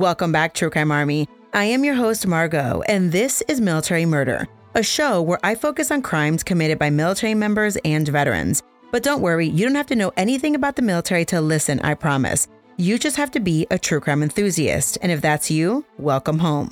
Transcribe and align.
Welcome 0.00 0.32
back, 0.32 0.54
True 0.54 0.70
Crime 0.70 0.90
Army. 0.90 1.28
I 1.52 1.64
am 1.64 1.84
your 1.84 1.94
host, 1.94 2.26
Margot, 2.26 2.80
and 2.88 3.12
this 3.12 3.42
is 3.48 3.60
Military 3.60 4.06
Murder, 4.06 4.48
a 4.74 4.82
show 4.82 5.20
where 5.20 5.38
I 5.44 5.54
focus 5.54 5.90
on 5.90 6.00
crimes 6.00 6.42
committed 6.42 6.78
by 6.78 6.88
military 6.88 7.34
members 7.34 7.76
and 7.84 8.08
veterans. 8.08 8.62
But 8.92 9.02
don't 9.02 9.20
worry, 9.20 9.46
you 9.46 9.66
don't 9.66 9.74
have 9.74 9.88
to 9.88 9.94
know 9.94 10.10
anything 10.16 10.54
about 10.54 10.76
the 10.76 10.80
military 10.80 11.26
to 11.26 11.42
listen, 11.42 11.80
I 11.80 11.92
promise. 11.92 12.48
You 12.78 12.98
just 12.98 13.18
have 13.18 13.30
to 13.32 13.40
be 13.40 13.66
a 13.70 13.78
true 13.78 14.00
crime 14.00 14.22
enthusiast, 14.22 14.96
and 15.02 15.12
if 15.12 15.20
that's 15.20 15.50
you, 15.50 15.84
welcome 15.98 16.38
home. 16.38 16.70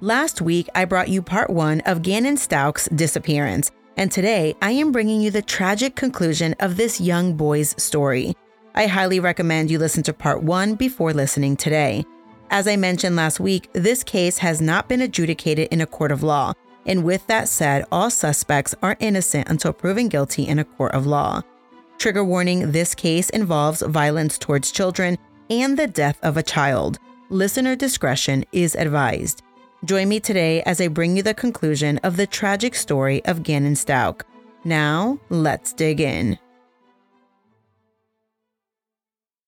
Last 0.00 0.40
week, 0.40 0.70
I 0.74 0.86
brought 0.86 1.10
you 1.10 1.20
part 1.20 1.50
one 1.50 1.82
of 1.82 2.00
Gannon 2.00 2.38
Stauch's 2.38 2.88
disappearance, 2.94 3.72
and 3.98 4.10
today 4.10 4.56
I 4.62 4.70
am 4.70 4.90
bringing 4.90 5.20
you 5.20 5.30
the 5.30 5.42
tragic 5.42 5.96
conclusion 5.96 6.54
of 6.60 6.78
this 6.78 6.98
young 6.98 7.36
boy's 7.36 7.74
story. 7.76 8.34
I 8.74 8.86
highly 8.86 9.20
recommend 9.20 9.70
you 9.70 9.78
listen 9.78 10.02
to 10.04 10.14
part 10.14 10.42
one 10.42 10.76
before 10.76 11.12
listening 11.12 11.58
today. 11.58 12.06
As 12.54 12.68
I 12.68 12.76
mentioned 12.76 13.16
last 13.16 13.40
week, 13.40 13.68
this 13.72 14.04
case 14.04 14.38
has 14.38 14.60
not 14.60 14.88
been 14.88 15.00
adjudicated 15.00 15.66
in 15.72 15.80
a 15.80 15.88
court 15.88 16.12
of 16.12 16.22
law. 16.22 16.52
And 16.86 17.02
with 17.02 17.26
that 17.26 17.48
said, 17.48 17.84
all 17.90 18.10
suspects 18.10 18.76
are 18.80 18.96
innocent 19.00 19.48
until 19.48 19.72
proven 19.72 20.08
guilty 20.08 20.46
in 20.46 20.60
a 20.60 20.64
court 20.64 20.92
of 20.92 21.04
law. 21.04 21.42
Trigger 21.98 22.22
warning 22.22 22.70
this 22.70 22.94
case 22.94 23.28
involves 23.30 23.82
violence 23.82 24.38
towards 24.38 24.70
children 24.70 25.18
and 25.50 25.76
the 25.76 25.88
death 25.88 26.16
of 26.22 26.36
a 26.36 26.44
child. 26.44 27.00
Listener 27.28 27.74
discretion 27.74 28.44
is 28.52 28.76
advised. 28.76 29.42
Join 29.84 30.08
me 30.08 30.20
today 30.20 30.62
as 30.62 30.80
I 30.80 30.86
bring 30.86 31.16
you 31.16 31.24
the 31.24 31.34
conclusion 31.34 31.98
of 32.04 32.16
the 32.16 32.28
tragic 32.28 32.76
story 32.76 33.24
of 33.24 33.42
Gannon 33.42 33.74
Stauch. 33.74 34.22
Now, 34.62 35.18
let's 35.28 35.72
dig 35.72 36.00
in. 36.00 36.38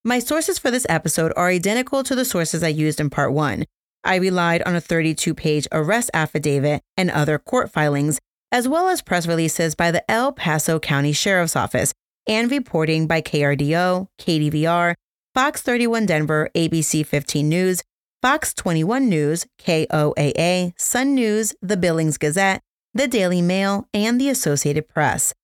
My 0.07 0.21
sources 0.21 0.57
for 0.61 0.71
this 0.71 0.87
episode 0.89 1.33
are 1.35 1.49
identical 1.49 2.05
to 2.05 2.15
the 2.15 2.25
sources 2.25 2.63
I 2.63 2.69
used 2.69 3.01
in 3.01 3.11
part 3.11 3.33
one. 3.33 3.65
I 4.05 4.15
relied 4.15 4.63
on 4.63 4.77
a 4.77 4.81
32 4.81 5.35
page 5.35 5.67
arrest 5.73 6.13
affidavit 6.15 6.81
and 6.97 7.11
other 7.11 7.41
court 7.41 7.73
filings, 7.73 8.21
as 8.53 8.69
well 8.69 8.89
as 8.89 9.03
press 9.03 9.27
releases 9.27 9.75
by 9.75 9.91
the 9.91 10.09
El 10.09 10.31
Paso 10.31 10.79
County 10.79 11.11
Sheriff's 11.11 11.57
Office 11.57 11.93
and 12.25 12.53
reporting 12.53 13.09
by 13.09 13.21
KRDO, 13.21 14.07
KDVR, 14.21 14.95
Fox 15.35 15.61
31 15.61 16.07
Denver, 16.07 16.51
ABC 16.55 17.05
15 17.05 17.49
News, 17.49 17.83
Fox 18.23 18.55
21 18.55 19.09
News, 19.09 19.45
KOAA, 19.59 20.73
Sun 20.79 21.17
News, 21.17 21.53
the 21.61 21.77
Billings 21.77 22.17
Gazette, 22.17 22.61
the 22.95 23.09
Daily 23.09 23.43
Mail, 23.43 23.89
and 23.93 24.21
the 24.21 24.29
Associated 24.29 24.89
Press. 24.89 25.35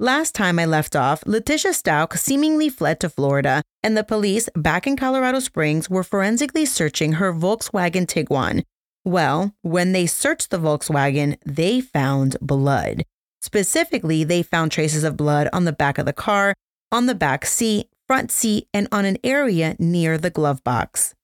Last 0.00 0.32
time 0.32 0.60
I 0.60 0.64
left 0.64 0.94
off, 0.94 1.24
Letitia 1.26 1.72
Stauch 1.72 2.16
seemingly 2.16 2.68
fled 2.68 3.00
to 3.00 3.10
Florida, 3.10 3.62
and 3.82 3.96
the 3.96 4.04
police 4.04 4.48
back 4.54 4.86
in 4.86 4.96
Colorado 4.96 5.40
Springs 5.40 5.90
were 5.90 6.04
forensically 6.04 6.66
searching 6.66 7.14
her 7.14 7.32
Volkswagen 7.32 8.06
Tiguan. 8.06 8.62
Well, 9.04 9.56
when 9.62 9.90
they 9.90 10.06
searched 10.06 10.50
the 10.50 10.58
Volkswagen, 10.60 11.36
they 11.44 11.80
found 11.80 12.36
blood. 12.40 13.02
Specifically, 13.42 14.22
they 14.22 14.44
found 14.44 14.70
traces 14.70 15.02
of 15.02 15.16
blood 15.16 15.48
on 15.52 15.64
the 15.64 15.72
back 15.72 15.98
of 15.98 16.06
the 16.06 16.12
car, 16.12 16.54
on 16.92 17.06
the 17.06 17.14
back 17.16 17.44
seat, 17.44 17.88
front 18.06 18.30
seat, 18.30 18.68
and 18.72 18.86
on 18.92 19.04
an 19.04 19.18
area 19.24 19.74
near 19.80 20.16
the 20.16 20.30
glove 20.30 20.62
box. 20.62 21.16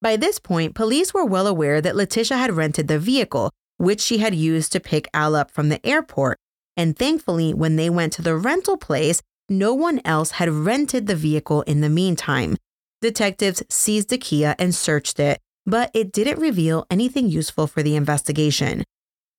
By 0.00 0.16
this 0.16 0.38
point, 0.38 0.74
police 0.74 1.12
were 1.12 1.26
well 1.26 1.46
aware 1.46 1.82
that 1.82 1.96
Letitia 1.96 2.38
had 2.38 2.56
rented 2.56 2.88
the 2.88 2.98
vehicle, 2.98 3.50
which 3.76 4.00
she 4.00 4.18
had 4.18 4.34
used 4.34 4.72
to 4.72 4.80
pick 4.80 5.06
Al 5.12 5.36
up 5.36 5.50
from 5.50 5.68
the 5.68 5.86
airport 5.86 6.38
and 6.76 6.96
thankfully, 6.96 7.54
when 7.54 7.76
they 7.76 7.88
went 7.88 8.12
to 8.14 8.22
the 8.22 8.36
rental 8.36 8.76
place, 8.76 9.22
no 9.48 9.72
one 9.72 10.00
else 10.04 10.32
had 10.32 10.50
rented 10.50 11.06
the 11.06 11.14
vehicle 11.14 11.62
in 11.62 11.80
the 11.80 11.88
meantime. 11.88 12.56
Detectives 13.00 13.62
seized 13.68 14.08
the 14.08 14.18
Kia 14.18 14.54
and 14.58 14.74
searched 14.74 15.20
it, 15.20 15.40
but 15.64 15.90
it 15.94 16.12
didn't 16.12 16.38
reveal 16.38 16.86
anything 16.90 17.28
useful 17.28 17.66
for 17.66 17.82
the 17.82 17.96
investigation. 17.96 18.84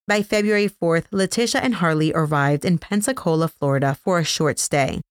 By 0.07 0.23
February 0.23 0.69
4th, 0.69 1.05
Letitia 1.11 1.59
and 1.61 1.75
Harley 1.75 2.13
arrived 2.13 2.63
in 2.63 2.77
Pensacola, 2.77 3.49
Florida 3.49 3.97
for 4.01 4.19
a 4.19 4.23
short 4.23 4.57
stay. 4.57 5.01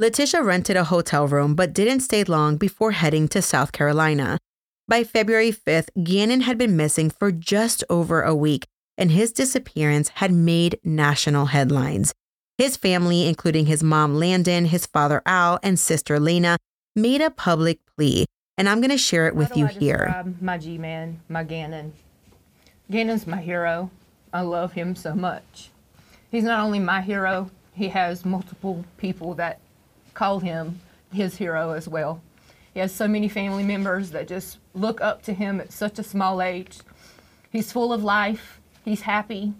Letitia 0.00 0.42
rented 0.42 0.76
a 0.76 0.84
hotel 0.84 1.26
room 1.26 1.54
but 1.54 1.74
didn't 1.74 2.00
stay 2.00 2.24
long 2.24 2.56
before 2.56 2.92
heading 2.92 3.28
to 3.28 3.42
South 3.42 3.72
Carolina. 3.72 4.38
By 4.86 5.04
February 5.04 5.52
5th, 5.52 5.90
Gannon 6.02 6.42
had 6.42 6.56
been 6.56 6.76
missing 6.76 7.10
for 7.10 7.30
just 7.30 7.84
over 7.90 8.22
a 8.22 8.34
week 8.34 8.66
and 8.98 9.12
his 9.12 9.32
disappearance 9.32 10.10
had 10.16 10.32
made 10.32 10.78
national 10.84 11.46
headlines. 11.46 12.12
His 12.58 12.76
family, 12.76 13.26
including 13.26 13.66
his 13.66 13.82
mom 13.82 14.16
Landon, 14.16 14.66
his 14.66 14.84
father 14.84 15.22
Al, 15.24 15.60
and 15.62 15.78
sister 15.78 16.18
Lena, 16.18 16.58
made 16.96 17.20
a 17.20 17.30
public 17.30 17.78
plea, 17.96 18.26
and 18.58 18.68
I'm 18.68 18.80
going 18.80 18.90
to 18.90 18.98
share 18.98 19.28
it 19.28 19.36
with 19.36 19.56
you 19.56 19.66
here. 19.66 20.24
My 20.40 20.58
G 20.58 20.76
man, 20.76 21.20
my 21.28 21.44
Gannon. 21.44 21.92
Gannon's 22.90 23.26
my 23.26 23.40
hero. 23.40 23.90
I 24.32 24.40
love 24.40 24.72
him 24.72 24.96
so 24.96 25.14
much. 25.14 25.70
He's 26.30 26.42
not 26.42 26.60
only 26.60 26.80
my 26.80 27.00
hero, 27.00 27.50
he 27.72 27.88
has 27.88 28.24
multiple 28.24 28.84
people 28.96 29.34
that 29.34 29.60
call 30.14 30.40
him 30.40 30.80
his 31.12 31.36
hero 31.36 31.70
as 31.70 31.86
well. 31.86 32.20
He 32.74 32.80
has 32.80 32.92
so 32.92 33.06
many 33.06 33.28
family 33.28 33.62
members 33.62 34.10
that 34.10 34.26
just 34.26 34.58
look 34.74 35.00
up 35.00 35.22
to 35.22 35.32
him 35.32 35.60
at 35.60 35.72
such 35.72 35.98
a 35.98 36.02
small 36.02 36.42
age. 36.42 36.80
He's 37.50 37.72
full 37.72 37.92
of 37.92 38.02
life. 38.02 38.60
He's 38.84 39.02
happy. 39.02 39.52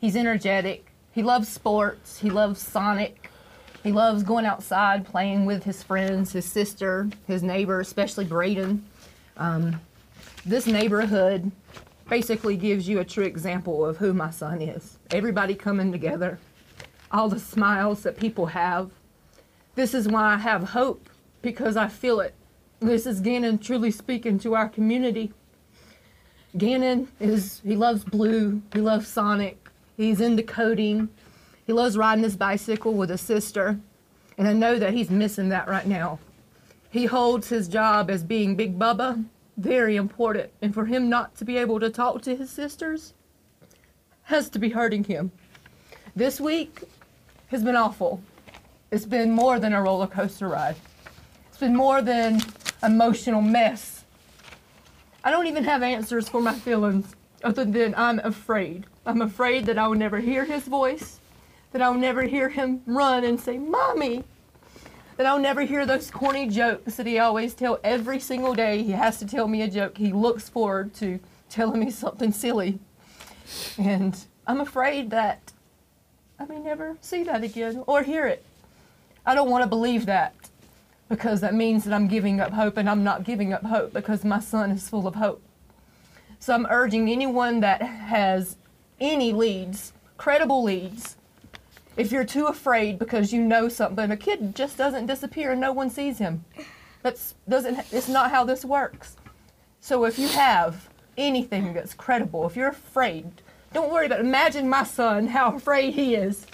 He's 0.00 0.16
energetic. 0.16 0.86
He 1.12 1.22
loves 1.22 1.48
sports. 1.48 2.18
He 2.18 2.30
loves 2.30 2.60
Sonic. 2.60 3.30
He 3.82 3.92
loves 3.92 4.22
going 4.22 4.46
outside, 4.46 5.04
playing 5.04 5.44
with 5.44 5.64
his 5.64 5.82
friends, 5.82 6.32
his 6.32 6.46
sister, 6.46 7.08
his 7.26 7.42
neighbor, 7.42 7.80
especially 7.80 8.24
Braden. 8.24 8.84
Um, 9.36 9.80
this 10.46 10.66
neighborhood 10.66 11.52
basically 12.08 12.56
gives 12.56 12.88
you 12.88 13.00
a 13.00 13.04
true 13.04 13.24
example 13.24 13.84
of 13.84 13.98
who 13.98 14.12
my 14.12 14.30
son 14.30 14.62
is. 14.62 14.98
Everybody 15.10 15.54
coming 15.54 15.92
together, 15.92 16.38
all 17.10 17.28
the 17.28 17.38
smiles 17.38 18.02
that 18.02 18.16
people 18.16 18.46
have. 18.46 18.90
This 19.74 19.94
is 19.94 20.08
why 20.08 20.34
I 20.34 20.36
have 20.38 20.70
hope 20.70 21.08
because 21.42 21.76
I 21.76 21.88
feel 21.88 22.20
it. 22.20 22.34
This 22.80 23.06
is 23.06 23.20
Gannon 23.20 23.58
truly 23.58 23.90
speaking 23.90 24.38
to 24.40 24.54
our 24.54 24.68
community. 24.68 25.32
Gannon 26.56 27.08
is 27.18 27.60
he 27.64 27.76
loves 27.76 28.04
blue, 28.04 28.62
he 28.72 28.80
loves 28.80 29.08
Sonic, 29.08 29.68
he's 29.96 30.20
into 30.20 30.42
coding, 30.42 31.08
he 31.66 31.72
loves 31.72 31.96
riding 31.96 32.22
his 32.22 32.36
bicycle 32.36 32.94
with 32.94 33.10
his 33.10 33.20
sister, 33.20 33.78
and 34.38 34.46
I 34.46 34.52
know 34.52 34.78
that 34.78 34.92
he's 34.92 35.10
missing 35.10 35.48
that 35.48 35.68
right 35.68 35.86
now. 35.86 36.18
He 36.90 37.06
holds 37.06 37.48
his 37.48 37.66
job 37.66 38.08
as 38.08 38.22
being 38.22 38.54
Big 38.54 38.78
Bubba 38.78 39.24
very 39.56 39.96
important, 39.96 40.50
and 40.62 40.72
for 40.72 40.86
him 40.86 41.08
not 41.08 41.34
to 41.36 41.44
be 41.44 41.56
able 41.56 41.80
to 41.80 41.90
talk 41.90 42.22
to 42.22 42.36
his 42.36 42.50
sisters 42.50 43.14
has 44.22 44.48
to 44.50 44.58
be 44.58 44.70
hurting 44.70 45.04
him. 45.04 45.30
This 46.16 46.40
week 46.40 46.82
has 47.48 47.62
been 47.62 47.76
awful. 47.76 48.22
It's 48.90 49.04
been 49.04 49.30
more 49.30 49.58
than 49.58 49.72
a 49.72 49.82
roller 49.82 50.06
coaster 50.06 50.48
ride. 50.48 50.76
It's 51.48 51.58
been 51.58 51.76
more 51.76 52.00
than 52.00 52.40
emotional 52.82 53.42
mess 53.42 53.93
I 55.24 55.30
don't 55.30 55.46
even 55.46 55.64
have 55.64 55.82
answers 55.82 56.28
for 56.28 56.42
my 56.42 56.52
feelings 56.52 57.16
other 57.42 57.64
than 57.64 57.94
I'm 57.96 58.18
afraid. 58.18 58.84
I'm 59.06 59.22
afraid 59.22 59.64
that 59.66 59.78
I 59.78 59.88
will 59.88 59.96
never 59.96 60.20
hear 60.20 60.44
his 60.44 60.64
voice, 60.64 61.18
that 61.72 61.80
I'll 61.80 61.94
never 61.94 62.24
hear 62.24 62.50
him 62.50 62.82
run 62.84 63.24
and 63.24 63.40
say, 63.40 63.56
Mommy, 63.56 64.24
that 65.16 65.24
I'll 65.24 65.38
never 65.38 65.62
hear 65.62 65.86
those 65.86 66.10
corny 66.10 66.46
jokes 66.46 66.96
that 66.96 67.06
he 67.06 67.18
always 67.18 67.54
tell 67.54 67.80
every 67.82 68.20
single 68.20 68.54
day. 68.54 68.82
He 68.82 68.92
has 68.92 69.18
to 69.20 69.26
tell 69.26 69.48
me 69.48 69.62
a 69.62 69.68
joke. 69.68 69.96
He 69.96 70.12
looks 70.12 70.50
forward 70.50 70.92
to 70.96 71.18
telling 71.48 71.80
me 71.80 71.90
something 71.90 72.30
silly. 72.30 72.78
And 73.78 74.18
I'm 74.46 74.60
afraid 74.60 75.08
that 75.10 75.52
I 76.38 76.44
may 76.44 76.58
never 76.58 76.98
see 77.00 77.22
that 77.22 77.42
again 77.42 77.82
or 77.86 78.02
hear 78.02 78.26
it. 78.26 78.44
I 79.24 79.34
don't 79.34 79.48
want 79.48 79.62
to 79.62 79.68
believe 79.68 80.04
that 80.04 80.34
because 81.08 81.40
that 81.40 81.54
means 81.54 81.84
that 81.84 81.94
I'm 81.94 82.08
giving 82.08 82.40
up 82.40 82.52
hope, 82.52 82.76
and 82.76 82.88
I'm 82.88 83.04
not 83.04 83.24
giving 83.24 83.52
up 83.52 83.64
hope 83.64 83.92
because 83.92 84.24
my 84.24 84.40
son 84.40 84.70
is 84.70 84.88
full 84.88 85.06
of 85.06 85.14
hope. 85.14 85.42
So 86.38 86.54
I'm 86.54 86.66
urging 86.68 87.08
anyone 87.08 87.60
that 87.60 87.82
has 87.82 88.56
any 89.00 89.32
leads, 89.32 89.92
credible 90.16 90.62
leads, 90.62 91.16
if 91.96 92.10
you're 92.10 92.24
too 92.24 92.46
afraid 92.46 92.98
because 92.98 93.32
you 93.32 93.40
know 93.40 93.68
something, 93.68 94.10
a 94.10 94.16
kid 94.16 94.54
just 94.54 94.76
doesn't 94.76 95.06
disappear 95.06 95.52
and 95.52 95.60
no 95.60 95.72
one 95.72 95.90
sees 95.90 96.18
him. 96.18 96.44
That's 97.02 97.34
doesn't 97.48 97.78
it's 97.92 98.08
not 98.08 98.30
how 98.30 98.44
this 98.44 98.64
works. 98.64 99.16
So 99.80 100.04
if 100.04 100.18
you 100.18 100.28
have 100.28 100.88
anything 101.16 101.74
that's 101.74 101.94
credible, 101.94 102.46
if 102.46 102.56
you're 102.56 102.68
afraid, 102.68 103.42
don't 103.72 103.92
worry 103.92 104.06
about 104.06 104.20
it. 104.20 104.26
Imagine 104.26 104.68
my 104.68 104.84
son, 104.84 105.28
how 105.28 105.54
afraid 105.54 105.94
he 105.94 106.14
is. 106.14 106.46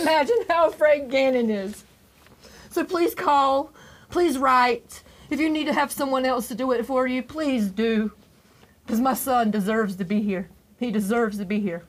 Imagine 0.00 0.38
how 0.48 0.68
afraid 0.68 1.10
Gannon 1.10 1.50
is. 1.50 1.84
So 2.70 2.84
please 2.84 3.14
call, 3.14 3.72
please 4.10 4.38
write. 4.38 5.02
If 5.30 5.40
you 5.40 5.48
need 5.48 5.66
to 5.66 5.72
have 5.72 5.90
someone 5.90 6.24
else 6.24 6.48
to 6.48 6.54
do 6.54 6.72
it 6.72 6.86
for 6.86 7.06
you, 7.06 7.22
please 7.22 7.68
do. 7.68 8.12
Because 8.84 9.00
my 9.00 9.14
son 9.14 9.50
deserves 9.50 9.96
to 9.96 10.04
be 10.04 10.22
here. 10.22 10.48
He 10.78 10.90
deserves 10.90 11.38
to 11.38 11.44
be 11.44 11.60
here. 11.60 11.82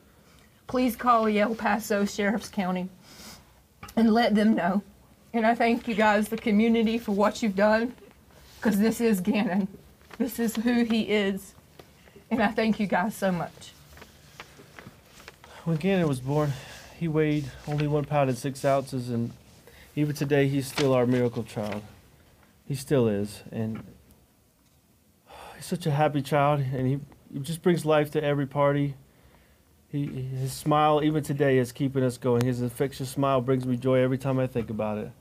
Please 0.65 0.95
call 0.95 1.27
El 1.27 1.55
Paso 1.55 2.05
Sheriff's 2.05 2.49
County 2.49 2.89
and 3.95 4.13
let 4.13 4.35
them 4.35 4.55
know. 4.55 4.81
And 5.33 5.45
I 5.45 5.55
thank 5.55 5.87
you 5.87 5.95
guys, 5.95 6.29
the 6.29 6.37
community, 6.37 6.97
for 6.97 7.11
what 7.11 7.43
you've 7.43 7.55
done. 7.55 7.93
Because 8.57 8.79
this 8.79 8.99
is 8.99 9.21
Gannon. 9.21 9.67
This 10.17 10.39
is 10.39 10.55
who 10.55 10.83
he 10.83 11.01
is. 11.03 11.53
And 12.31 12.41
I 12.41 12.47
thank 12.47 12.79
you 12.79 12.87
guys 12.87 13.15
so 13.15 13.31
much. 13.31 13.73
When 15.63 15.77
Gannon 15.77 16.07
was 16.07 16.19
born, 16.19 16.53
he 16.99 17.07
weighed 17.07 17.45
only 17.67 17.87
one 17.87 18.05
pound 18.05 18.29
and 18.29 18.37
six 18.37 18.65
ounces, 18.65 19.09
and 19.09 19.31
even 19.95 20.15
today, 20.15 20.47
he's 20.47 20.67
still 20.67 20.93
our 20.93 21.05
miracle 21.05 21.43
child. 21.43 21.81
He 22.67 22.75
still 22.75 23.07
is, 23.07 23.43
and 23.49 23.81
he's 25.55 25.65
such 25.65 25.85
a 25.85 25.91
happy 25.91 26.21
child, 26.21 26.59
and 26.59 26.85
he, 26.85 26.99
he 27.33 27.39
just 27.39 27.61
brings 27.61 27.85
life 27.85 28.11
to 28.11 28.23
every 28.23 28.45
party. 28.45 28.95
He, 29.87 30.05
his 30.05 30.51
smile, 30.51 31.01
even 31.01 31.23
today, 31.23 31.59
is 31.59 31.71
keeping 31.71 32.03
us 32.03 32.17
going. 32.17 32.43
His 32.43 32.61
infectious 32.61 33.09
smile 33.09 33.39
brings 33.39 33.65
me 33.65 33.77
joy 33.77 33.99
every 33.99 34.17
time 34.17 34.37
I 34.37 34.47
think 34.47 34.69
about 34.69 34.97
it. 34.97 35.11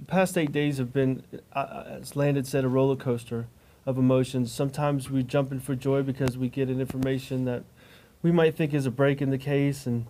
The 0.00 0.06
past 0.06 0.38
eight 0.38 0.50
days 0.50 0.78
have 0.78 0.94
been, 0.94 1.22
uh, 1.52 1.84
as 2.00 2.16
Landon 2.16 2.44
said, 2.44 2.64
a 2.64 2.68
roller 2.68 2.96
coaster 2.96 3.46
of 3.84 3.98
emotions. 3.98 4.50
Sometimes 4.50 5.10
we 5.10 5.22
jump 5.22 5.52
in 5.52 5.60
for 5.60 5.74
joy 5.74 6.02
because 6.02 6.38
we 6.38 6.48
get 6.48 6.70
an 6.70 6.80
information 6.80 7.44
that 7.44 7.64
we 8.22 8.32
might 8.32 8.56
think 8.56 8.72
is 8.72 8.86
a 8.86 8.90
break 8.90 9.20
in 9.20 9.28
the 9.28 9.36
case, 9.36 9.84
and 9.86 10.06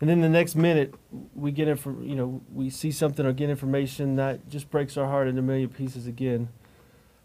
and 0.00 0.08
then 0.08 0.20
the 0.20 0.28
next 0.28 0.54
minute 0.54 0.94
we 1.34 1.50
get 1.50 1.68
it 1.68 1.84
you 1.84 2.14
know 2.14 2.40
we 2.52 2.70
see 2.70 2.92
something 2.92 3.26
or 3.26 3.32
get 3.32 3.50
information 3.50 4.16
that 4.16 4.48
just 4.48 4.70
breaks 4.70 4.96
our 4.96 5.06
heart 5.06 5.28
into 5.28 5.40
a 5.40 5.44
million 5.44 5.68
pieces 5.68 6.06
again. 6.06 6.48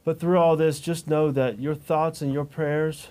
But 0.03 0.19
through 0.19 0.37
all 0.37 0.57
this, 0.57 0.79
just 0.81 1.07
know 1.07 1.31
that 1.31 1.59
your 1.59 1.75
thoughts 1.75 2.21
and 2.21 2.33
your 2.33 2.43
prayers 2.43 3.07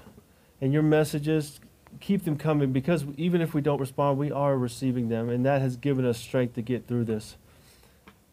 and 0.60 0.72
your 0.72 0.82
messages 0.82 1.58
keep 2.00 2.24
them 2.24 2.36
coming 2.36 2.72
because 2.72 3.04
even 3.16 3.40
if 3.40 3.54
we 3.54 3.60
don't 3.60 3.80
respond, 3.80 4.18
we 4.18 4.30
are 4.30 4.56
receiving 4.56 5.08
them, 5.08 5.28
and 5.28 5.44
that 5.46 5.62
has 5.62 5.76
given 5.76 6.04
us 6.04 6.18
strength 6.18 6.54
to 6.54 6.62
get 6.62 6.86
through 6.86 7.04
this. 7.04 7.36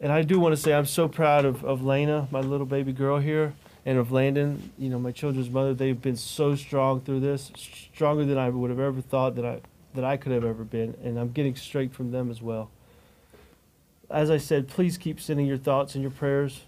And 0.02 0.12
I 0.12 0.22
do 0.22 0.40
want 0.40 0.54
to 0.56 0.62
say 0.62 0.74
I'm 0.74 0.86
so 0.86 1.08
proud 1.08 1.46
of, 1.46 1.64
of 1.64 1.84
Lena, 1.84 2.28
my 2.32 2.40
little 2.40 2.66
baby 2.66 2.94
girl 2.94 3.20
here, 3.20 3.54
and 3.86 3.98
of 3.98 4.12
Landon, 4.12 4.72
you 4.78 4.90
know, 4.90 5.00
my 5.00 5.12
children's 5.12 5.50
mother. 5.50 5.74
They've 5.74 6.00
been 6.00 6.16
so 6.16 6.56
strong 6.56 7.02
through 7.02 7.20
this, 7.22 7.52
stronger 7.56 8.26
than 8.26 8.38
I 8.38 8.50
would 8.50 8.70
have 8.70 8.80
ever 8.80 9.02
thought 9.02 9.36
that 9.36 9.46
I 9.46 9.62
that 9.94 10.04
I 10.04 10.18
could 10.18 10.32
have 10.32 10.46
ever 10.46 10.64
been, 10.64 10.96
and 11.04 11.20
I'm 11.20 11.32
getting 11.32 11.56
strength 11.56 11.96
from 11.96 12.12
them 12.12 12.30
as 12.30 12.42
well. 12.42 12.70
As 14.10 14.30
I 14.30 14.38
said, 14.38 14.68
please 14.68 14.98
keep 14.98 15.20
sending 15.20 15.46
your 15.46 15.58
thoughts 15.58 15.96
and 15.96 16.02
your 16.02 16.12
prayers 16.12 16.62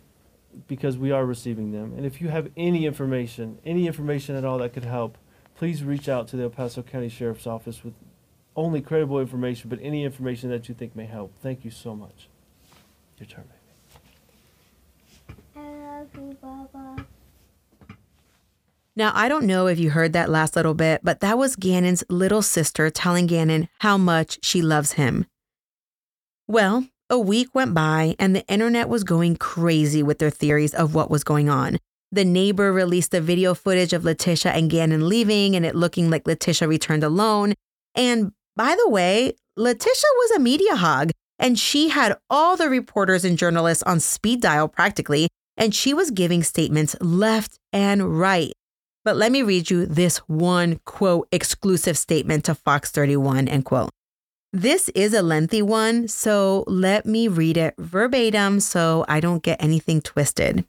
because 0.67 0.97
we 0.97 1.11
are 1.11 1.25
receiving 1.25 1.71
them. 1.71 1.93
And 1.95 2.05
if 2.05 2.21
you 2.21 2.29
have 2.29 2.49
any 2.57 2.85
information, 2.85 3.57
any 3.65 3.87
information 3.87 4.35
at 4.35 4.45
all 4.45 4.57
that 4.59 4.73
could 4.73 4.85
help, 4.85 5.17
please 5.55 5.83
reach 5.83 6.09
out 6.09 6.27
to 6.29 6.35
the 6.35 6.43
El 6.43 6.49
Paso 6.49 6.81
County 6.81 7.09
Sheriff's 7.09 7.47
Office 7.47 7.83
with 7.83 7.93
only 8.55 8.81
credible 8.81 9.19
information, 9.19 9.69
but 9.69 9.79
any 9.81 10.03
information 10.03 10.49
that 10.49 10.67
you 10.67 10.75
think 10.75 10.95
may 10.95 11.05
help. 11.05 11.31
Thank 11.41 11.63
you 11.63 11.71
so 11.71 11.95
much. 11.95 12.27
Your 13.17 13.27
turn, 13.27 13.45
baby. 13.45 15.37
I 15.55 15.59
love 15.59 16.07
you, 16.15 16.37
Baba. 16.41 17.05
Now, 18.95 19.11
I 19.15 19.29
don't 19.29 19.45
know 19.45 19.67
if 19.67 19.79
you 19.79 19.91
heard 19.91 20.13
that 20.13 20.29
last 20.29 20.55
little 20.55 20.73
bit, 20.73 21.01
but 21.03 21.21
that 21.21 21.37
was 21.37 21.55
Gannon's 21.55 22.03
little 22.09 22.41
sister 22.41 22.89
telling 22.89 23.27
Gannon 23.27 23.69
how 23.79 23.97
much 23.97 24.39
she 24.43 24.61
loves 24.61 24.93
him. 24.93 25.25
Well, 26.47 26.87
a 27.09 27.17
week 27.17 27.55
went 27.55 27.73
by 27.73 28.15
and 28.19 28.35
the 28.35 28.45
internet 28.47 28.89
was 28.89 29.03
going 29.03 29.37
crazy 29.37 30.03
with 30.03 30.19
their 30.19 30.29
theories 30.29 30.73
of 30.73 30.93
what 30.93 31.09
was 31.09 31.23
going 31.23 31.49
on. 31.49 31.77
The 32.11 32.25
neighbor 32.25 32.73
released 32.73 33.11
the 33.11 33.21
video 33.21 33.53
footage 33.53 33.93
of 33.93 34.03
Letitia 34.03 34.51
and 34.51 34.69
Gannon 34.69 35.07
leaving 35.07 35.55
and 35.55 35.65
it 35.65 35.75
looking 35.75 36.09
like 36.09 36.27
Letitia 36.27 36.67
returned 36.67 37.05
alone. 37.05 37.53
And 37.95 38.33
by 38.57 38.75
the 38.75 38.89
way, 38.89 39.31
Letitia 39.55 40.09
was 40.17 40.31
a 40.31 40.39
media 40.39 40.75
hog 40.75 41.11
and 41.39 41.57
she 41.57 41.89
had 41.89 42.17
all 42.29 42.57
the 42.57 42.69
reporters 42.69 43.25
and 43.25 43.37
journalists 43.37 43.83
on 43.83 43.99
speed 43.99 44.41
dial 44.41 44.67
practically, 44.67 45.27
and 45.57 45.73
she 45.73 45.93
was 45.93 46.11
giving 46.11 46.43
statements 46.43 46.95
left 47.01 47.57
and 47.73 48.19
right. 48.19 48.53
But 49.03 49.17
let 49.17 49.31
me 49.31 49.41
read 49.41 49.69
you 49.69 49.85
this 49.85 50.17
one 50.19 50.79
quote 50.85 51.27
exclusive 51.31 51.97
statement 51.97 52.45
to 52.45 52.55
Fox 52.55 52.91
31 52.91 53.47
end 53.47 53.65
quote. 53.65 53.89
This 54.53 54.89
is 54.89 55.13
a 55.13 55.21
lengthy 55.21 55.61
one, 55.61 56.07
so 56.07 56.65
let 56.67 57.05
me 57.05 57.27
read 57.27 57.57
it 57.57 57.73
verbatim 57.77 58.59
so 58.59 59.05
I 59.07 59.19
don't 59.19 59.41
get 59.41 59.63
anything 59.63 60.01
twisted. 60.01 60.65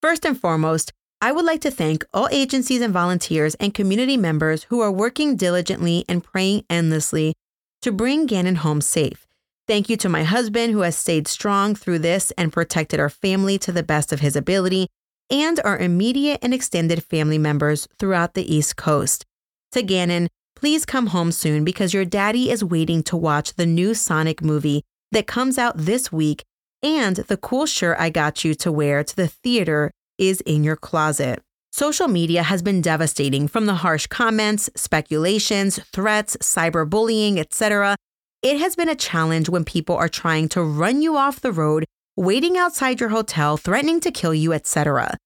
First 0.00 0.24
and 0.24 0.38
foremost, 0.38 0.92
I 1.20 1.30
would 1.32 1.44
like 1.44 1.60
to 1.62 1.70
thank 1.70 2.04
all 2.12 2.28
agencies 2.30 2.80
and 2.80 2.92
volunteers 2.92 3.54
and 3.56 3.72
community 3.72 4.16
members 4.16 4.64
who 4.64 4.80
are 4.80 4.90
working 4.90 5.36
diligently 5.36 6.04
and 6.08 6.24
praying 6.24 6.64
endlessly 6.68 7.34
to 7.82 7.92
bring 7.92 8.26
Gannon 8.26 8.56
home 8.56 8.80
safe. 8.80 9.26
Thank 9.66 9.88
you 9.88 9.96
to 9.98 10.08
my 10.08 10.24
husband 10.24 10.72
who 10.72 10.80
has 10.80 10.96
stayed 10.96 11.28
strong 11.28 11.74
through 11.74 12.00
this 12.00 12.30
and 12.32 12.52
protected 12.52 12.98
our 12.98 13.08
family 13.08 13.58
to 13.58 13.72
the 13.72 13.82
best 13.82 14.12
of 14.12 14.20
his 14.20 14.36
ability, 14.36 14.88
and 15.30 15.60
our 15.64 15.78
immediate 15.78 16.40
and 16.42 16.52
extended 16.52 17.02
family 17.02 17.38
members 17.38 17.88
throughout 17.98 18.34
the 18.34 18.54
East 18.54 18.76
Coast. 18.76 19.24
To 19.72 19.82
Gannon, 19.82 20.28
please 20.54 20.84
come 20.86 21.08
home 21.08 21.32
soon 21.32 21.64
because 21.64 21.92
your 21.92 22.04
daddy 22.04 22.50
is 22.50 22.64
waiting 22.64 23.02
to 23.04 23.16
watch 23.16 23.54
the 23.54 23.66
new 23.66 23.94
Sonic 23.94 24.42
movie 24.42 24.82
that 25.12 25.26
comes 25.26 25.58
out 25.58 25.76
this 25.76 26.12
week, 26.12 26.44
and 26.82 27.16
the 27.16 27.36
cool 27.36 27.66
shirt 27.66 27.96
I 27.98 28.10
got 28.10 28.44
you 28.44 28.54
to 28.54 28.72
wear 28.72 29.02
to 29.02 29.16
the 29.16 29.28
theater 29.28 29.90
is 30.18 30.40
in 30.42 30.64
your 30.64 30.76
closet. 30.76 31.40
Social 31.72 32.06
media 32.06 32.44
has 32.44 32.62
been 32.62 32.80
devastating 32.80 33.48
from 33.48 33.66
the 33.66 33.74
harsh 33.74 34.06
comments, 34.06 34.70
speculations, 34.76 35.80
threats, 35.92 36.36
cyberbullying, 36.40 37.38
etc. 37.38 37.96
It 38.42 38.58
has 38.58 38.76
been 38.76 38.88
a 38.88 38.94
challenge 38.94 39.48
when 39.48 39.64
people 39.64 39.96
are 39.96 40.08
trying 40.08 40.48
to 40.50 40.62
run 40.62 41.02
you 41.02 41.16
off 41.16 41.40
the 41.40 41.50
road, 41.50 41.84
waiting 42.16 42.56
outside 42.56 43.00
your 43.00 43.08
hotel, 43.08 43.56
threatening 43.56 44.00
to 44.00 44.10
kill 44.10 44.34
you, 44.34 44.52
etc. 44.52 45.16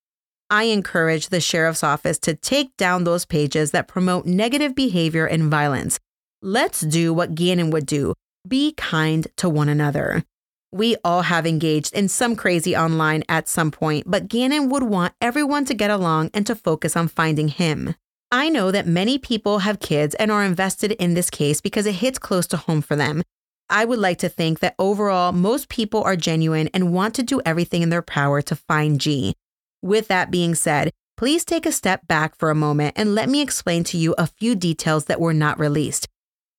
I 0.50 0.64
encourage 0.64 1.28
the 1.28 1.40
sheriff's 1.40 1.84
office 1.84 2.18
to 2.20 2.34
take 2.34 2.76
down 2.76 3.04
those 3.04 3.26
pages 3.26 3.72
that 3.72 3.88
promote 3.88 4.24
negative 4.24 4.74
behavior 4.74 5.26
and 5.26 5.50
violence. 5.50 5.98
Let's 6.40 6.80
do 6.80 7.12
what 7.12 7.34
Gannon 7.34 7.70
would 7.70 7.86
do 7.86 8.14
be 8.46 8.72
kind 8.72 9.26
to 9.36 9.48
one 9.48 9.68
another. 9.68 10.24
We 10.72 10.96
all 11.04 11.22
have 11.22 11.46
engaged 11.46 11.94
in 11.94 12.08
some 12.08 12.36
crazy 12.36 12.76
online 12.76 13.24
at 13.28 13.48
some 13.48 13.70
point, 13.70 14.04
but 14.06 14.28
Gannon 14.28 14.70
would 14.70 14.82
want 14.82 15.14
everyone 15.20 15.64
to 15.66 15.74
get 15.74 15.90
along 15.90 16.30
and 16.32 16.46
to 16.46 16.54
focus 16.54 16.96
on 16.96 17.08
finding 17.08 17.48
him. 17.48 17.94
I 18.30 18.48
know 18.48 18.70
that 18.70 18.86
many 18.86 19.18
people 19.18 19.60
have 19.60 19.80
kids 19.80 20.14
and 20.14 20.30
are 20.30 20.44
invested 20.44 20.92
in 20.92 21.14
this 21.14 21.30
case 21.30 21.60
because 21.60 21.86
it 21.86 21.96
hits 21.96 22.18
close 22.18 22.46
to 22.48 22.58
home 22.58 22.82
for 22.82 22.96
them. 22.96 23.22
I 23.70 23.84
would 23.84 23.98
like 23.98 24.18
to 24.18 24.28
think 24.28 24.60
that 24.60 24.74
overall, 24.78 25.32
most 25.32 25.68
people 25.68 26.02
are 26.02 26.16
genuine 26.16 26.68
and 26.72 26.92
want 26.92 27.14
to 27.16 27.22
do 27.22 27.40
everything 27.44 27.82
in 27.82 27.90
their 27.90 28.02
power 28.02 28.40
to 28.42 28.56
find 28.56 29.00
G. 29.00 29.34
With 29.82 30.08
that 30.08 30.30
being 30.30 30.54
said, 30.54 30.90
please 31.16 31.44
take 31.44 31.66
a 31.66 31.72
step 31.72 32.06
back 32.08 32.34
for 32.36 32.50
a 32.50 32.54
moment 32.54 32.94
and 32.96 33.14
let 33.14 33.28
me 33.28 33.42
explain 33.42 33.84
to 33.84 33.98
you 33.98 34.14
a 34.16 34.26
few 34.26 34.54
details 34.54 35.04
that 35.06 35.20
were 35.20 35.34
not 35.34 35.58
released. 35.58 36.08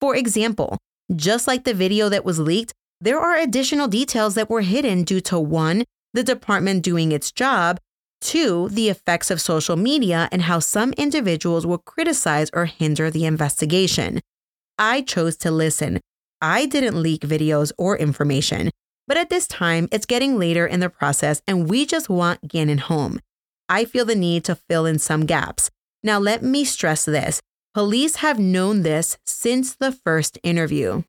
For 0.00 0.14
example, 0.14 0.78
just 1.14 1.48
like 1.48 1.64
the 1.64 1.74
video 1.74 2.08
that 2.08 2.24
was 2.24 2.38
leaked, 2.38 2.72
there 3.00 3.18
are 3.18 3.36
additional 3.36 3.88
details 3.88 4.34
that 4.34 4.48
were 4.48 4.60
hidden 4.60 5.02
due 5.02 5.20
to 5.22 5.38
one, 5.38 5.84
the 6.14 6.22
department 6.22 6.82
doing 6.82 7.10
its 7.10 7.32
job, 7.32 7.78
two, 8.20 8.68
the 8.68 8.88
effects 8.88 9.30
of 9.30 9.40
social 9.40 9.76
media 9.76 10.28
and 10.30 10.42
how 10.42 10.58
some 10.58 10.92
individuals 10.92 11.66
will 11.66 11.78
criticize 11.78 12.50
or 12.52 12.66
hinder 12.66 13.10
the 13.10 13.24
investigation. 13.24 14.20
I 14.78 15.02
chose 15.02 15.36
to 15.38 15.50
listen. 15.50 16.00
I 16.40 16.66
didn't 16.66 17.02
leak 17.02 17.22
videos 17.22 17.72
or 17.78 17.96
information. 17.96 18.70
But 19.06 19.16
at 19.16 19.30
this 19.30 19.46
time, 19.48 19.88
it's 19.90 20.06
getting 20.06 20.38
later 20.38 20.66
in 20.66 20.80
the 20.80 20.88
process 20.88 21.42
and 21.46 21.68
we 21.68 21.84
just 21.84 22.08
want 22.08 22.46
Gannon 22.46 22.78
home. 22.78 23.20
I 23.68 23.84
feel 23.84 24.04
the 24.04 24.14
need 24.14 24.44
to 24.44 24.54
fill 24.54 24.86
in 24.86 24.98
some 24.98 25.26
gaps. 25.26 25.70
Now, 26.02 26.18
let 26.18 26.42
me 26.42 26.64
stress 26.64 27.04
this 27.04 27.40
police 27.74 28.16
have 28.16 28.38
known 28.38 28.82
this 28.82 29.16
since 29.24 29.76
the 29.76 29.92
first 29.92 30.38
interview. 30.42 31.02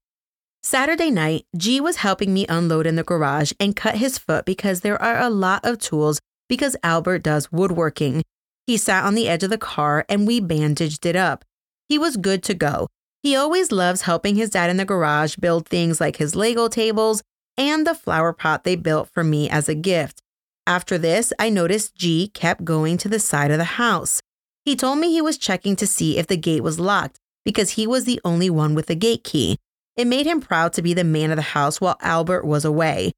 Saturday 0.63 1.09
night, 1.09 1.45
G 1.57 1.81
was 1.81 1.97
helping 1.97 2.33
me 2.33 2.45
unload 2.47 2.85
in 2.85 2.95
the 2.95 3.03
garage 3.03 3.51
and 3.59 3.75
cut 3.75 3.95
his 3.95 4.19
foot 4.19 4.45
because 4.45 4.81
there 4.81 5.01
are 5.01 5.19
a 5.19 5.29
lot 5.29 5.65
of 5.65 5.79
tools 5.79 6.19
because 6.47 6.75
Albert 6.83 7.23
does 7.23 7.51
woodworking. 7.51 8.21
He 8.67 8.77
sat 8.77 9.03
on 9.03 9.15
the 9.15 9.27
edge 9.27 9.43
of 9.43 9.49
the 9.49 9.57
car 9.57 10.05
and 10.07 10.27
we 10.27 10.39
bandaged 10.39 11.05
it 11.05 11.15
up. 11.15 11.43
He 11.89 11.97
was 11.97 12.15
good 12.15 12.43
to 12.43 12.53
go. 12.53 12.87
He 13.23 13.35
always 13.35 13.71
loves 13.71 14.03
helping 14.03 14.35
his 14.35 14.49
dad 14.49 14.69
in 14.69 14.77
the 14.77 14.85
garage 14.85 15.35
build 15.35 15.67
things 15.67 16.01
like 16.01 16.17
his 16.17 16.35
Lego 16.35 16.67
tables 16.67 17.21
and 17.55 17.85
the 17.85 17.93
flower 17.93 18.33
pot 18.33 18.63
they 18.63 18.75
built 18.75 19.09
for 19.13 19.23
me 19.23 19.49
as 19.49 19.69
a 19.69 19.75
gift. 19.75 20.21
After 20.65 20.97
this, 20.97 21.31
I 21.37 21.49
noticed 21.49 21.95
G 21.95 22.29
kept 22.33 22.63
going 22.63 22.97
to 22.97 23.09
the 23.09 23.19
side 23.19 23.51
of 23.51 23.57
the 23.59 23.63
house. 23.63 24.21
He 24.65 24.75
told 24.75 24.99
me 24.99 25.11
he 25.11 25.21
was 25.21 25.37
checking 25.37 25.75
to 25.75 25.87
see 25.87 26.17
if 26.17 26.27
the 26.27 26.37
gate 26.37 26.63
was 26.63 26.79
locked 26.79 27.17
because 27.45 27.71
he 27.71 27.85
was 27.85 28.05
the 28.05 28.21
only 28.23 28.49
one 28.49 28.73
with 28.73 28.87
the 28.87 28.95
gate 28.95 29.23
key. 29.23 29.57
It 29.95 30.07
made 30.07 30.25
him 30.25 30.41
proud 30.41 30.73
to 30.73 30.81
be 30.81 30.93
the 30.93 31.03
man 31.03 31.31
of 31.31 31.35
the 31.35 31.41
house 31.41 31.81
while 31.81 31.97
Albert 32.01 32.45
was 32.45 32.65
away. 32.65 33.11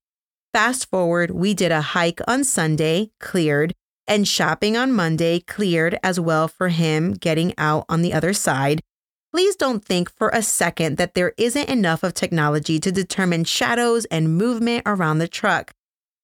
Fast 0.53 0.89
forward, 0.89 1.31
we 1.31 1.53
did 1.53 1.71
a 1.71 1.81
hike 1.81 2.19
on 2.27 2.43
Sunday, 2.43 3.11
cleared, 3.19 3.73
and 4.07 4.27
shopping 4.27 4.75
on 4.75 4.91
Monday, 4.91 5.39
cleared 5.39 5.97
as 6.03 6.19
well 6.19 6.47
for 6.47 6.69
him 6.69 7.13
getting 7.13 7.53
out 7.57 7.85
on 7.87 8.01
the 8.01 8.13
other 8.13 8.33
side. 8.33 8.81
Please 9.33 9.55
don't 9.55 9.83
think 9.83 10.11
for 10.11 10.29
a 10.29 10.43
second 10.43 10.97
that 10.97 11.15
there 11.15 11.33
isn't 11.39 11.67
enough 11.67 12.03
of 12.03 12.13
technology 12.13 12.79
to 12.79 12.91
determine 12.91 13.43
shadows 13.45 14.05
and 14.05 14.37
movement 14.37 14.83
around 14.85 15.17
the 15.17 15.27
truck. 15.27 15.71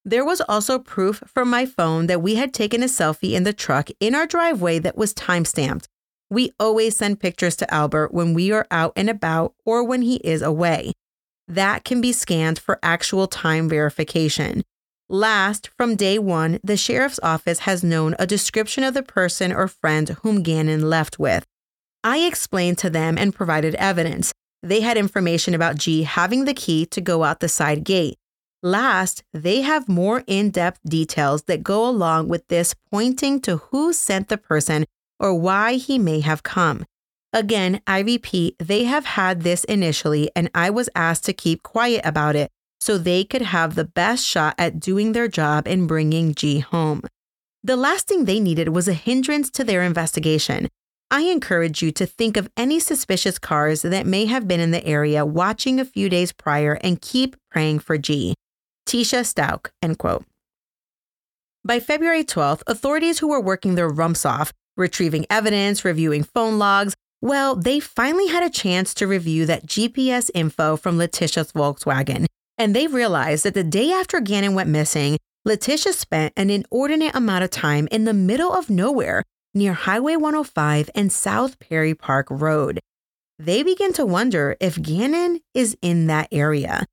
There 0.06 0.24
was 0.24 0.42
also 0.42 0.78
proof 0.78 1.24
from 1.26 1.50
my 1.50 1.66
phone 1.66 2.06
that 2.06 2.22
we 2.22 2.36
had 2.36 2.54
taken 2.54 2.84
a 2.84 2.86
selfie 2.86 3.34
in 3.34 3.46
the 3.46 3.52
truck 3.52 3.90
in 4.00 4.14
our 4.14 4.28
driveway 4.28 4.78
that 4.80 4.96
was 4.96 5.16
timestamped. 5.16 5.86
We 6.30 6.52
always 6.60 6.98
send 6.98 7.20
pictures 7.20 7.56
to 7.56 7.74
Albert 7.74 8.14
when 8.14 8.36
we 8.36 8.52
are 8.52 8.68
out 8.70 8.94
and 8.96 9.10
about 9.10 9.56
or 9.66 9.84
when 9.84 10.04
he 10.04 10.18
is 10.18 10.44
away. 10.44 10.92
That 11.48 11.84
can 11.84 12.02
be 12.02 12.14
scanned 12.14 12.60
for 12.60 12.78
actual 12.84 13.26
time 13.26 13.68
verification. 13.68 14.62
Last, 15.10 15.72
from 15.76 15.96
day 15.96 16.20
one, 16.20 16.60
the 16.64 16.78
sheriff's 16.78 17.20
office 17.24 17.60
has 17.60 17.84
known 17.84 18.16
a 18.20 18.28
description 18.28 18.84
of 18.84 18.94
the 18.94 19.02
person 19.02 19.52
or 19.52 19.68
friend 19.68 20.10
whom 20.22 20.44
Gannon 20.44 20.88
left 20.92 21.18
with. 21.18 21.48
I 22.04 22.20
explained 22.20 22.78
to 22.80 22.90
them 22.90 23.18
and 23.18 23.36
provided 23.36 23.76
evidence. 23.76 24.32
They 24.64 24.82
had 24.82 24.98
information 24.98 25.54
about 25.54 25.78
G 25.78 26.04
having 26.04 26.46
the 26.46 26.54
key 26.54 26.86
to 26.88 27.02
go 27.02 27.24
out 27.24 27.40
the 27.40 27.50
side 27.50 27.84
gate. 27.84 28.18
Last, 28.62 29.24
they 29.34 29.62
have 29.62 29.88
more 29.88 30.24
in 30.28 30.50
depth 30.50 30.80
details 30.86 31.44
that 31.44 31.64
go 31.64 31.88
along 31.88 32.28
with 32.28 32.48
this, 32.48 32.76
pointing 32.92 33.40
to 33.42 33.58
who 33.58 33.94
sent 33.94 34.28
the 34.28 34.38
person 34.38 34.86
or 35.20 35.34
why 35.34 35.74
he 35.74 35.98
may 35.98 36.20
have 36.22 36.44
come. 36.44 36.86
Again, 37.32 37.82
I 37.86 38.00
repeat, 38.00 38.56
they 38.60 38.86
have 38.86 39.06
had 39.06 39.42
this 39.42 39.64
initially, 39.66 40.32
and 40.36 40.50
I 40.56 40.72
was 40.72 40.90
asked 40.96 41.26
to 41.26 41.34
keep 41.34 41.64
quiet 41.64 42.02
about 42.04 42.36
it 42.36 42.50
so 42.82 42.98
they 42.98 43.24
could 43.24 43.44
have 43.44 43.76
the 43.76 43.86
best 43.86 44.26
shot 44.26 44.56
at 44.58 44.80
doing 44.80 45.12
their 45.12 45.28
job 45.28 45.68
in 45.68 45.86
bringing 45.86 46.34
G 46.34 46.60
home. 46.60 47.02
The 47.64 47.76
last 47.76 48.08
thing 48.08 48.26
they 48.26 48.40
needed 48.40 48.70
was 48.70 48.88
a 48.88 48.94
hindrance 48.94 49.50
to 49.52 49.64
their 49.64 49.84
investigation. 49.84 50.70
I 51.12 51.22
encourage 51.22 51.82
you 51.82 51.92
to 51.94 52.06
think 52.06 52.38
of 52.38 52.50
any 52.56 52.80
suspicious 52.80 53.40
cars 53.40 53.82
that 53.82 54.06
may 54.06 54.26
have 54.26 54.48
been 54.48 54.60
in 54.60 54.72
the 54.72 54.86
area 54.86 55.26
watching 55.26 55.80
a 55.80 55.86
few 55.86 56.10
days 56.10 56.32
prior 56.32 56.74
and 56.82 57.02
keep 57.02 57.36
praying 57.50 57.80
for 57.80 57.98
G. 57.98 58.36
Tisha 58.88 59.26
Stauch, 59.26 59.70
end 59.82 59.98
quote. 59.98 60.26
By 61.66 61.80
February 61.80 62.24
12th, 62.24 62.62
authorities 62.68 63.20
who 63.20 63.28
were 63.28 63.42
working 63.42 63.76
their 63.76 63.90
rumps 63.90 64.26
off, 64.26 64.54
retrieving 64.78 65.26
evidence, 65.30 65.84
reviewing 65.84 66.24
phone 66.24 66.58
logs, 66.60 66.96
well, 67.22 67.56
they 67.56 67.80
finally 67.80 68.28
had 68.28 68.44
a 68.44 68.50
chance 68.50 68.94
to 68.94 69.08
review 69.08 69.46
that 69.46 69.66
GPS 69.66 70.30
info 70.34 70.78
from 70.78 70.98
Letitia's 70.98 71.52
Volkswagen 71.52 72.28
and 72.60 72.76
they 72.76 72.88
realized 72.88 73.46
that 73.46 73.54
the 73.54 73.64
day 73.64 73.92
after 73.92 74.20
Gannon 74.20 74.54
went 74.54 74.70
missing, 74.70 75.18
Letitia 75.46 75.94
spent 75.94 76.34
an 76.36 76.50
inordinate 76.50 77.16
amount 77.16 77.46
of 77.46 77.50
time 77.50 77.88
in 77.90 78.04
the 78.04 78.14
middle 78.14 78.52
of 78.52 78.70
nowhere 78.70 79.24
near 79.54 79.74
Highway 79.74 80.16
105 80.16 80.90
and 80.94 81.12
South 81.12 81.60
Perry 81.60 81.94
Park 81.94 82.28
Road. 82.30 82.80
They 83.38 83.64
begin 83.64 83.94
to 83.94 84.06
wonder 84.06 84.58
if 84.60 84.82
Gannon 84.82 85.40
is 85.54 85.78
in 85.82 86.08
that 86.08 86.28
area. 86.32 86.86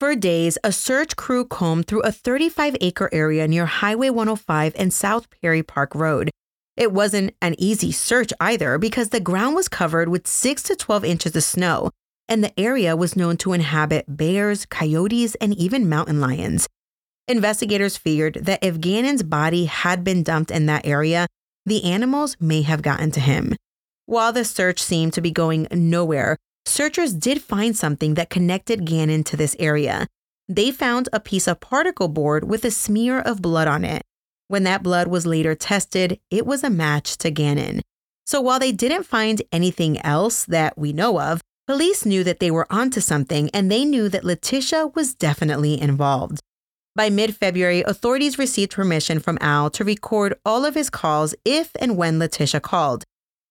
For 0.00 0.16
days, 0.16 0.58
a 0.64 0.72
search 0.72 1.16
crew 1.16 1.44
combed 1.44 1.86
through 1.86 2.02
a 2.02 2.12
35 2.12 2.76
acre 2.80 3.08
area 3.12 3.46
near 3.46 3.66
Highway 3.66 4.10
105 4.10 4.72
and 4.76 4.92
South 4.92 5.28
Perry 5.30 5.62
Park 5.62 5.94
Road. 5.94 6.30
It 6.76 6.92
wasn't 6.92 7.34
an 7.40 7.54
easy 7.58 7.92
search 7.92 8.32
either 8.40 8.76
because 8.78 9.10
the 9.10 9.20
ground 9.20 9.54
was 9.54 9.68
covered 9.68 10.08
with 10.08 10.26
6 10.26 10.62
to 10.64 10.74
12 10.74 11.04
inches 11.04 11.36
of 11.36 11.44
snow, 11.44 11.90
and 12.28 12.42
the 12.42 12.58
area 12.58 12.96
was 12.96 13.16
known 13.16 13.36
to 13.38 13.52
inhabit 13.52 14.04
bears, 14.08 14.66
coyotes, 14.66 15.36
and 15.36 15.54
even 15.54 15.88
mountain 15.88 16.20
lions. 16.20 16.66
Investigators 17.28 17.96
feared 17.96 18.34
that 18.42 18.62
if 18.62 18.80
Gannon's 18.80 19.22
body 19.22 19.66
had 19.66 20.02
been 20.02 20.22
dumped 20.22 20.50
in 20.50 20.66
that 20.66 20.84
area, 20.84 21.28
the 21.66 21.84
animals 21.84 22.36
may 22.40 22.62
have 22.62 22.82
gotten 22.82 23.10
to 23.12 23.20
him. 23.20 23.54
While 24.06 24.32
the 24.32 24.44
search 24.44 24.82
seemed 24.82 25.12
to 25.14 25.20
be 25.20 25.30
going 25.30 25.66
nowhere, 25.70 26.36
searchers 26.66 27.12
did 27.14 27.42
find 27.42 27.76
something 27.76 28.14
that 28.14 28.30
connected 28.30 28.84
Gannon 28.84 29.24
to 29.24 29.36
this 29.36 29.56
area. 29.58 30.06
They 30.48 30.70
found 30.70 31.08
a 31.12 31.20
piece 31.20 31.48
of 31.48 31.60
particle 31.60 32.08
board 32.08 32.44
with 32.44 32.64
a 32.64 32.70
smear 32.70 33.18
of 33.18 33.40
blood 33.40 33.68
on 33.68 33.84
it. 33.84 34.02
When 34.48 34.64
that 34.64 34.82
blood 34.82 35.08
was 35.08 35.26
later 35.26 35.54
tested, 35.54 36.20
it 36.30 36.46
was 36.46 36.62
a 36.62 36.70
match 36.70 37.16
to 37.18 37.30
Gannon. 37.30 37.80
So 38.26 38.40
while 38.40 38.58
they 38.58 38.72
didn't 38.72 39.04
find 39.04 39.42
anything 39.52 40.00
else 40.04 40.44
that 40.44 40.76
we 40.76 40.92
know 40.92 41.20
of, 41.20 41.40
Police 41.66 42.04
knew 42.04 42.22
that 42.24 42.40
they 42.40 42.50
were 42.50 42.66
onto 42.68 43.00
something 43.00 43.48
and 43.54 43.72
they 43.72 43.86
knew 43.86 44.10
that 44.10 44.24
Letitia 44.24 44.88
was 44.88 45.14
definitely 45.14 45.80
involved. 45.80 46.40
By 46.96 47.10
mid 47.10 47.34
February, 47.34 47.82
authorities 47.82 48.38
received 48.38 48.70
permission 48.70 49.18
from 49.18 49.36
Al 49.40 49.68
to 49.70 49.84
record 49.84 50.38
all 50.44 50.64
of 50.64 50.76
his 50.76 50.90
calls 50.90 51.34
if 51.44 51.72
and 51.80 51.96
when 51.96 52.20
Letitia 52.20 52.60
called. 52.60 53.02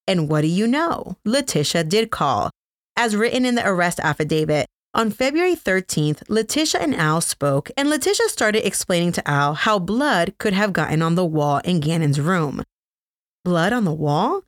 And 0.08 0.30
what 0.30 0.40
do 0.40 0.46
you 0.46 0.66
know? 0.66 1.18
Letitia 1.26 1.84
did 1.84 2.10
call. 2.10 2.50
As 2.96 3.14
written 3.14 3.44
in 3.44 3.54
the 3.54 3.66
arrest 3.66 4.00
affidavit, 4.00 4.66
on 4.94 5.10
February 5.10 5.56
13th, 5.56 6.22
Letitia 6.28 6.80
and 6.80 6.94
Al 6.94 7.20
spoke, 7.20 7.70
and 7.76 7.90
Letitia 7.90 8.28
started 8.28 8.66
explaining 8.66 9.12
to 9.12 9.28
Al 9.28 9.54
how 9.54 9.78
blood 9.78 10.34
could 10.38 10.54
have 10.54 10.72
gotten 10.72 11.02
on 11.02 11.14
the 11.14 11.24
wall 11.24 11.58
in 11.64 11.80
Gannon's 11.80 12.20
room. 12.20 12.62
Blood 13.44 13.74
on 13.74 13.84
the 13.84 13.92
wall? 13.92 14.44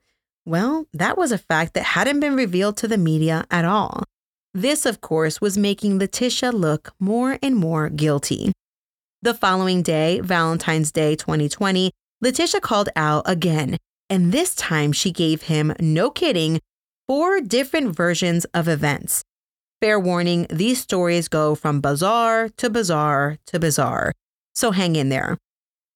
Well, 0.47 0.87
that 0.95 1.19
was 1.19 1.33
a 1.33 1.39
fact 1.39 1.75
that 1.75 1.83
hadn't 1.83 2.21
been 2.21 2.37
revealed 2.37 2.79
to 2.79 2.89
the 2.89 2.97
media 2.97 3.45
at 3.51 3.67
all. 3.67 4.05
This, 4.55 4.87
of 4.87 5.03
course, 5.03 5.41
was 5.41 5.59
making 5.59 5.99
Letitia 5.99 6.53
look 6.53 6.95
more 6.99 7.39
and 7.43 7.57
more 7.57 7.91
guilty. 7.91 8.53
The 9.27 9.35
following 9.35 9.83
day, 9.83 10.21
Valentine's 10.21 10.93
Day 10.93 11.17
2020, 11.17 11.91
Letitia 12.21 12.61
called 12.61 12.91
Al 12.95 13.25
again, 13.27 13.77
and 14.09 14.31
this 14.31 14.55
time 14.55 14.93
she 14.93 15.11
gave 15.11 15.43
him, 15.43 15.75
no 15.81 16.11
kidding, 16.13 16.61
four 17.09 17.41
different 17.41 17.97
versions 17.97 18.45
of 18.55 18.69
events. 18.69 19.25
Fair 19.81 19.99
warning, 19.99 20.47
these 20.49 20.81
stories 20.81 21.27
go 21.27 21.57
from 21.57 21.81
bizarre 21.81 22.51
to 22.51 22.71
bizarre 22.71 23.39
to 23.47 23.59
bizarre. 23.59 24.13
So 24.55 24.71
hang 24.71 24.95
in 24.95 25.09
there. 25.09 25.39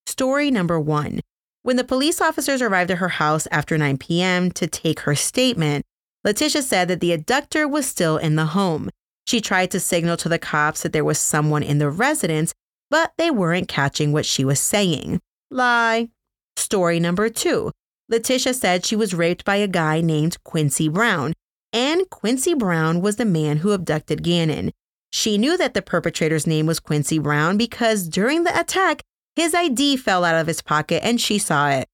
Story 0.07 0.51
number 0.51 0.81
one 0.81 1.21
when 1.63 1.77
the 1.77 1.85
police 1.85 2.21
officers 2.21 2.61
arrived 2.61 2.91
at 2.91 2.99
her 2.99 3.11
house 3.11 3.47
after 3.53 3.79
9 3.79 3.97
p.m. 3.99 4.51
to 4.51 4.67
take 4.67 4.99
her 5.03 5.15
statement, 5.15 5.85
Letitia 6.25 6.63
said 6.63 6.89
that 6.89 6.99
the 6.99 7.13
abductor 7.13 7.69
was 7.69 7.87
still 7.87 8.17
in 8.17 8.35
the 8.35 8.47
home. 8.47 8.91
She 9.25 9.41
tried 9.41 9.71
to 9.71 9.79
signal 9.79 10.17
to 10.17 10.29
the 10.29 10.41
cops 10.41 10.83
that 10.83 10.93
there 10.93 11.05
was 11.05 11.21
someone 11.21 11.63
in 11.63 11.79
the 11.79 11.91
residence, 11.91 12.53
but 12.91 13.13
they 13.17 13.31
weren't 13.31 13.69
catching 13.69 14.13
what 14.13 14.27
she 14.27 14.45
was 14.45 14.61
saying. 14.61 15.21
Lie. 15.51 16.09
Story 16.57 17.01
number 17.01 17.29
two 17.29 17.73
Letitia 18.09 18.55
said 18.55 18.85
she 18.85 18.97
was 18.97 19.15
raped 19.15 19.45
by 19.45 19.57
a 19.57 19.69
guy 19.69 20.01
named 20.01 20.43
Quincy 20.43 20.89
Brown, 20.89 21.33
and 21.73 22.11
Quincy 22.11 22.55
Brown 22.55 23.01
was 23.01 23.17
the 23.17 23.25
man 23.25 23.59
who 23.59 23.71
abducted 23.71 24.25
Gannon. 24.25 24.73
She 25.11 25.39
knew 25.39 25.57
that 25.57 25.75
the 25.75 25.83
perpetrator's 25.83 26.47
name 26.47 26.67
was 26.67 26.81
Quincy 26.81 27.19
Brown 27.19 27.57
because 27.57 28.09
during 28.09 28.45
the 28.45 28.59
attack, 28.59 29.03
his 29.37 29.55
ID 29.55 29.97
fell 29.97 30.25
out 30.25 30.35
of 30.35 30.49
his 30.49 30.61
pocket 30.61 31.05
and 31.05 31.21
she 31.21 31.39
saw 31.39 31.71
it. 31.71 31.89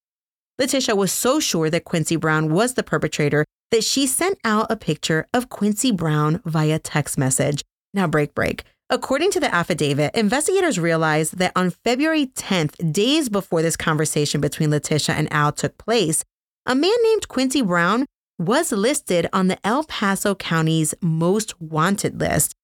Letitia 0.59 0.97
was 0.97 1.12
so 1.12 1.38
sure 1.38 1.69
that 1.69 1.85
Quincy 1.85 2.17
Brown 2.17 2.53
was 2.53 2.75
the 2.75 2.83
perpetrator 2.83 3.45
that 3.71 3.85
she 3.85 4.07
sent 4.07 4.38
out 4.43 4.71
a 4.71 4.76
picture 4.76 5.26
of 5.35 5.50
Quincy 5.50 5.93
Brown 5.93 6.41
via 6.47 6.79
text 6.79 7.19
message. 7.19 7.62
Now, 7.93 8.07
break, 8.07 8.35
break. 8.35 8.65
According 8.88 9.33
to 9.33 9.40
the 9.40 9.52
affidavit, 9.52 10.14
investigators 10.14 10.78
realized 10.78 11.38
that 11.38 11.50
on 11.57 11.71
February 11.71 12.26
10th, 12.26 12.93
days 12.93 13.28
before 13.28 13.61
this 13.61 13.76
conversation 13.76 14.40
between 14.40 14.71
Letitia 14.71 15.16
and 15.16 15.33
Al 15.33 15.50
took 15.50 15.76
place, 15.76 16.23
a 16.66 16.75
man 16.76 16.95
named 17.02 17.26
Quincy 17.26 17.62
Brown 17.62 18.07
was 18.38 18.71
listed 18.71 19.28
on 19.33 19.49
the 19.49 19.59
El 19.66 19.83
Paso 19.85 20.37
County's 20.37 20.95
most 21.00 21.61
wanted 21.61 22.21
list. 22.21 22.55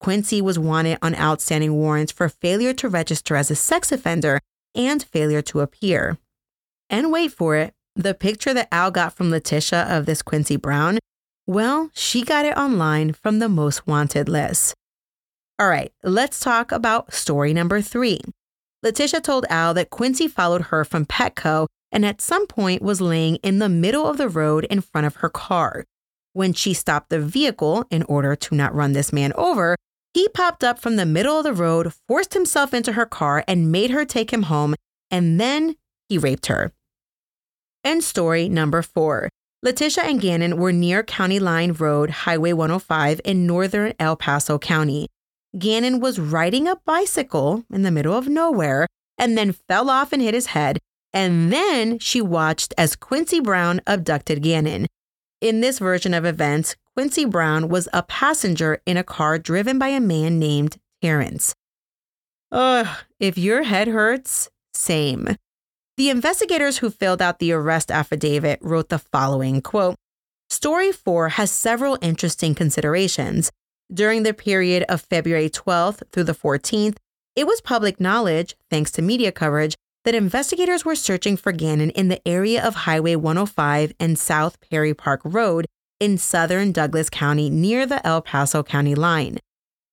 Quincy 0.00 0.42
was 0.42 0.58
wanted 0.58 0.98
on 1.00 1.14
outstanding 1.14 1.74
warrants 1.74 2.10
for 2.10 2.28
failure 2.28 2.72
to 2.72 2.88
register 2.88 3.36
as 3.36 3.48
a 3.48 3.54
sex 3.54 3.92
offender 3.92 4.40
and 4.74 5.04
failure 5.04 5.42
to 5.42 5.60
appear. 5.60 6.18
And 6.90 7.12
wait 7.12 7.30
for 7.30 7.54
it, 7.54 7.72
the 7.94 8.14
picture 8.14 8.52
that 8.52 8.68
Al 8.72 8.90
got 8.90 9.14
from 9.14 9.30
Letitia 9.30 9.86
of 9.88 10.06
this 10.06 10.22
Quincy 10.22 10.56
Brown, 10.56 10.98
well, 11.46 11.90
she 11.94 12.22
got 12.22 12.44
it 12.44 12.56
online 12.56 13.12
from 13.12 13.38
the 13.38 13.48
most 13.48 13.86
wanted 13.86 14.28
list. 14.28 14.74
All 15.60 15.68
right, 15.68 15.92
let's 16.04 16.38
talk 16.38 16.70
about 16.70 17.12
story 17.12 17.52
number 17.52 17.80
three. 17.80 18.20
Letitia 18.84 19.20
told 19.20 19.44
Al 19.50 19.74
that 19.74 19.90
Quincy 19.90 20.28
followed 20.28 20.62
her 20.66 20.84
from 20.84 21.04
Petco 21.04 21.66
and 21.90 22.06
at 22.06 22.20
some 22.20 22.46
point 22.46 22.80
was 22.80 23.00
laying 23.00 23.36
in 23.36 23.58
the 23.58 23.68
middle 23.68 24.06
of 24.06 24.18
the 24.18 24.28
road 24.28 24.66
in 24.66 24.80
front 24.80 25.06
of 25.06 25.16
her 25.16 25.28
car. 25.28 25.84
When 26.32 26.52
she 26.52 26.74
stopped 26.74 27.10
the 27.10 27.18
vehicle 27.18 27.86
in 27.90 28.04
order 28.04 28.36
to 28.36 28.54
not 28.54 28.72
run 28.72 28.92
this 28.92 29.12
man 29.12 29.32
over, 29.34 29.74
He 30.14 30.28
popped 30.28 30.64
up 30.64 30.78
from 30.80 30.96
the 30.96 31.06
middle 31.06 31.38
of 31.38 31.44
the 31.44 31.52
road, 31.52 31.92
forced 32.06 32.34
himself 32.34 32.72
into 32.74 32.92
her 32.92 33.06
car, 33.06 33.44
and 33.46 33.70
made 33.70 33.90
her 33.90 34.04
take 34.04 34.32
him 34.32 34.44
home, 34.44 34.74
and 35.10 35.40
then 35.40 35.76
he 36.08 36.18
raped 36.18 36.46
her. 36.46 36.72
And 37.84 38.02
story 38.02 38.48
number 38.48 38.82
four. 38.82 39.28
Letitia 39.62 40.04
and 40.04 40.20
Gannon 40.20 40.56
were 40.56 40.72
near 40.72 41.02
County 41.02 41.38
Line 41.40 41.72
Road, 41.72 42.10
Highway 42.10 42.52
105 42.52 43.20
in 43.24 43.46
northern 43.46 43.92
El 43.98 44.16
Paso 44.16 44.58
County. 44.58 45.08
Gannon 45.56 46.00
was 46.00 46.18
riding 46.18 46.68
a 46.68 46.76
bicycle 46.76 47.64
in 47.72 47.82
the 47.82 47.90
middle 47.90 48.14
of 48.14 48.28
nowhere 48.28 48.86
and 49.16 49.38
then 49.38 49.52
fell 49.52 49.88
off 49.88 50.12
and 50.12 50.20
hit 50.20 50.34
his 50.34 50.46
head. 50.46 50.78
And 51.12 51.52
then 51.52 51.98
she 51.98 52.20
watched 52.20 52.74
as 52.76 52.96
Quincy 52.96 53.40
Brown 53.40 53.80
abducted 53.86 54.42
Gannon. 54.42 54.86
In 55.40 55.60
this 55.60 55.78
version 55.78 56.12
of 56.12 56.24
events, 56.24 56.76
Quincy 56.94 57.24
Brown 57.24 57.68
was 57.68 57.88
a 57.92 58.02
passenger 58.02 58.82
in 58.84 58.96
a 58.96 59.04
car 59.04 59.38
driven 59.38 59.78
by 59.78 59.88
a 59.88 60.00
man 60.00 60.38
named 60.38 60.78
Terrence. 61.00 61.54
Ugh, 62.50 62.86
if 63.20 63.38
your 63.38 63.62
head 63.62 63.88
hurts, 63.88 64.50
same. 64.74 65.36
The 65.96 66.10
investigators 66.10 66.78
who 66.78 66.90
filled 66.90 67.22
out 67.22 67.38
the 67.38 67.52
arrest 67.52 67.90
affidavit 67.90 68.58
wrote 68.62 68.88
the 68.88 68.98
following 68.98 69.60
quote, 69.60 69.96
Story 70.50 70.92
4 70.92 71.30
has 71.30 71.50
several 71.50 71.98
interesting 72.00 72.54
considerations. 72.54 73.50
During 73.92 74.22
the 74.22 74.34
period 74.34 74.84
of 74.90 75.00
February 75.00 75.48
12th 75.48 76.02
through 76.12 76.24
the 76.24 76.34
14th, 76.34 76.96
it 77.34 77.46
was 77.46 77.62
public 77.62 77.98
knowledge, 77.98 78.54
thanks 78.70 78.90
to 78.92 79.02
media 79.02 79.32
coverage, 79.32 79.74
that 80.04 80.14
investigators 80.14 80.84
were 80.84 80.94
searching 80.94 81.38
for 81.38 81.52
Gannon 81.52 81.90
in 81.90 82.08
the 82.08 82.26
area 82.28 82.62
of 82.62 82.74
Highway 82.74 83.16
105 83.16 83.94
and 83.98 84.18
South 84.18 84.58
Perry 84.60 84.92
Park 84.92 85.22
Road 85.24 85.66
in 86.00 86.18
southern 86.18 86.70
Douglas 86.70 87.08
County 87.08 87.48
near 87.48 87.86
the 87.86 88.06
El 88.06 88.20
Paso 88.20 88.62
County 88.62 88.94
line. 88.94 89.38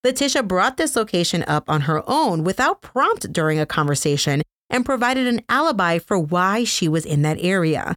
Letitia 0.03 0.43
brought 0.43 0.75
this 0.75 0.97
location 0.97 1.45
up 1.47 1.69
on 1.69 1.81
her 1.81 2.03
own 2.05 2.43
without 2.43 2.81
prompt 2.81 3.31
during 3.31 3.59
a 3.59 3.65
conversation 3.65 4.41
and 4.69 4.85
provided 4.85 5.25
an 5.25 5.41
alibi 5.47 5.99
for 5.99 6.19
why 6.19 6.65
she 6.65 6.89
was 6.89 7.05
in 7.05 7.21
that 7.21 7.37
area. 7.39 7.95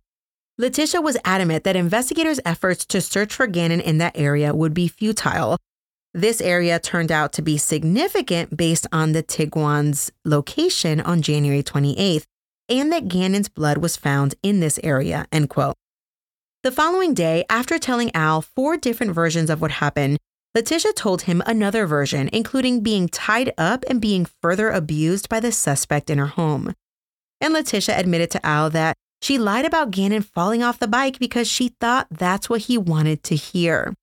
Letitia 0.59 1.01
was 1.01 1.19
adamant 1.25 1.65
that 1.65 1.77
investigators' 1.77 2.41
efforts 2.45 2.87
to 2.87 3.01
search 3.01 3.35
for 3.35 3.49
Gannon 3.49 3.81
in 3.81 3.99
that 3.99 4.17
area 4.17 4.55
would 4.55 4.75
be 4.75 4.87
futile. 4.87 5.59
This 6.15 6.41
area 6.41 6.79
turned 6.79 7.13
out 7.13 7.33
to 7.35 7.43
be 7.43 7.59
significant 7.59 8.57
based 8.57 8.87
on 8.93 9.13
the 9.13 9.23
Tiguan's 9.23 10.11
location 10.25 11.01
on 11.01 11.23
January 11.23 11.63
28th 11.63 12.25
and 12.69 12.93
that 12.93 13.09
Gannon's 13.09 13.49
blood 13.49 13.79
was 13.79 13.97
found 13.97 14.35
in 14.43 14.61
this 14.61 14.79
area, 14.83 15.27
end 15.33 15.49
quote. 15.51 15.75
The 16.63 16.73
following 16.73 17.15
day, 17.15 17.45
after 17.49 17.79
telling 17.79 18.15
Al 18.15 18.43
four 18.43 18.77
different 18.77 19.13
versions 19.13 19.49
of 19.49 19.61
what 19.61 19.71
happened, 19.71 20.19
Letitia 20.55 20.93
told 20.95 21.23
him 21.23 21.43
another 21.47 21.87
version, 21.87 22.29
including 22.33 22.83
being 22.83 23.09
tied 23.09 23.53
up 23.57 23.85
and 23.89 24.01
being 24.01 24.27
further 24.43 24.71
abused 24.71 25.29
by 25.29 25.41
the 25.41 25.53
suspect 25.53 26.11
in 26.11 26.19
her 26.19 26.27
home. 26.27 26.75
And 27.41 27.53
Letitia 27.53 27.99
admitted 27.99 28.31
to 28.33 28.45
Al 28.45 28.71
that 28.71 28.97
she 29.23 29.39
lied 29.39 29.65
about 29.65 29.91
Gannon 29.91 30.23
falling 30.23 30.63
off 30.63 30.79
the 30.79 30.89
bike 30.89 31.19
because 31.19 31.49
she 31.49 31.69
thought 31.81 32.09
that's 32.11 32.51
what 32.51 32.63
he 32.63 32.77
wanted 32.79 33.23
to 33.25 33.37
hear. 33.37 33.95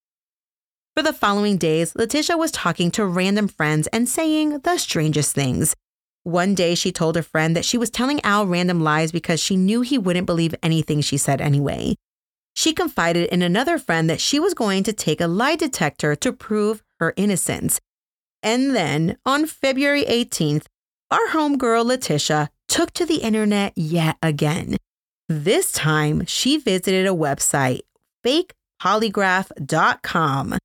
For 0.95 1.03
the 1.03 1.13
following 1.13 1.57
days, 1.57 1.95
Letitia 1.95 2.37
was 2.37 2.51
talking 2.51 2.89
to 2.91 3.05
random 3.05 3.47
friends 3.47 3.87
and 3.87 4.07
saying 4.07 4.59
the 4.59 4.77
strangest 4.77 5.35
things. 5.35 5.75
One 6.23 6.55
day, 6.55 6.73
she 6.73 6.91
told 6.91 7.17
a 7.17 7.23
friend 7.23 7.55
that 7.55 7.65
she 7.65 7.77
was 7.77 7.89
telling 7.89 8.23
Al 8.23 8.47
random 8.47 8.81
lies 8.81 9.11
because 9.11 9.39
she 9.39 9.57
knew 9.57 9.81
he 9.81 9.97
wouldn't 9.97 10.25
believe 10.25 10.55
anything 10.63 11.01
she 11.01 11.17
said 11.17 11.41
anyway 11.41 11.95
she 12.55 12.73
confided 12.73 13.29
in 13.29 13.41
another 13.41 13.77
friend 13.77 14.09
that 14.09 14.21
she 14.21 14.39
was 14.39 14.55
going 14.55 14.81
to 14.83 14.93
take 14.93 15.19
a 15.21 15.27
lie 15.27 15.57
detector 15.57 16.15
to 16.15 16.33
prove 16.33 16.81
her 16.99 17.13
innocence. 17.17 17.81
And 18.41 18.73
then 18.73 19.17
on 19.25 19.45
February 19.45 20.05
18th, 20.05 20.67
our 21.11 21.27
homegirl 21.27 21.83
Letitia 21.85 22.49
took 22.67 22.89
to 22.91 23.05
the 23.05 23.17
internet 23.17 23.73
yet 23.75 24.15
again. 24.23 24.77
This 25.27 25.73
time, 25.73 26.25
she 26.25 26.57
visited 26.57 27.05
a 27.05 27.09
website, 27.09 27.81
fakepolygraph.com. 28.25 30.57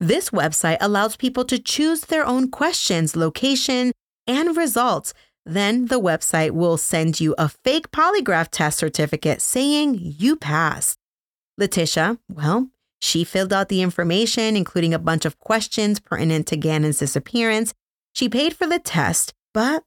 This 0.00 0.30
website 0.30 0.78
allows 0.80 1.16
people 1.16 1.44
to 1.44 1.58
choose 1.58 2.00
their 2.02 2.24
own 2.24 2.50
questions, 2.50 3.16
location, 3.16 3.92
and 4.26 4.56
results. 4.56 5.12
Then 5.44 5.86
the 5.86 6.00
website 6.00 6.52
will 6.52 6.78
send 6.78 7.20
you 7.20 7.34
a 7.36 7.48
fake 7.48 7.90
polygraph 7.90 8.48
test 8.50 8.78
certificate 8.78 9.42
saying 9.42 9.98
you 10.00 10.36
passed. 10.36 10.96
Letitia, 11.58 12.18
well, 12.30 12.70
she 13.00 13.24
filled 13.24 13.52
out 13.52 13.68
the 13.68 13.82
information, 13.82 14.56
including 14.56 14.94
a 14.94 14.98
bunch 14.98 15.26
of 15.26 15.38
questions 15.38 16.00
pertinent 16.00 16.46
to 16.46 16.56
Gannon's 16.56 16.98
disappearance. 16.98 17.74
She 18.14 18.28
paid 18.28 18.56
for 18.56 18.66
the 18.66 18.78
test, 18.78 19.34
but 19.52 19.82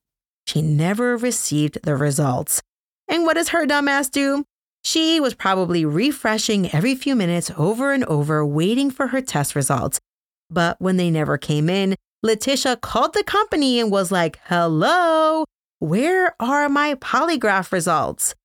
she 0.45 0.61
never 0.61 1.17
received 1.17 1.79
the 1.83 1.95
results. 1.95 2.61
And 3.07 3.23
what 3.23 3.35
does 3.35 3.49
her 3.49 3.65
dumbass 3.65 4.11
do? 4.11 4.45
She 4.83 5.19
was 5.19 5.33
probably 5.33 5.85
refreshing 5.85 6.73
every 6.73 6.93
few 6.93 7.15
minutes 7.15 7.49
over 7.57 7.93
and 7.93 8.03
over, 8.05 8.45
waiting 8.45 8.91
for 8.91 9.07
her 9.07 9.21
test 9.21 9.55
results. 9.55 9.99
But 10.49 10.79
when 10.79 10.97
they 10.97 11.09
never 11.09 11.37
came 11.37 11.69
in, 11.69 11.95
Letitia 12.21 12.77
called 12.77 13.13
the 13.13 13.23
company 13.23 13.79
and 13.79 13.89
was 13.89 14.11
like, 14.11 14.39
Hello, 14.45 15.45
where 15.79 16.35
are 16.39 16.69
my 16.69 16.95
polygraph 16.95 17.71
results? 17.71 18.35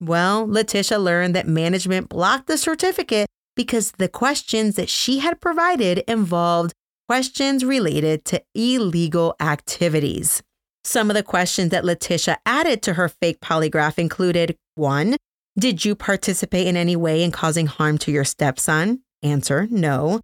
Well, 0.00 0.46
Letitia 0.46 0.98
learned 0.98 1.34
that 1.34 1.48
management 1.48 2.08
blocked 2.08 2.46
the 2.46 2.58
certificate 2.58 3.26
because 3.56 3.92
the 3.92 4.08
questions 4.08 4.76
that 4.76 4.88
she 4.88 5.18
had 5.20 5.40
provided 5.40 5.98
involved 6.08 6.72
questions 7.08 7.64
related 7.64 8.24
to 8.26 8.42
illegal 8.54 9.36
activities. 9.40 10.42
Some 10.84 11.10
of 11.10 11.14
the 11.14 11.22
questions 11.22 11.70
that 11.70 11.84
Letitia 11.84 12.38
added 12.44 12.82
to 12.82 12.94
her 12.94 13.08
fake 13.08 13.40
polygraph 13.40 13.98
included 13.98 14.56
one, 14.74 15.16
did 15.58 15.84
you 15.84 15.94
participate 15.94 16.66
in 16.66 16.76
any 16.76 16.96
way 16.96 17.22
in 17.22 17.30
causing 17.30 17.66
harm 17.66 17.96
to 17.98 18.10
your 18.10 18.24
stepson? 18.24 19.02
Answer, 19.22 19.68
no. 19.70 20.20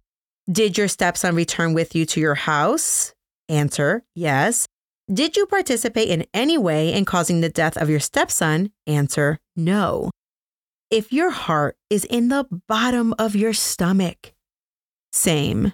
Did 0.51 0.77
your 0.77 0.89
stepson 0.89 1.35
return 1.35 1.73
with 1.73 1.95
you 1.95 2.05
to 2.07 2.19
your 2.19 2.35
house? 2.35 3.13
Answer, 3.47 4.03
yes. 4.13 4.67
Did 5.11 5.37
you 5.37 5.45
participate 5.45 6.09
in 6.09 6.25
any 6.33 6.57
way 6.57 6.93
in 6.93 7.05
causing 7.05 7.39
the 7.39 7.49
death 7.49 7.77
of 7.77 7.89
your 7.89 7.99
stepson? 7.99 8.71
Answer 8.87 9.39
no. 9.55 10.11
If 10.89 11.13
your 11.13 11.29
heart 11.29 11.77
is 11.89 12.03
in 12.05 12.27
the 12.27 12.45
bottom 12.67 13.13
of 13.17 13.33
your 13.33 13.53
stomach, 13.53 14.33
same. 15.13 15.71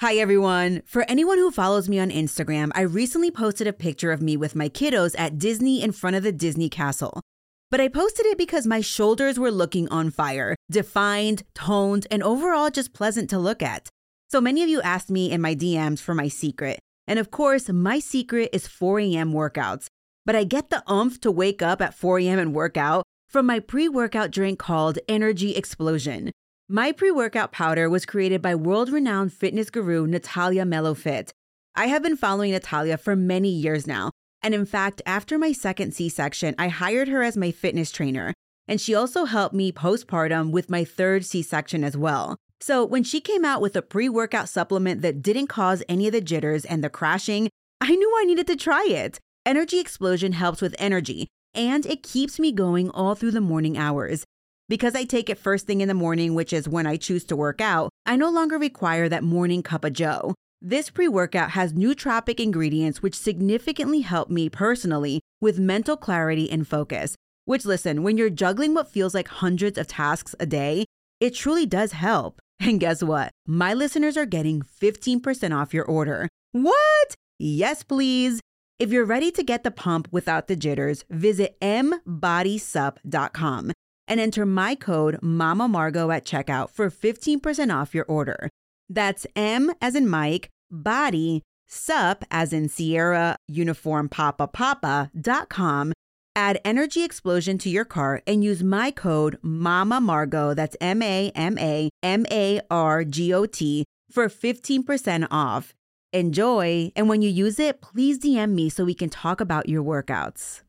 Hi, 0.00 0.14
everyone. 0.14 0.82
For 0.86 1.04
anyone 1.08 1.38
who 1.38 1.50
follows 1.50 1.88
me 1.88 1.98
on 1.98 2.10
Instagram, 2.10 2.70
I 2.72 2.82
recently 2.82 3.32
posted 3.32 3.66
a 3.66 3.72
picture 3.72 4.12
of 4.12 4.22
me 4.22 4.36
with 4.36 4.54
my 4.54 4.68
kiddos 4.68 5.16
at 5.18 5.40
Disney 5.40 5.82
in 5.82 5.90
front 5.90 6.14
of 6.14 6.22
the 6.22 6.30
Disney 6.30 6.68
castle. 6.68 7.20
But 7.68 7.80
I 7.80 7.88
posted 7.88 8.24
it 8.26 8.38
because 8.38 8.64
my 8.64 8.80
shoulders 8.80 9.40
were 9.40 9.50
looking 9.50 9.88
on 9.88 10.12
fire, 10.12 10.54
defined, 10.70 11.42
toned, 11.52 12.06
and 12.12 12.22
overall 12.22 12.70
just 12.70 12.92
pleasant 12.92 13.28
to 13.30 13.40
look 13.40 13.60
at. 13.60 13.88
So 14.28 14.40
many 14.40 14.62
of 14.62 14.68
you 14.68 14.80
asked 14.82 15.10
me 15.10 15.32
in 15.32 15.40
my 15.40 15.56
DMs 15.56 15.98
for 15.98 16.14
my 16.14 16.28
secret. 16.28 16.78
And 17.08 17.18
of 17.18 17.32
course, 17.32 17.68
my 17.68 17.98
secret 17.98 18.50
is 18.52 18.68
4 18.68 19.00
a.m. 19.00 19.32
workouts. 19.32 19.88
But 20.24 20.36
I 20.36 20.44
get 20.44 20.70
the 20.70 20.84
umph 20.86 21.20
to 21.22 21.32
wake 21.32 21.60
up 21.60 21.82
at 21.82 21.92
4 21.92 22.20
a.m. 22.20 22.38
and 22.38 22.54
work 22.54 22.76
out 22.76 23.02
from 23.26 23.46
my 23.46 23.58
pre 23.58 23.88
workout 23.88 24.30
drink 24.30 24.60
called 24.60 25.00
Energy 25.08 25.56
Explosion. 25.56 26.30
My 26.70 26.92
pre 26.92 27.10
workout 27.10 27.50
powder 27.50 27.88
was 27.88 28.04
created 28.04 28.42
by 28.42 28.54
world 28.54 28.90
renowned 28.90 29.32
fitness 29.32 29.70
guru 29.70 30.06
Natalia 30.06 30.64
Melofit. 30.64 31.30
I 31.74 31.86
have 31.86 32.02
been 32.02 32.14
following 32.14 32.52
Natalia 32.52 32.98
for 32.98 33.16
many 33.16 33.48
years 33.48 33.86
now, 33.86 34.10
and 34.42 34.54
in 34.54 34.66
fact, 34.66 35.00
after 35.06 35.38
my 35.38 35.52
second 35.52 35.94
C 35.94 36.10
section, 36.10 36.54
I 36.58 36.68
hired 36.68 37.08
her 37.08 37.22
as 37.22 37.38
my 37.38 37.52
fitness 37.52 37.90
trainer. 37.90 38.34
And 38.66 38.82
she 38.82 38.94
also 38.94 39.24
helped 39.24 39.54
me 39.54 39.72
postpartum 39.72 40.50
with 40.50 40.68
my 40.68 40.84
third 40.84 41.24
C 41.24 41.40
section 41.40 41.84
as 41.84 41.96
well. 41.96 42.36
So 42.60 42.84
when 42.84 43.02
she 43.02 43.22
came 43.22 43.46
out 43.46 43.62
with 43.62 43.74
a 43.74 43.80
pre 43.80 44.10
workout 44.10 44.50
supplement 44.50 45.00
that 45.00 45.22
didn't 45.22 45.46
cause 45.46 45.82
any 45.88 46.06
of 46.06 46.12
the 46.12 46.20
jitters 46.20 46.66
and 46.66 46.84
the 46.84 46.90
crashing, 46.90 47.48
I 47.80 47.96
knew 47.96 48.14
I 48.18 48.26
needed 48.26 48.46
to 48.46 48.56
try 48.56 48.84
it. 48.90 49.18
Energy 49.46 49.78
Explosion 49.78 50.32
helps 50.32 50.60
with 50.60 50.76
energy, 50.78 51.28
and 51.54 51.86
it 51.86 52.02
keeps 52.02 52.38
me 52.38 52.52
going 52.52 52.90
all 52.90 53.14
through 53.14 53.30
the 53.30 53.40
morning 53.40 53.78
hours. 53.78 54.26
Because 54.68 54.94
I 54.94 55.04
take 55.04 55.30
it 55.30 55.38
first 55.38 55.66
thing 55.66 55.80
in 55.80 55.88
the 55.88 55.94
morning, 55.94 56.34
which 56.34 56.52
is 56.52 56.68
when 56.68 56.86
I 56.86 56.96
choose 56.96 57.24
to 57.24 57.36
work 57.36 57.62
out, 57.62 57.88
I 58.04 58.16
no 58.16 58.28
longer 58.28 58.58
require 58.58 59.08
that 59.08 59.24
morning 59.24 59.62
cup 59.62 59.82
of 59.82 59.94
joe. 59.94 60.34
This 60.60 60.90
pre 60.90 61.08
workout 61.08 61.52
has 61.52 61.72
nootropic 61.72 62.38
ingredients 62.38 63.00
which 63.00 63.14
significantly 63.14 64.00
help 64.00 64.28
me 64.28 64.50
personally 64.50 65.22
with 65.40 65.58
mental 65.58 65.96
clarity 65.96 66.50
and 66.50 66.68
focus. 66.68 67.14
Which, 67.46 67.64
listen, 67.64 68.02
when 68.02 68.18
you're 68.18 68.28
juggling 68.28 68.74
what 68.74 68.90
feels 68.90 69.14
like 69.14 69.28
hundreds 69.28 69.78
of 69.78 69.86
tasks 69.86 70.34
a 70.38 70.44
day, 70.44 70.84
it 71.18 71.34
truly 71.34 71.64
does 71.66 71.92
help. 71.92 72.40
And 72.60 72.80
guess 72.80 73.04
what? 73.04 73.30
My 73.46 73.72
listeners 73.72 74.16
are 74.16 74.26
getting 74.26 74.62
15% 74.62 75.56
off 75.56 75.72
your 75.72 75.84
order. 75.84 76.28
What? 76.50 77.14
Yes, 77.38 77.84
please. 77.84 78.40
If 78.80 78.90
you're 78.90 79.04
ready 79.04 79.30
to 79.30 79.44
get 79.44 79.62
the 79.62 79.70
pump 79.70 80.08
without 80.10 80.48
the 80.48 80.56
jitters, 80.56 81.04
visit 81.08 81.56
mbodysup.com. 81.60 83.70
and 84.08 84.18
enter 84.18 84.44
my 84.44 84.74
code 84.74 85.18
Mama 85.22 85.68
Margot 85.68 86.10
at 86.10 86.24
checkout 86.24 86.70
for 86.70 86.90
15% 86.90 87.74
off 87.74 87.94
your 87.94 88.06
order. 88.06 88.48
That's 88.88 89.26
M 89.36 89.72
as 89.80 89.94
in 89.94 90.08
Mike, 90.08 90.48
body, 90.70 91.42
sup 91.66 92.24
as 92.30 92.52
in 92.52 92.68
Sierra, 92.68 93.36
uniform 93.46 94.08
papa 94.08 94.46
papa 94.48 95.10
dot 95.18 95.48
com. 95.48 95.92
Add 96.34 96.60
Energy 96.64 97.02
Explosion 97.02 97.58
to 97.58 97.68
your 97.68 97.84
cart 97.84 98.22
and 98.26 98.44
use 98.44 98.62
my 98.62 98.90
code 98.90 99.38
Mama 99.42 100.00
Margot, 100.00 100.54
that's 100.54 100.76
M 100.80 101.02
A 101.02 101.30
M 101.34 101.58
A 101.58 101.90
M 102.02 102.24
A 102.30 102.60
R 102.70 103.04
G 103.04 103.34
O 103.34 103.44
T, 103.44 103.84
for 104.10 104.28
15% 104.28 105.26
off. 105.30 105.74
Enjoy, 106.12 106.90
and 106.96 107.08
when 107.08 107.20
you 107.22 107.28
use 107.28 107.58
it, 107.58 107.82
please 107.82 108.18
DM 108.18 108.52
me 108.52 108.70
so 108.70 108.84
we 108.84 108.94
can 108.94 109.10
talk 109.10 109.40
about 109.40 109.68
your 109.68 109.82
workouts. 109.82 110.62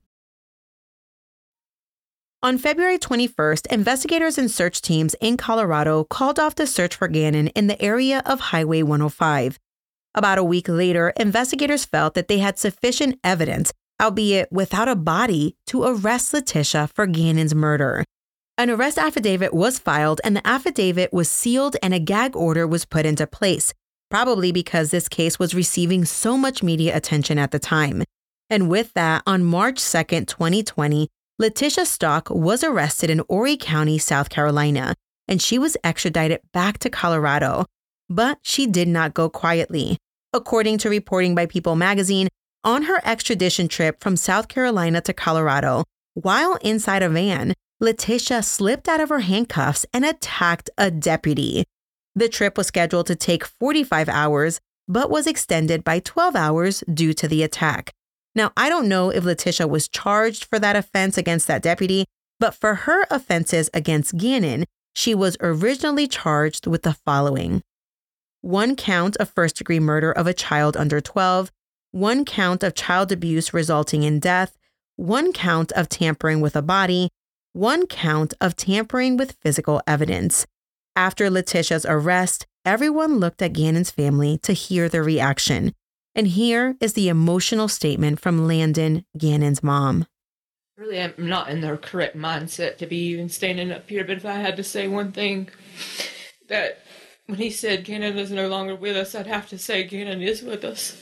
On 2.41 2.57
February 2.57 2.97
21st, 2.97 3.67
investigators 3.67 4.37
and 4.37 4.49
search 4.49 4.81
teams 4.81 5.13
in 5.19 5.35
Colorado 5.35 6.05
called 6.05 6.39
off 6.39 6.55
the 6.55 6.65
search 6.65 6.95
for 6.95 7.09
Gannon 7.09 7.47
in 7.49 7.67
the 7.67 7.81
area 7.81 8.23
of 8.25 8.39
Highway 8.39 8.81
105. 8.81 9.59
About 10.15 10.37
a 10.37 10.43
week 10.43 10.69
later, 10.69 11.11
investigators 11.17 11.83
felt 11.83 12.13
that 12.13 12.29
they 12.29 12.37
had 12.37 12.57
sufficient 12.57 13.19
evidence, 13.25 13.73
albeit 14.01 14.49
without 14.53 14.87
a 14.87 14.95
body, 14.95 15.57
to 15.67 15.83
arrest 15.83 16.33
Letitia 16.33 16.87
for 16.93 17.05
Gannon's 17.05 17.53
murder. 17.53 18.05
An 18.57 18.69
arrest 18.69 18.97
affidavit 18.97 19.53
was 19.53 19.77
filed, 19.77 20.21
and 20.23 20.37
the 20.37 20.47
affidavit 20.47 21.11
was 21.11 21.29
sealed 21.29 21.75
and 21.83 21.93
a 21.93 21.99
gag 21.99 22.37
order 22.37 22.65
was 22.65 22.85
put 22.85 23.05
into 23.05 23.27
place, 23.27 23.73
probably 24.09 24.53
because 24.53 24.91
this 24.91 25.09
case 25.09 25.39
was 25.39 25.53
receiving 25.53 26.05
so 26.05 26.37
much 26.37 26.63
media 26.63 26.95
attention 26.95 27.37
at 27.37 27.51
the 27.51 27.59
time. 27.59 28.01
And 28.49 28.69
with 28.69 28.93
that, 28.93 29.23
on 29.27 29.43
March 29.43 29.75
2nd, 29.75 30.27
2020, 30.27 31.09
Letitia 31.41 31.85
Stauch 31.85 32.29
was 32.35 32.65
arrested 32.65 33.09
in 33.09 33.23
Horry 33.29 33.55
County, 33.55 33.97
South 33.97 34.29
Carolina, 34.29 34.93
and 35.25 35.41
she 35.41 35.57
was 35.57 35.77
extradited 35.85 36.41
back 36.51 36.79
to 36.79 36.89
Colorado. 36.89 37.65
But 38.09 38.39
she 38.41 38.67
did 38.67 38.89
not 38.89 39.13
go 39.13 39.29
quietly. 39.29 39.97
According 40.33 40.79
to 40.79 40.89
reporting 40.89 41.35
by 41.35 41.45
People 41.45 41.77
magazine, 41.77 42.27
on 42.65 42.83
her 42.83 43.01
extradition 43.05 43.69
trip 43.69 44.01
from 44.01 44.17
South 44.17 44.49
Carolina 44.49 44.99
to 44.99 45.13
Colorado, 45.13 45.85
while 46.13 46.55
inside 46.55 47.03
a 47.03 47.07
van, 47.07 47.53
Letitia 47.79 48.43
slipped 48.43 48.89
out 48.89 48.99
of 48.99 49.07
her 49.07 49.21
handcuffs 49.21 49.85
and 49.93 50.03
attacked 50.03 50.69
a 50.77 50.91
deputy. 50.91 51.63
The 52.15 52.27
trip 52.27 52.57
was 52.57 52.67
scheduled 52.67 53.07
to 53.07 53.15
take 53.15 53.45
45 53.45 54.09
hours, 54.09 54.59
but 54.89 55.09
was 55.09 55.25
extended 55.25 55.85
by 55.85 55.99
12 55.99 56.35
hours 56.35 56.83
due 56.93 57.13
to 57.13 57.29
the 57.29 57.43
attack. 57.43 57.93
Now, 58.35 58.51
I 58.55 58.69
don't 58.69 58.87
know 58.87 59.09
if 59.09 59.23
Letitia 59.23 59.67
was 59.67 59.87
charged 59.87 60.45
for 60.45 60.59
that 60.59 60.75
offense 60.75 61.17
against 61.17 61.47
that 61.47 61.61
deputy, 61.61 62.05
but 62.39 62.53
for 62.53 62.75
her 62.75 63.05
offenses 63.09 63.69
against 63.73 64.17
Gannon, 64.17 64.65
she 64.93 65.13
was 65.15 65.37
originally 65.41 66.07
charged 66.07 66.67
with 66.67 66.83
the 66.83 66.93
following 66.93 67.61
one 68.41 68.75
count 68.75 69.17
of 69.17 69.29
first 69.29 69.57
degree 69.57 69.79
murder 69.79 70.11
of 70.11 70.25
a 70.25 70.33
child 70.33 70.77
under 70.77 71.01
12, 71.01 71.51
one 71.91 72.23
count 72.23 72.63
of 72.63 72.73
child 72.73 73.11
abuse 73.11 73.53
resulting 73.53 74.03
in 74.03 74.19
death, 74.19 74.57
one 74.95 75.33
count 75.33 75.71
of 75.73 75.89
tampering 75.89 76.39
with 76.39 76.55
a 76.55 76.61
body, 76.61 77.09
one 77.53 77.85
count 77.87 78.33
of 78.39 78.55
tampering 78.55 79.17
with 79.17 79.37
physical 79.41 79.81
evidence. 79.87 80.45
After 80.95 81.29
Letitia's 81.29 81.85
arrest, 81.85 82.45
everyone 82.65 83.19
looked 83.19 83.41
at 83.41 83.53
Gannon's 83.53 83.91
family 83.91 84.37
to 84.39 84.53
hear 84.53 84.87
their 84.87 85.03
reaction. 85.03 85.73
And 86.15 86.27
here 86.27 86.75
is 86.81 86.93
the 86.93 87.09
emotional 87.09 87.67
statement 87.67 88.19
from 88.19 88.47
Landon, 88.47 89.05
Gannon's 89.17 89.63
mom. 89.63 90.05
Really, 90.77 91.01
I'm 91.01 91.13
not 91.17 91.49
in 91.49 91.61
the 91.61 91.77
correct 91.77 92.15
mindset 92.15 92.77
to 92.77 92.87
be 92.87 92.97
even 93.07 93.29
standing 93.29 93.71
up 93.71 93.89
here, 93.89 94.03
but 94.03 94.17
if 94.17 94.25
I 94.25 94.35
had 94.35 94.55
to 94.57 94.63
say 94.63 94.87
one 94.87 95.11
thing, 95.11 95.49
that 96.47 96.83
when 97.25 97.37
he 97.37 97.49
said 97.49 97.83
Gannon 97.83 98.17
is 98.17 98.31
no 98.31 98.47
longer 98.47 98.75
with 98.75 98.95
us, 98.95 99.13
I'd 99.13 99.27
have 99.27 99.49
to 99.49 99.57
say 99.57 99.83
Gannon 99.83 100.21
is 100.21 100.41
with 100.41 100.63
us. 100.63 100.95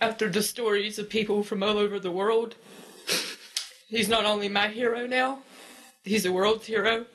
After 0.00 0.28
the 0.30 0.42
stories 0.42 0.98
of 0.98 1.10
people 1.10 1.42
from 1.42 1.62
all 1.62 1.78
over 1.78 2.00
the 2.00 2.10
world, 2.10 2.54
he's 3.88 4.08
not 4.08 4.24
only 4.24 4.48
my 4.48 4.68
hero 4.68 5.06
now, 5.06 5.40
he's 6.04 6.22
the 6.22 6.32
world's 6.32 6.66
hero. 6.66 7.06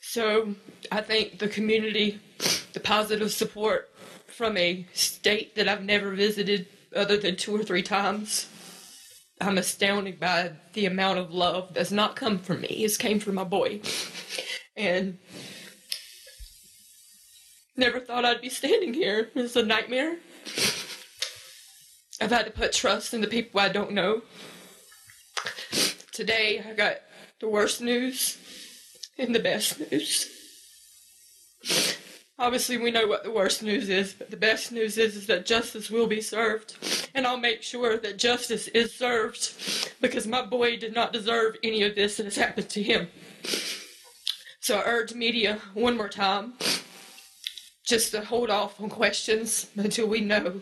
So 0.00 0.54
I 0.90 1.00
think 1.02 1.38
the 1.38 1.48
community, 1.48 2.20
the 2.72 2.80
positive 2.80 3.32
support 3.32 3.90
from 4.36 4.56
a 4.58 4.86
state 4.92 5.54
that 5.54 5.66
I've 5.66 5.82
never 5.82 6.10
visited 6.10 6.66
other 6.94 7.16
than 7.16 7.36
two 7.36 7.56
or 7.56 7.62
three 7.62 7.82
times. 7.82 8.46
I'm 9.40 9.56
astounded 9.56 10.20
by 10.20 10.52
the 10.74 10.84
amount 10.84 11.18
of 11.18 11.32
love 11.32 11.72
that's 11.72 11.90
not 11.90 12.16
come 12.16 12.38
from 12.38 12.60
me. 12.60 12.68
It's 12.68 12.98
came 12.98 13.18
from 13.18 13.36
my 13.36 13.44
boy. 13.44 13.80
And 14.76 15.18
never 17.76 17.98
thought 17.98 18.26
I'd 18.26 18.42
be 18.42 18.50
standing 18.50 18.92
here. 18.92 19.30
It's 19.34 19.56
a 19.56 19.62
nightmare. 19.62 20.18
I've 22.20 22.30
had 22.30 22.44
to 22.44 22.52
put 22.52 22.74
trust 22.74 23.14
in 23.14 23.22
the 23.22 23.26
people 23.26 23.60
I 23.60 23.70
don't 23.70 23.92
know. 23.92 24.20
Today 26.12 26.62
I 26.66 26.74
got 26.74 26.96
the 27.40 27.48
worst 27.48 27.80
news 27.80 28.36
and 29.16 29.34
the 29.34 29.40
best 29.40 29.80
news. 29.90 30.30
Obviously, 32.38 32.76
we 32.76 32.90
know 32.90 33.06
what 33.06 33.24
the 33.24 33.30
worst 33.30 33.62
news 33.62 33.88
is, 33.88 34.12
but 34.12 34.30
the 34.30 34.36
best 34.36 34.70
news 34.70 34.98
is, 34.98 35.16
is 35.16 35.26
that 35.26 35.46
justice 35.46 35.90
will 35.90 36.06
be 36.06 36.20
served. 36.20 37.08
And 37.14 37.26
I'll 37.26 37.38
make 37.38 37.62
sure 37.62 37.96
that 37.96 38.18
justice 38.18 38.68
is 38.68 38.94
served 38.94 39.54
because 40.02 40.26
my 40.26 40.42
boy 40.42 40.76
did 40.76 40.94
not 40.94 41.14
deserve 41.14 41.56
any 41.62 41.82
of 41.82 41.94
this 41.94 42.18
that 42.18 42.24
has 42.24 42.36
happened 42.36 42.68
to 42.70 42.82
him. 42.82 43.08
So 44.60 44.76
I 44.76 44.84
urge 44.84 45.14
media 45.14 45.60
one 45.72 45.96
more 45.96 46.10
time 46.10 46.54
just 47.86 48.10
to 48.10 48.20
hold 48.22 48.50
off 48.50 48.80
on 48.82 48.90
questions 48.90 49.70
until 49.76 50.06
we 50.06 50.20
know 50.20 50.60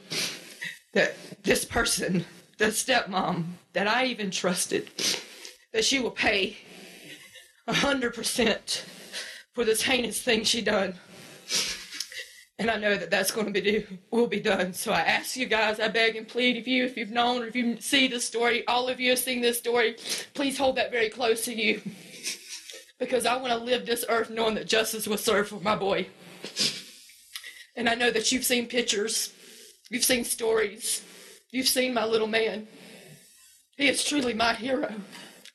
that 0.93 1.17
this 1.43 1.65
person, 1.65 2.25
the 2.59 2.67
stepmom 2.67 3.45
that 3.73 3.89
I 3.89 4.05
even 4.07 4.31
trusted, 4.31 4.91
that 5.73 5.85
she 5.85 5.99
will 5.99 6.13
pay 6.13 6.59
a 7.67 7.75
hundred 7.75 8.15
percent 8.15 8.85
for 9.55 9.65
this 9.65 9.83
heinous 9.83 10.23
thing 10.23 10.45
she 10.45 10.63
done. 10.63 10.95
And 12.59 12.71
I 12.71 12.77
know 12.77 12.97
that 12.97 13.11
that's 13.11 13.33
going 13.33 13.47
to 13.47 13.53
be 13.53 13.61
do, 13.61 13.87
will 14.13 14.29
be 14.29 14.39
done. 14.41 14.73
So 14.75 14.93
I 14.93 15.01
ask 15.01 15.37
you 15.37 15.47
guys, 15.47 15.81
I 15.81 15.89
beg 15.89 16.15
and 16.15 16.29
plead 16.29 16.57
if 16.57 16.69
you, 16.69 16.85
if 16.85 16.97
you've 16.97 17.11
known 17.11 17.43
or 17.43 17.47
if 17.47 17.57
you 17.57 17.81
see 17.81 18.07
this 18.07 18.25
story, 18.25 18.65
all 18.69 18.89
of 18.89 19.01
you 19.01 19.11
have 19.11 19.19
seen 19.19 19.41
this 19.41 19.59
story, 19.59 19.97
please 20.35 20.57
hold 20.57 20.77
that 20.77 20.93
very 20.93 21.09
close 21.09 21.45
to 21.47 21.55
you. 21.55 21.83
Because 23.01 23.27
I 23.27 23.37
want 23.37 23.49
to 23.49 23.59
live 23.59 23.87
this 23.87 24.05
earth 24.09 24.31
knowing 24.31 24.55
that 24.55 24.69
justice 24.69 25.09
was 25.09 25.23
served 25.23 25.49
for 25.49 25.61
my 25.61 25.75
boy. 25.75 26.07
And 27.75 27.89
I 27.89 27.97
know 27.97 28.13
that 28.13 28.31
you've 28.31 28.45
seen 28.45 28.67
pictures, 28.67 29.33
you've 29.91 30.05
seen 30.05 30.23
stories, 30.23 31.05
you've 31.51 31.67
seen 31.67 31.93
my 31.93 32.05
little 32.05 32.29
man. 32.29 32.69
He 33.77 33.89
is 33.89 34.05
truly 34.05 34.33
my 34.33 34.55
hero. 34.55 34.95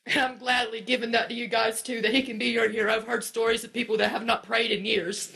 And 0.04 0.20
I'm 0.20 0.38
gladly 0.38 0.82
giving 0.82 1.12
that 1.12 1.30
to 1.30 1.34
you 1.34 1.46
guys 1.46 1.82
too, 1.82 2.02
that 2.02 2.12
he 2.12 2.22
can 2.22 2.36
be 2.36 2.46
your 2.46 2.68
hero. 2.68 2.92
I've 2.94 3.06
heard 3.06 3.24
stories 3.24 3.64
of 3.64 3.72
people 3.72 3.96
that 3.96 4.10
have 4.10 4.24
not 4.24 4.42
prayed 4.42 4.70
in 4.70 4.84
years 4.84 5.32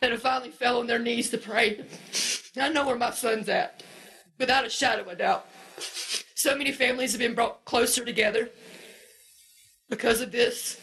that 0.00 0.10
have 0.10 0.22
finally 0.22 0.50
fell 0.50 0.80
on 0.80 0.86
their 0.86 0.98
knees 0.98 1.30
to 1.30 1.38
pray. 1.38 1.84
I 2.56 2.68
know 2.68 2.86
where 2.86 2.96
my 2.96 3.10
son's 3.10 3.48
at, 3.48 3.82
without 4.38 4.64
a 4.64 4.70
shadow 4.70 5.02
of 5.02 5.08
a 5.08 5.16
doubt. 5.16 5.46
So 6.34 6.56
many 6.56 6.72
families 6.72 7.12
have 7.12 7.20
been 7.20 7.34
brought 7.34 7.64
closer 7.64 8.04
together 8.04 8.50
because 9.88 10.20
of 10.20 10.32
this. 10.32 10.80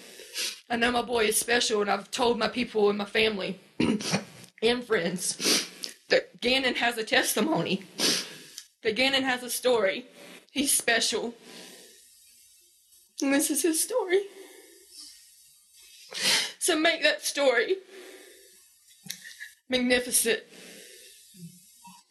I 0.69 0.75
know 0.75 0.91
my 0.91 1.01
boy 1.01 1.25
is 1.25 1.37
special, 1.37 1.81
and 1.81 1.89
I've 1.89 2.11
told 2.11 2.39
my 2.39 2.47
people 2.47 2.89
and 2.89 2.97
my 2.97 3.05
family 3.05 3.59
and 4.61 4.83
friends 4.83 5.69
that 6.09 6.41
Gannon 6.41 6.75
has 6.75 6.97
a 6.97 7.03
testimony, 7.03 7.83
that 8.83 8.95
Gannon 8.95 9.23
has 9.23 9.43
a 9.43 9.49
story. 9.49 10.05
He's 10.51 10.75
special. 10.75 11.33
And 13.21 13.33
this 13.33 13.49
is 13.49 13.61
his 13.61 13.81
story. 13.81 14.21
So 16.59 16.77
make 16.79 17.03
that 17.03 17.23
story 17.23 17.75
magnificent 19.69 20.41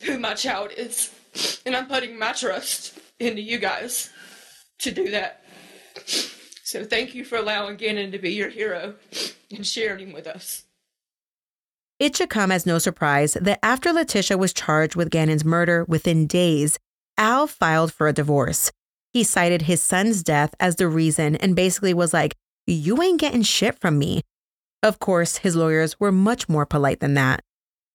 who 0.03 0.19
my 0.19 0.35
child 0.35 0.71
is. 0.77 1.11
And 1.67 1.75
I'm 1.75 1.87
putting 1.87 2.19
my 2.19 2.33
trust 2.33 2.99
into 3.19 3.43
you 3.43 3.59
guys 3.59 4.11
to 4.81 4.91
do 4.91 5.11
that. 5.11 5.45
So 6.65 6.85
thank 6.85 7.15
you 7.15 7.25
for 7.25 7.37
allowing 7.37 7.77
Gannon 7.77 8.13
to 8.13 8.19
be 8.19 8.33
your 8.33 8.51
hero 8.51 8.95
and 9.55 9.67
sharing 9.67 10.09
him 10.09 10.13
with 10.13 10.27
us. 10.27 10.65
It 12.01 12.17
should 12.17 12.31
come 12.31 12.51
as 12.51 12.67
no 12.67 12.79
surprise 12.79 13.35
that 13.41 13.61
after 13.63 13.93
Letitia 13.93 14.37
was 14.37 14.53
charged 14.53 14.97
with 14.97 15.11
Gannon's 15.11 15.45
murder 15.45 15.85
within 15.85 16.27
days, 16.27 16.79
Al 17.17 17.47
filed 17.47 17.93
for 17.93 18.09
a 18.09 18.13
divorce. 18.13 18.73
He 19.13 19.23
cited 19.23 19.63
his 19.63 19.81
son's 19.83 20.25
death 20.25 20.55
as 20.59 20.77
the 20.77 20.89
reason 20.89 21.37
and 21.37 21.55
basically 21.55 21.95
was 21.95 22.13
like, 22.13 22.35
You 22.67 23.01
ain't 23.01 23.21
getting 23.21 23.43
shit 23.43 23.79
from 23.81 23.99
me. 23.99 24.23
Of 24.85 24.99
course, 24.99 25.39
his 25.39 25.57
lawyers 25.57 25.99
were 25.99 26.13
much 26.13 26.47
more 26.47 26.67
polite 26.67 27.01
than 27.01 27.15
that. 27.15 27.41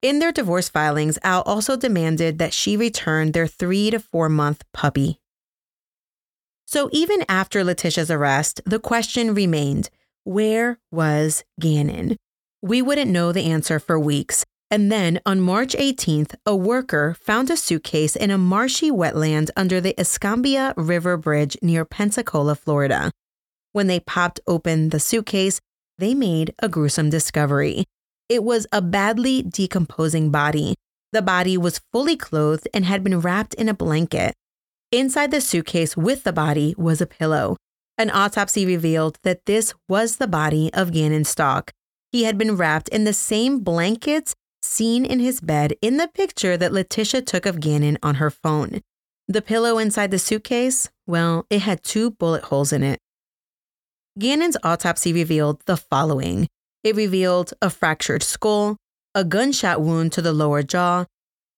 In 0.01 0.17
their 0.17 0.31
divorce 0.31 0.69
filings, 0.69 1.19
Al 1.23 1.43
also 1.43 1.77
demanded 1.77 2.39
that 2.39 2.51
she 2.51 2.75
return 2.75 3.31
their 3.31 3.45
three 3.45 3.91
to 3.91 3.99
four 3.99 4.27
month 4.27 4.63
puppy. 4.73 5.19
So 6.65 6.89
even 6.91 7.23
after 7.29 7.63
Letitia's 7.63 8.09
arrest, 8.09 8.61
the 8.65 8.79
question 8.79 9.35
remained 9.35 9.91
where 10.23 10.79
was 10.91 11.43
Gannon? 11.59 12.17
We 12.63 12.81
wouldn't 12.81 13.11
know 13.11 13.31
the 13.31 13.45
answer 13.51 13.79
for 13.79 13.99
weeks. 13.99 14.43
And 14.71 14.91
then 14.91 15.19
on 15.27 15.41
March 15.41 15.73
18th, 15.73 16.33
a 16.45 16.55
worker 16.55 17.15
found 17.21 17.51
a 17.51 17.57
suitcase 17.57 18.15
in 18.15 18.31
a 18.31 18.37
marshy 18.37 18.89
wetland 18.89 19.51
under 19.55 19.79
the 19.79 19.99
Escambia 19.99 20.73
River 20.75 21.17
Bridge 21.17 21.55
near 21.61 21.85
Pensacola, 21.85 22.55
Florida. 22.55 23.11
When 23.73 23.85
they 23.85 23.99
popped 23.99 24.39
open 24.47 24.89
the 24.89 24.99
suitcase, 24.99 25.59
they 25.99 26.13
made 26.13 26.53
a 26.59 26.69
gruesome 26.69 27.09
discovery. 27.09 27.85
It 28.29 28.43
was 28.43 28.65
a 28.71 28.81
badly 28.81 29.41
decomposing 29.41 30.31
body. 30.31 30.75
The 31.11 31.21
body 31.21 31.57
was 31.57 31.81
fully 31.91 32.15
clothed 32.15 32.67
and 32.73 32.85
had 32.85 33.03
been 33.03 33.19
wrapped 33.19 33.53
in 33.55 33.67
a 33.67 33.73
blanket. 33.73 34.33
Inside 34.91 35.31
the 35.31 35.41
suitcase 35.41 35.97
with 35.97 36.23
the 36.23 36.33
body 36.33 36.73
was 36.77 37.01
a 37.01 37.05
pillow. 37.05 37.57
An 37.97 38.09
autopsy 38.09 38.65
revealed 38.65 39.17
that 39.23 39.45
this 39.45 39.73
was 39.87 40.17
the 40.17 40.27
body 40.27 40.71
of 40.73 40.93
Gannon 40.93 41.23
Stauch. 41.23 41.69
He 42.11 42.23
had 42.23 42.37
been 42.37 42.55
wrapped 42.55 42.89
in 42.89 43.03
the 43.03 43.13
same 43.13 43.59
blankets 43.59 44.35
seen 44.61 45.05
in 45.05 45.19
his 45.19 45.41
bed 45.41 45.73
in 45.81 45.97
the 45.97 46.07
picture 46.07 46.55
that 46.57 46.73
Letitia 46.73 47.21
took 47.21 47.45
of 47.45 47.59
Gannon 47.59 47.97
on 48.01 48.15
her 48.15 48.29
phone. 48.29 48.81
The 49.27 49.41
pillow 49.41 49.77
inside 49.77 50.11
the 50.11 50.19
suitcase, 50.19 50.89
well, 51.05 51.45
it 51.49 51.59
had 51.61 51.83
two 51.83 52.11
bullet 52.11 52.45
holes 52.45 52.73
in 52.73 52.83
it. 52.83 52.99
Gannon's 54.19 54.57
autopsy 54.63 55.13
revealed 55.13 55.61
the 55.65 55.77
following 55.77 56.47
it 56.83 56.95
revealed 56.95 57.53
a 57.61 57.69
fractured 57.69 58.23
skull, 58.23 58.77
a 59.13 59.23
gunshot 59.23 59.81
wound 59.81 60.13
to 60.13 60.21
the 60.21 60.31
lower 60.31 60.63
jaw, 60.63 61.05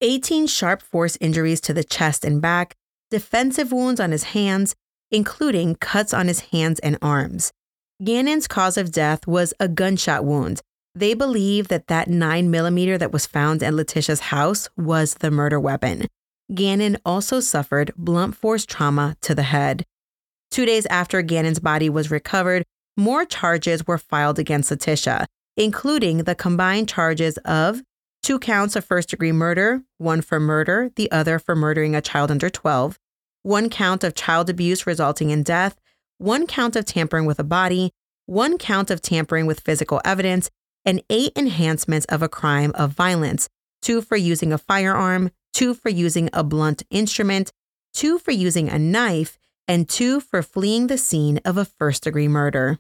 18 0.01 0.47
sharp 0.47 0.81
force 0.81 1.17
injuries 1.21 1.61
to 1.61 1.73
the 1.73 1.83
chest 1.83 2.25
and 2.25 2.41
back, 2.41 2.73
defensive 3.11 3.71
wounds 3.71 3.99
on 3.99 4.11
his 4.11 4.23
hands, 4.23 4.73
including 5.11 5.75
cuts 5.75 6.13
on 6.13 6.27
his 6.27 6.39
hands 6.39 6.79
and 6.79 6.97
arms. 7.01 7.51
Gannon's 8.03 8.47
cause 8.47 8.77
of 8.77 8.91
death 8.91 9.27
was 9.27 9.53
a 9.59 9.67
gunshot 9.67 10.25
wound. 10.25 10.61
They 10.95 11.13
believe 11.13 11.67
that 11.67 11.87
that 11.87 12.09
9mm 12.09 12.97
that 12.99 13.11
was 13.13 13.27
found 13.27 13.61
at 13.61 13.73
Letitia's 13.73 14.19
house 14.19 14.69
was 14.75 15.15
the 15.15 15.29
murder 15.29 15.59
weapon. 15.59 16.07
Gannon 16.53 16.97
also 17.05 17.39
suffered 17.39 17.93
blunt 17.95 18.35
force 18.35 18.65
trauma 18.65 19.15
to 19.21 19.35
the 19.35 19.43
head. 19.43 19.85
Two 20.51 20.65
days 20.65 20.85
after 20.87 21.21
Gannon's 21.21 21.59
body 21.59 21.89
was 21.89 22.11
recovered, 22.11 22.63
more 22.97 23.23
charges 23.23 23.87
were 23.87 23.97
filed 23.97 24.37
against 24.37 24.69
Letitia, 24.69 25.25
including 25.55 26.19
the 26.19 26.35
combined 26.35 26.89
charges 26.89 27.37
of 27.45 27.81
two 28.21 28.37
counts 28.37 28.75
of 28.75 28.83
first 28.83 29.09
degree 29.09 29.31
murder, 29.31 29.81
one 29.97 30.21
for 30.21 30.41
murder, 30.41 30.91
the 30.97 31.09
other 31.09 31.39
for 31.39 31.55
murdering 31.55 31.95
a 31.95 32.01
child 32.01 32.29
under 32.29 32.49
12, 32.49 32.99
one 33.43 33.69
count 33.69 34.03
of 34.03 34.13
child 34.13 34.49
abuse 34.49 34.85
resulting 34.85 35.29
in 35.29 35.41
death, 35.41 35.79
one 36.17 36.45
count 36.45 36.75
of 36.75 36.83
tampering 36.83 37.25
with 37.25 37.39
a 37.39 37.45
body, 37.45 37.91
one 38.25 38.57
count 38.57 38.91
of 38.91 39.01
tampering 39.01 39.45
with 39.45 39.61
physical 39.61 40.01
evidence, 40.03 40.49
and 40.83 41.01
eight 41.09 41.31
enhancements 41.35 42.05
of 42.07 42.21
a 42.21 42.29
crime 42.29 42.71
of 42.75 42.91
violence 42.91 43.47
two 43.81 44.01
for 44.01 44.15
using 44.15 44.53
a 44.53 44.57
firearm, 44.57 45.31
two 45.53 45.73
for 45.73 45.89
using 45.89 46.29
a 46.33 46.43
blunt 46.43 46.83
instrument, 46.89 47.51
two 47.93 48.19
for 48.19 48.31
using 48.31 48.69
a 48.69 48.77
knife, 48.77 49.37
and 49.71 49.87
two 49.87 50.19
for 50.19 50.43
fleeing 50.43 50.87
the 50.87 50.97
scene 50.97 51.39
of 51.45 51.55
a 51.55 51.63
first 51.63 52.03
degree 52.03 52.27
murder. 52.27 52.77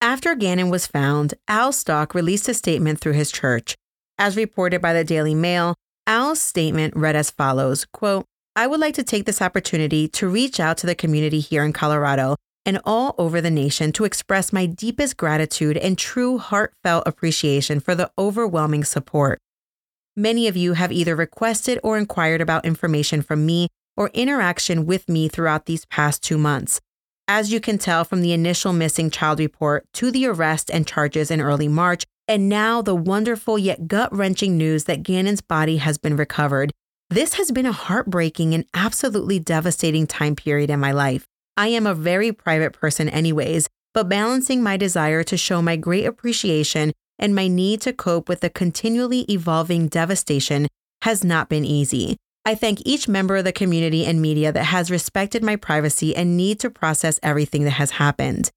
After 0.00 0.36
Gannon 0.36 0.70
was 0.70 0.86
found, 0.86 1.34
Al 1.48 1.72
Stauch 1.72 2.14
released 2.14 2.48
a 2.48 2.54
statement 2.54 3.00
through 3.00 3.14
his 3.14 3.32
church. 3.32 3.74
As 4.16 4.36
reported 4.36 4.80
by 4.80 4.92
the 4.92 5.02
Daily 5.02 5.34
Mail, 5.34 5.74
Al's 6.06 6.40
statement 6.40 6.94
read 6.94 7.16
as 7.16 7.32
follows 7.32 7.84
quote, 7.92 8.24
I 8.54 8.68
would 8.68 8.78
like 8.78 8.94
to 8.94 9.02
take 9.02 9.24
this 9.24 9.42
opportunity 9.42 10.06
to 10.10 10.28
reach 10.28 10.60
out 10.60 10.78
to 10.78 10.86
the 10.86 10.94
community 10.94 11.40
here 11.40 11.64
in 11.64 11.72
Colorado 11.72 12.36
and 12.64 12.78
all 12.84 13.16
over 13.18 13.40
the 13.40 13.50
nation 13.50 13.90
to 13.94 14.04
express 14.04 14.52
my 14.52 14.66
deepest 14.66 15.16
gratitude 15.16 15.76
and 15.76 15.98
true 15.98 16.38
heartfelt 16.38 17.02
appreciation 17.04 17.80
for 17.80 17.96
the 17.96 18.12
overwhelming 18.16 18.84
support. 18.84 19.40
Many 20.16 20.46
of 20.46 20.56
you 20.56 20.74
have 20.74 20.92
either 20.92 21.16
requested 21.16 21.80
or 21.82 21.98
inquired 21.98 22.40
about 22.40 22.64
information 22.64 23.22
from 23.22 23.44
me 23.44 23.66
or 23.96 24.10
interaction 24.14 24.86
with 24.86 25.08
me 25.08 25.28
throughout 25.28 25.66
these 25.66 25.84
past 25.86 26.22
two 26.22 26.38
months. 26.38 26.80
As 27.28 27.52
you 27.52 27.60
can 27.60 27.78
tell 27.78 28.04
from 28.04 28.20
the 28.20 28.32
initial 28.32 28.72
missing 28.72 29.10
child 29.10 29.38
report 29.38 29.86
to 29.94 30.10
the 30.10 30.26
arrest 30.26 30.70
and 30.70 30.86
charges 30.86 31.30
in 31.30 31.40
early 31.40 31.68
March, 31.68 32.04
and 32.28 32.48
now 32.48 32.82
the 32.82 32.94
wonderful 32.94 33.58
yet 33.58 33.88
gut 33.88 34.12
wrenching 34.14 34.56
news 34.56 34.84
that 34.84 35.02
Gannon's 35.02 35.40
body 35.40 35.78
has 35.78 35.98
been 35.98 36.16
recovered, 36.16 36.72
this 37.10 37.34
has 37.34 37.50
been 37.50 37.66
a 37.66 37.72
heartbreaking 37.72 38.54
and 38.54 38.64
absolutely 38.74 39.38
devastating 39.38 40.06
time 40.06 40.34
period 40.34 40.70
in 40.70 40.80
my 40.80 40.92
life. 40.92 41.26
I 41.56 41.68
am 41.68 41.86
a 41.86 41.94
very 41.94 42.32
private 42.32 42.72
person, 42.72 43.08
anyways, 43.08 43.68
but 43.92 44.08
balancing 44.08 44.62
my 44.62 44.76
desire 44.76 45.22
to 45.24 45.36
show 45.36 45.60
my 45.60 45.76
great 45.76 46.06
appreciation 46.06 46.92
and 47.18 47.34
my 47.34 47.48
need 47.48 47.82
to 47.82 47.92
cope 47.92 48.28
with 48.28 48.40
the 48.40 48.48
continually 48.50 49.20
evolving 49.30 49.88
devastation 49.88 50.68
has 51.02 51.22
not 51.22 51.48
been 51.48 51.64
easy. 51.64 52.16
I 52.44 52.56
thank 52.56 52.82
each 52.84 53.06
member 53.06 53.36
of 53.36 53.44
the 53.44 53.52
community 53.52 54.04
and 54.04 54.20
media 54.20 54.50
that 54.50 54.64
has 54.64 54.90
respected 54.90 55.44
my 55.44 55.54
privacy 55.54 56.16
and 56.16 56.36
need 56.36 56.58
to 56.60 56.70
process 56.70 57.20
everything 57.22 57.64
that 57.64 57.72
has 57.72 57.92
happened. 57.92 58.50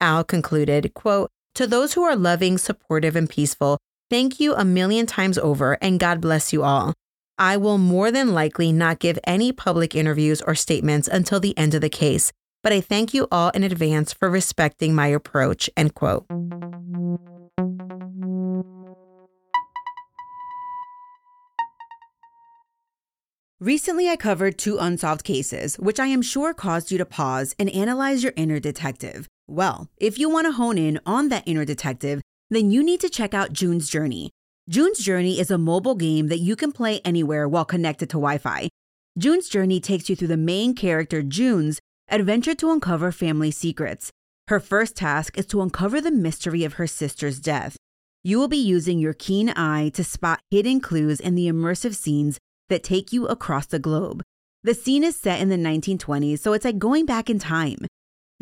Al 0.00 0.22
concluded, 0.22 0.94
quote, 0.94 1.30
To 1.56 1.66
those 1.66 1.94
who 1.94 2.04
are 2.04 2.14
loving, 2.14 2.56
supportive, 2.56 3.16
and 3.16 3.28
peaceful, 3.28 3.78
thank 4.10 4.38
you 4.38 4.54
a 4.54 4.64
million 4.64 5.06
times 5.06 5.38
over 5.38 5.76
and 5.82 5.98
God 5.98 6.20
bless 6.20 6.52
you 6.52 6.62
all. 6.62 6.94
I 7.36 7.56
will 7.56 7.78
more 7.78 8.12
than 8.12 8.32
likely 8.32 8.70
not 8.70 9.00
give 9.00 9.18
any 9.24 9.50
public 9.50 9.96
interviews 9.96 10.40
or 10.42 10.54
statements 10.54 11.08
until 11.08 11.40
the 11.40 11.56
end 11.58 11.74
of 11.74 11.80
the 11.80 11.88
case, 11.88 12.32
but 12.62 12.72
I 12.72 12.80
thank 12.80 13.12
you 13.12 13.26
all 13.32 13.50
in 13.50 13.64
advance 13.64 14.12
for 14.12 14.30
respecting 14.30 14.94
my 14.94 15.08
approach. 15.08 15.68
End 15.76 15.94
quote. 15.94 16.26
Recently, 23.62 24.08
I 24.08 24.16
covered 24.16 24.56
two 24.56 24.78
unsolved 24.78 25.22
cases, 25.22 25.76
which 25.78 26.00
I 26.00 26.06
am 26.06 26.22
sure 26.22 26.54
caused 26.54 26.90
you 26.90 26.96
to 26.96 27.04
pause 27.04 27.54
and 27.58 27.68
analyze 27.68 28.22
your 28.22 28.32
inner 28.34 28.58
detective. 28.58 29.28
Well, 29.48 29.90
if 29.98 30.18
you 30.18 30.30
want 30.30 30.46
to 30.46 30.52
hone 30.52 30.78
in 30.78 30.98
on 31.04 31.28
that 31.28 31.42
inner 31.44 31.66
detective, 31.66 32.22
then 32.48 32.70
you 32.70 32.82
need 32.82 33.00
to 33.00 33.10
check 33.10 33.34
out 33.34 33.52
June's 33.52 33.90
Journey. 33.90 34.30
June's 34.70 35.00
Journey 35.00 35.38
is 35.38 35.50
a 35.50 35.58
mobile 35.58 35.94
game 35.94 36.28
that 36.28 36.38
you 36.38 36.56
can 36.56 36.72
play 36.72 37.02
anywhere 37.04 37.46
while 37.46 37.66
connected 37.66 38.08
to 38.08 38.16
Wi 38.16 38.38
Fi. 38.38 38.70
June's 39.18 39.46
Journey 39.46 39.78
takes 39.78 40.08
you 40.08 40.16
through 40.16 40.28
the 40.28 40.38
main 40.38 40.74
character, 40.74 41.22
June's, 41.22 41.80
adventure 42.08 42.54
to 42.54 42.70
uncover 42.70 43.12
family 43.12 43.50
secrets. 43.50 44.10
Her 44.48 44.58
first 44.58 44.96
task 44.96 45.36
is 45.36 45.44
to 45.46 45.60
uncover 45.60 46.00
the 46.00 46.10
mystery 46.10 46.64
of 46.64 46.74
her 46.74 46.86
sister's 46.86 47.38
death. 47.38 47.76
You 48.24 48.38
will 48.38 48.48
be 48.48 48.56
using 48.56 48.98
your 48.98 49.12
keen 49.12 49.50
eye 49.50 49.90
to 49.90 50.02
spot 50.02 50.40
hidden 50.50 50.80
clues 50.80 51.20
in 51.20 51.34
the 51.34 51.46
immersive 51.46 51.94
scenes 51.94 52.38
that 52.70 52.82
take 52.82 53.12
you 53.12 53.26
across 53.26 53.66
the 53.66 53.78
globe. 53.78 54.22
The 54.64 54.74
scene 54.74 55.04
is 55.04 55.16
set 55.16 55.40
in 55.40 55.50
the 55.50 55.56
1920s, 55.56 56.38
so 56.38 56.54
it's 56.54 56.64
like 56.64 56.78
going 56.78 57.04
back 57.04 57.28
in 57.28 57.38
time. 57.38 57.78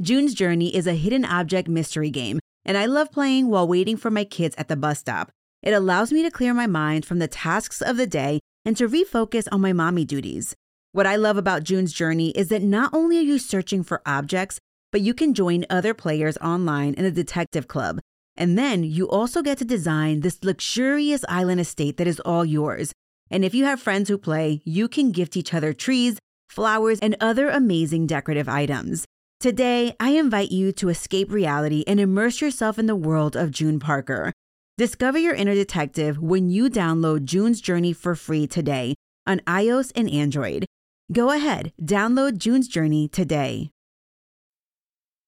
June's 0.00 0.34
Journey 0.34 0.74
is 0.74 0.86
a 0.86 0.94
hidden 0.94 1.24
object 1.24 1.68
mystery 1.68 2.10
game, 2.10 2.38
and 2.64 2.78
I 2.78 2.86
love 2.86 3.10
playing 3.10 3.48
while 3.48 3.66
waiting 3.66 3.96
for 3.96 4.10
my 4.10 4.24
kids 4.24 4.54
at 4.56 4.68
the 4.68 4.76
bus 4.76 5.00
stop. 5.00 5.30
It 5.62 5.72
allows 5.72 6.12
me 6.12 6.22
to 6.22 6.30
clear 6.30 6.54
my 6.54 6.68
mind 6.68 7.04
from 7.04 7.18
the 7.18 7.26
tasks 7.26 7.82
of 7.82 7.96
the 7.96 8.06
day 8.06 8.38
and 8.64 8.76
to 8.76 8.88
refocus 8.88 9.48
on 9.50 9.60
my 9.60 9.72
mommy 9.72 10.04
duties. 10.04 10.54
What 10.92 11.06
I 11.06 11.16
love 11.16 11.36
about 11.36 11.64
June's 11.64 11.92
journey 11.92 12.30
is 12.30 12.48
that 12.48 12.62
not 12.62 12.94
only 12.94 13.18
are 13.18 13.22
you 13.22 13.38
searching 13.38 13.82
for 13.82 14.02
objects, 14.06 14.58
but 14.90 15.00
you 15.00 15.14
can 15.14 15.34
join 15.34 15.66
other 15.68 15.94
players 15.94 16.36
online 16.38 16.94
in 16.94 17.04
a 17.04 17.10
detective 17.10 17.68
club. 17.68 18.00
And 18.36 18.56
then 18.56 18.84
you 18.84 19.08
also 19.08 19.42
get 19.42 19.58
to 19.58 19.64
design 19.64 20.20
this 20.20 20.42
luxurious 20.42 21.24
island 21.28 21.60
estate 21.60 21.96
that 21.96 22.06
is 22.06 22.20
all 22.20 22.44
yours. 22.44 22.92
And 23.30 23.44
if 23.44 23.54
you 23.54 23.64
have 23.64 23.80
friends 23.80 24.08
who 24.08 24.18
play, 24.18 24.60
you 24.64 24.88
can 24.88 25.12
gift 25.12 25.36
each 25.36 25.54
other 25.54 25.72
trees, 25.72 26.18
flowers, 26.48 26.98
and 27.00 27.16
other 27.20 27.48
amazing 27.48 28.06
decorative 28.06 28.48
items. 28.48 29.04
Today, 29.40 29.94
I 30.00 30.10
invite 30.10 30.50
you 30.50 30.72
to 30.72 30.88
escape 30.88 31.30
reality 31.30 31.84
and 31.86 32.00
immerse 32.00 32.40
yourself 32.40 32.78
in 32.78 32.86
the 32.86 32.96
world 32.96 33.36
of 33.36 33.50
June 33.50 33.78
Parker. 33.78 34.32
Discover 34.76 35.18
your 35.18 35.34
inner 35.34 35.54
detective 35.54 36.18
when 36.18 36.50
you 36.50 36.68
download 36.68 37.24
June's 37.24 37.60
Journey 37.60 37.92
for 37.92 38.14
free 38.14 38.46
today 38.46 38.94
on 39.26 39.40
iOS 39.40 39.92
and 39.94 40.10
Android. 40.10 40.64
Go 41.12 41.30
ahead, 41.30 41.72
download 41.80 42.38
June's 42.38 42.68
Journey 42.68 43.08
today. 43.08 43.70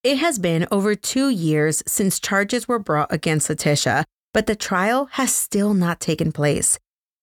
It 0.02 0.16
has 0.16 0.38
been 0.38 0.66
over 0.72 0.94
two 0.94 1.28
years 1.28 1.82
since 1.86 2.18
charges 2.18 2.66
were 2.66 2.78
brought 2.78 3.12
against 3.12 3.50
Letitia, 3.50 4.04
but 4.32 4.46
the 4.46 4.56
trial 4.56 5.06
has 5.12 5.34
still 5.34 5.74
not 5.74 6.00
taken 6.00 6.32
place. 6.32 6.78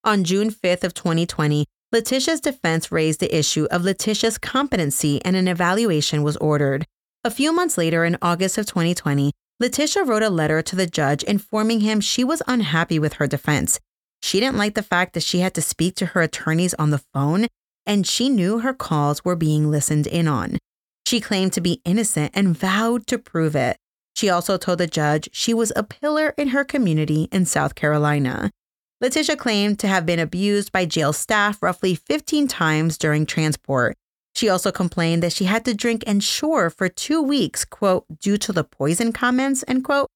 On 0.07 0.23
June 0.23 0.51
5th 0.51 0.85
of 0.85 0.93
2020, 0.93 1.65
Letitia's 1.91 2.39
defense 2.39 2.93
raised 2.93 3.19
the 3.19 3.37
issue 3.37 3.67
of 3.69 3.83
Letitia's 3.83 4.37
competency 4.37 5.21
and 5.25 5.35
an 5.35 5.49
evaluation 5.49 6.23
was 6.23 6.37
ordered. 6.37 6.85
A 7.25 7.29
few 7.29 7.51
months 7.51 7.77
later, 7.77 8.05
in 8.05 8.17
August 8.21 8.57
of 8.57 8.67
2020, 8.67 9.33
Letitia 9.59 10.05
wrote 10.05 10.23
a 10.23 10.29
letter 10.29 10.61
to 10.61 10.77
the 10.77 10.87
judge 10.87 11.23
informing 11.23 11.81
him 11.81 11.99
she 11.99 12.23
was 12.23 12.41
unhappy 12.47 12.97
with 12.99 13.15
her 13.15 13.27
defense. 13.27 13.81
She 14.21 14.39
didn't 14.39 14.55
like 14.55 14.75
the 14.75 14.81
fact 14.81 15.11
that 15.13 15.23
she 15.23 15.39
had 15.39 15.53
to 15.55 15.61
speak 15.61 15.95
to 15.95 16.05
her 16.05 16.21
attorneys 16.21 16.73
on 16.75 16.91
the 16.91 17.03
phone, 17.13 17.47
and 17.85 18.07
she 18.07 18.29
knew 18.29 18.59
her 18.59 18.73
calls 18.73 19.25
were 19.25 19.35
being 19.35 19.69
listened 19.69 20.07
in 20.07 20.29
on. 20.29 20.57
She 21.05 21.19
claimed 21.19 21.51
to 21.51 21.61
be 21.61 21.81
innocent 21.83 22.31
and 22.33 22.57
vowed 22.57 23.07
to 23.07 23.17
prove 23.17 23.57
it. 23.57 23.75
She 24.15 24.29
also 24.29 24.55
told 24.55 24.77
the 24.77 24.87
judge 24.87 25.27
she 25.33 25.53
was 25.53 25.73
a 25.75 25.83
pillar 25.83 26.33
in 26.37 26.49
her 26.49 26.63
community 26.63 27.27
in 27.29 27.43
South 27.43 27.75
Carolina. 27.75 28.51
Letitia 28.99 29.35
claimed 29.35 29.77
to 29.77 29.87
have 29.87 30.07
been 30.07 30.19
abused 30.19 30.71
by 30.71 30.83
jail 30.83 31.13
staff 31.13 31.61
roughly 31.61 31.93
15 31.93 32.47
times 32.47 32.97
during 32.97 33.27
transport. 33.27 33.95
She 34.33 34.49
also 34.49 34.71
complained 34.71 35.21
that 35.21 35.33
she 35.33 35.45
had 35.45 35.65
to 35.65 35.75
drink 35.75 36.03
Ensure 36.03 36.71
for 36.71 36.89
two 36.89 37.21
weeks, 37.21 37.63
quote, 37.63 38.05
due 38.19 38.37
to 38.37 38.51
the 38.51 38.63
poison 38.63 39.13
comments, 39.13 39.63
end 39.67 39.83
quote. 39.83 40.07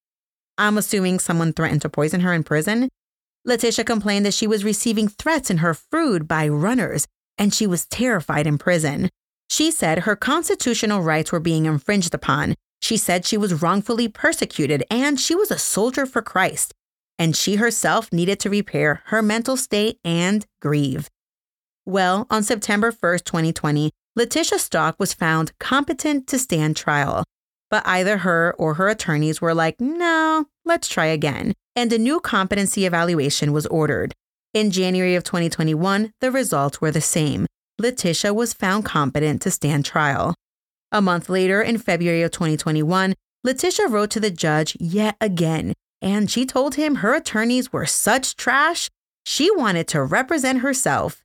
I'm 0.58 0.78
assuming 0.78 1.20
someone 1.20 1.54
threatened 1.54 1.84
to 1.84 1.90
poison 1.90 2.22
her 2.22 2.34
in 2.34 2.44
prison. 2.44 2.90
Letitia 3.46 3.84
complained 3.84 4.26
that 4.26 4.34
she 4.34 4.48
was 4.48 4.64
receiving 4.64 5.08
threats 5.08 5.50
in 5.50 5.58
her 5.58 5.74
food 5.74 6.28
by 6.28 6.48
runners 6.48 7.08
and 7.38 7.54
she 7.54 7.66
was 7.66 7.88
terrified 7.88 8.46
in 8.46 8.58
prison. 8.58 9.10
She 9.50 9.72
said 9.72 10.00
her 10.00 10.16
constitutional 10.16 11.02
rights 11.02 11.32
were 11.32 11.40
being 11.40 11.66
infringed 11.66 12.14
upon. 12.14 12.56
She 12.82 12.98
said 12.98 13.26
she 13.26 13.38
was 13.38 13.62
wrongfully 13.62 14.08
persecuted 14.08 14.84
and 14.90 15.20
she 15.20 15.36
was 15.36 15.52
a 15.52 15.58
soldier 15.58 16.06
for 16.06 16.22
Christ, 16.22 16.74
and 17.18 17.36
she 17.36 17.56
herself 17.56 18.12
needed 18.12 18.40
to 18.40 18.50
repair 18.50 19.02
her 19.06 19.22
mental 19.22 19.58
state 19.58 20.00
and 20.04 20.46
grieve. 20.62 21.10
Well, 21.86 22.28
on 22.30 22.44
September 22.44 22.92
1st, 22.92 23.24
2020, 23.24 23.92
Letitia 24.16 24.58
Stauch 24.58 24.96
was 25.00 25.14
found 25.14 25.58
competent 25.60 26.28
to 26.28 26.38
stand 26.38 26.76
trial. 26.76 27.24
But 27.70 27.88
either 27.88 28.20
her 28.20 28.54
or 28.58 28.74
her 28.74 28.90
attorneys 28.90 29.40
were 29.40 29.54
like, 29.54 29.80
no, 29.80 30.46
let's 30.66 30.90
try 30.90 31.06
again. 31.06 31.54
And 31.76 31.94
a 31.94 31.98
new 31.98 32.20
competency 32.20 32.86
evaluation 32.86 33.54
was 33.54 33.66
ordered. 33.68 34.14
In 34.54 34.72
January 34.72 35.16
of 35.16 35.24
2021, 35.24 36.12
the 36.20 36.32
results 36.32 36.82
were 36.82 36.92
the 36.92 37.00
same. 37.00 37.48
Letitia 37.80 38.34
was 38.34 38.54
found 38.54 38.84
competent 38.84 39.42
to 39.44 39.52
stand 39.52 39.86
trial. 39.86 40.36
A 40.92 41.02
month 41.02 41.30
later, 41.30 41.62
in 41.62 41.78
February 41.78 42.22
of 42.22 42.32
2021, 42.32 43.14
Letitia 43.46 43.88
wrote 43.88 44.12
to 44.12 44.20
the 44.20 44.30
judge 44.30 44.76
yet 44.80 45.16
again, 45.22 45.74
and 46.02 46.30
she 46.30 46.46
told 46.46 46.76
him 46.76 46.96
her 46.96 47.14
attorneys 47.14 47.72
were 47.72 47.86
such 47.86 48.36
trash, 48.36 48.90
she 49.26 49.52
wanted 49.56 49.88
to 49.90 50.04
represent 50.04 50.60
herself. 50.60 51.24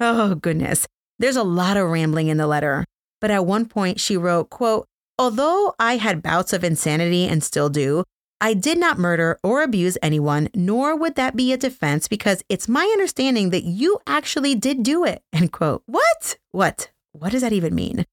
Oh, 0.00 0.34
goodness. 0.34 0.86
There's 1.18 1.36
a 1.36 1.42
lot 1.42 1.76
of 1.76 1.88
rambling 1.88 2.28
in 2.28 2.36
the 2.36 2.46
letter. 2.46 2.84
But 3.20 3.30
at 3.30 3.46
one 3.46 3.66
point, 3.66 4.00
she 4.00 4.16
wrote, 4.16 4.50
quote, 4.50 4.86
Although 5.18 5.74
I 5.78 5.96
had 5.96 6.22
bouts 6.22 6.52
of 6.52 6.64
insanity 6.64 7.26
and 7.26 7.42
still 7.42 7.68
do, 7.68 8.02
I 8.40 8.52
did 8.52 8.78
not 8.78 8.98
murder 8.98 9.38
or 9.42 9.62
abuse 9.62 9.96
anyone, 10.02 10.48
nor 10.54 10.96
would 10.96 11.14
that 11.14 11.36
be 11.36 11.52
a 11.52 11.56
defense 11.56 12.08
because 12.08 12.42
it's 12.48 12.68
my 12.68 12.82
understanding 12.92 13.50
that 13.50 13.62
you 13.62 14.00
actually 14.06 14.54
did 14.54 14.82
do 14.82 15.04
it. 15.04 15.22
End 15.32 15.52
quote. 15.52 15.82
What? 15.86 16.36
What? 16.50 16.90
What 17.12 17.30
does 17.30 17.42
that 17.42 17.52
even 17.52 17.74
mean? 17.74 18.04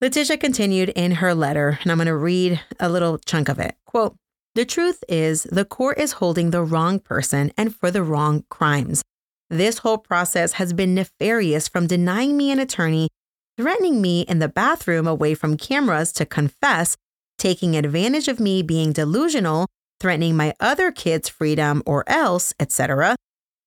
Letitia 0.00 0.38
continued 0.38 0.88
in 0.90 1.12
her 1.12 1.34
letter, 1.34 1.78
and 1.82 1.92
I'm 1.92 1.98
going 1.98 2.06
to 2.06 2.16
read 2.16 2.60
a 2.80 2.88
little 2.88 3.18
chunk 3.18 3.48
of 3.48 3.58
it. 3.58 3.76
Quote, 3.86 4.16
the 4.54 4.64
truth 4.64 5.04
is, 5.08 5.44
the 5.44 5.64
court 5.64 5.98
is 5.98 6.12
holding 6.12 6.50
the 6.50 6.62
wrong 6.62 6.98
person 6.98 7.52
and 7.56 7.74
for 7.74 7.90
the 7.90 8.02
wrong 8.02 8.44
crimes. 8.48 9.02
This 9.48 9.78
whole 9.78 9.98
process 9.98 10.54
has 10.54 10.72
been 10.72 10.94
nefarious 10.94 11.68
from 11.68 11.86
denying 11.86 12.36
me 12.36 12.50
an 12.50 12.58
attorney, 12.58 13.08
threatening 13.56 14.00
me 14.00 14.22
in 14.22 14.40
the 14.40 14.48
bathroom 14.48 15.06
away 15.06 15.34
from 15.34 15.56
cameras 15.56 16.12
to 16.14 16.26
confess, 16.26 16.96
taking 17.38 17.76
advantage 17.76 18.28
of 18.28 18.40
me 18.40 18.62
being 18.62 18.92
delusional, 18.92 19.66
threatening 20.00 20.36
my 20.36 20.54
other 20.58 20.90
kids' 20.90 21.28
freedom 21.28 21.82
or 21.86 22.02
else, 22.08 22.52
etc. 22.58 23.14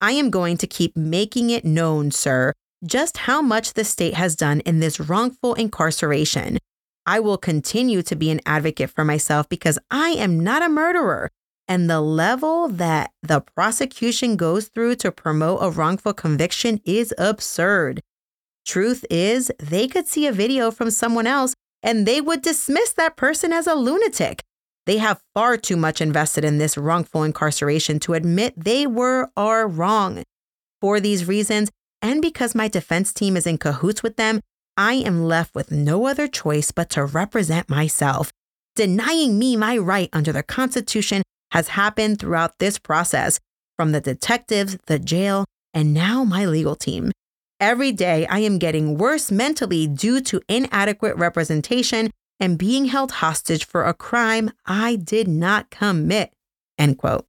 I 0.00 0.12
am 0.12 0.30
going 0.30 0.58
to 0.58 0.66
keep 0.66 0.96
making 0.96 1.50
it 1.50 1.64
known, 1.64 2.10
sir, 2.10 2.52
just 2.84 3.18
how 3.18 3.40
much 3.40 3.72
the 3.72 3.84
state 3.84 4.14
has 4.14 4.36
done 4.36 4.60
in 4.60 4.80
this 4.80 5.00
wrongful 5.00 5.54
incarceration. 5.54 6.58
I 7.06 7.20
will 7.20 7.38
continue 7.38 8.02
to 8.02 8.16
be 8.16 8.30
an 8.30 8.40
advocate 8.46 8.90
for 8.90 9.04
myself 9.04 9.48
because 9.48 9.78
I 9.90 10.10
am 10.10 10.40
not 10.40 10.62
a 10.62 10.68
murderer. 10.68 11.30
And 11.66 11.88
the 11.88 12.00
level 12.00 12.68
that 12.68 13.10
the 13.22 13.40
prosecution 13.40 14.36
goes 14.36 14.68
through 14.68 14.96
to 14.96 15.10
promote 15.10 15.60
a 15.62 15.70
wrongful 15.70 16.12
conviction 16.12 16.80
is 16.84 17.14
absurd. 17.16 18.02
Truth 18.66 19.04
is, 19.10 19.50
they 19.58 19.88
could 19.88 20.06
see 20.06 20.26
a 20.26 20.32
video 20.32 20.70
from 20.70 20.90
someone 20.90 21.26
else 21.26 21.54
and 21.82 22.06
they 22.06 22.20
would 22.20 22.42
dismiss 22.42 22.92
that 22.94 23.16
person 23.16 23.52
as 23.52 23.66
a 23.66 23.74
lunatic. 23.74 24.42
They 24.86 24.98
have 24.98 25.22
far 25.34 25.56
too 25.56 25.76
much 25.76 26.00
invested 26.00 26.44
in 26.44 26.58
this 26.58 26.76
wrongful 26.76 27.22
incarceration 27.22 27.98
to 28.00 28.14
admit 28.14 28.54
they 28.56 28.86
were 28.86 29.30
or 29.36 29.66
wrong. 29.66 30.22
For 30.80 31.00
these 31.00 31.26
reasons, 31.26 31.70
and 32.02 32.20
because 32.20 32.54
my 32.54 32.68
defense 32.68 33.12
team 33.12 33.36
is 33.36 33.46
in 33.46 33.56
cahoots 33.56 34.02
with 34.02 34.16
them, 34.16 34.40
I 34.76 34.94
am 34.94 35.24
left 35.24 35.54
with 35.54 35.70
no 35.70 36.06
other 36.06 36.26
choice 36.26 36.72
but 36.72 36.90
to 36.90 37.04
represent 37.04 37.68
myself. 37.68 38.32
Denying 38.74 39.38
me 39.38 39.56
my 39.56 39.78
right 39.78 40.10
under 40.12 40.32
the 40.32 40.42
Constitution 40.42 41.22
has 41.52 41.68
happened 41.68 42.18
throughout 42.18 42.58
this 42.58 42.78
process, 42.78 43.38
from 43.76 43.92
the 43.92 44.00
detectives, 44.00 44.76
the 44.86 44.98
jail, 44.98 45.44
and 45.72 45.94
now 45.94 46.24
my 46.24 46.44
legal 46.44 46.74
team. 46.74 47.12
Every 47.60 47.92
day, 47.92 48.26
I 48.26 48.40
am 48.40 48.58
getting 48.58 48.98
worse 48.98 49.30
mentally 49.30 49.86
due 49.86 50.20
to 50.22 50.42
inadequate 50.48 51.16
representation 51.16 52.10
and 52.40 52.58
being 52.58 52.86
held 52.86 53.12
hostage 53.12 53.64
for 53.64 53.84
a 53.84 53.94
crime 53.94 54.50
I 54.66 54.96
did 54.96 55.28
not 55.28 55.70
commit. 55.70 56.32
End 56.76 56.98
quote. 56.98 57.26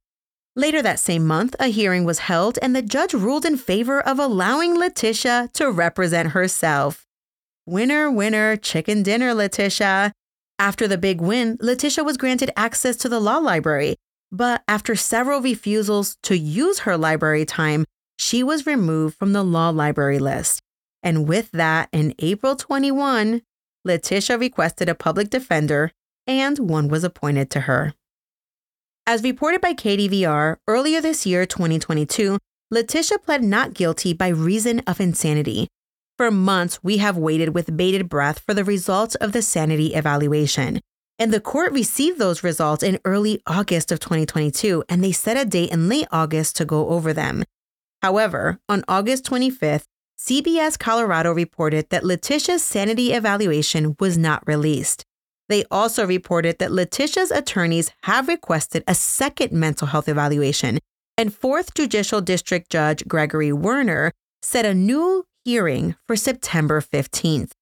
Later 0.56 0.82
that 0.82 0.98
same 0.98 1.24
month, 1.26 1.54
a 1.60 1.68
hearing 1.68 2.04
was 2.04 2.20
held 2.20 2.58
and 2.60 2.74
the 2.74 2.82
judge 2.82 3.14
ruled 3.14 3.44
in 3.44 3.56
favor 3.56 4.00
of 4.00 4.18
allowing 4.18 4.76
Letitia 4.76 5.50
to 5.54 5.70
represent 5.70 6.30
herself. 6.30 7.05
Winner, 7.68 8.08
winner, 8.08 8.56
chicken 8.56 9.02
dinner, 9.02 9.34
Letitia. 9.34 10.12
After 10.56 10.86
the 10.86 10.96
big 10.96 11.20
win, 11.20 11.58
Letitia 11.60 12.04
was 12.04 12.16
granted 12.16 12.52
access 12.56 12.94
to 12.98 13.08
the 13.08 13.18
law 13.18 13.38
library, 13.38 13.96
but 14.30 14.62
after 14.68 14.94
several 14.94 15.40
refusals 15.40 16.16
to 16.22 16.38
use 16.38 16.80
her 16.80 16.96
library 16.96 17.44
time, 17.44 17.84
she 18.16 18.44
was 18.44 18.66
removed 18.66 19.16
from 19.18 19.32
the 19.32 19.42
law 19.42 19.70
library 19.70 20.20
list. 20.20 20.60
And 21.02 21.26
with 21.26 21.50
that, 21.50 21.88
in 21.90 22.14
April 22.20 22.54
21, 22.54 23.42
Letitia 23.84 24.38
requested 24.38 24.88
a 24.88 24.94
public 24.94 25.28
defender, 25.28 25.90
and 26.24 26.60
one 26.60 26.86
was 26.86 27.02
appointed 27.02 27.50
to 27.50 27.62
her. 27.62 27.94
As 29.08 29.24
reported 29.24 29.60
by 29.60 29.74
KDVR, 29.74 30.58
earlier 30.68 31.00
this 31.00 31.26
year, 31.26 31.44
2022, 31.44 32.38
Letitia 32.70 33.18
pled 33.18 33.42
not 33.42 33.74
guilty 33.74 34.12
by 34.12 34.28
reason 34.28 34.82
of 34.86 35.00
insanity. 35.00 35.66
For 36.18 36.30
months, 36.30 36.82
we 36.82 36.96
have 36.96 37.18
waited 37.18 37.54
with 37.54 37.76
bated 37.76 38.08
breath 38.08 38.38
for 38.38 38.54
the 38.54 38.64
results 38.64 39.16
of 39.16 39.32
the 39.32 39.42
sanity 39.42 39.94
evaluation. 39.94 40.80
And 41.18 41.30
the 41.30 41.40
court 41.40 41.72
received 41.72 42.18
those 42.18 42.42
results 42.42 42.82
in 42.82 42.98
early 43.04 43.42
August 43.46 43.92
of 43.92 44.00
2022, 44.00 44.82
and 44.88 45.04
they 45.04 45.12
set 45.12 45.36
a 45.36 45.44
date 45.44 45.70
in 45.70 45.90
late 45.90 46.08
August 46.10 46.56
to 46.56 46.64
go 46.64 46.88
over 46.88 47.12
them. 47.12 47.44
However, 48.00 48.58
on 48.66 48.82
August 48.88 49.26
25th, 49.26 49.84
CBS 50.18 50.78
Colorado 50.78 51.32
reported 51.32 51.90
that 51.90 52.04
Letitia's 52.04 52.62
sanity 52.62 53.12
evaluation 53.12 53.94
was 54.00 54.16
not 54.16 54.42
released. 54.46 55.04
They 55.50 55.64
also 55.70 56.06
reported 56.06 56.58
that 56.58 56.72
Letitia's 56.72 57.30
attorneys 57.30 57.90
have 58.04 58.28
requested 58.28 58.84
a 58.88 58.94
second 58.94 59.52
mental 59.52 59.88
health 59.88 60.08
evaluation, 60.08 60.78
and 61.18 61.30
4th 61.30 61.74
Judicial 61.74 62.22
District 62.22 62.70
Judge 62.70 63.06
Gregory 63.06 63.52
Werner 63.52 64.12
set 64.40 64.64
a 64.64 64.72
new 64.72 65.26
hearing 65.46 65.94
for 66.08 66.16
September 66.16 66.80
15th. 66.80 67.52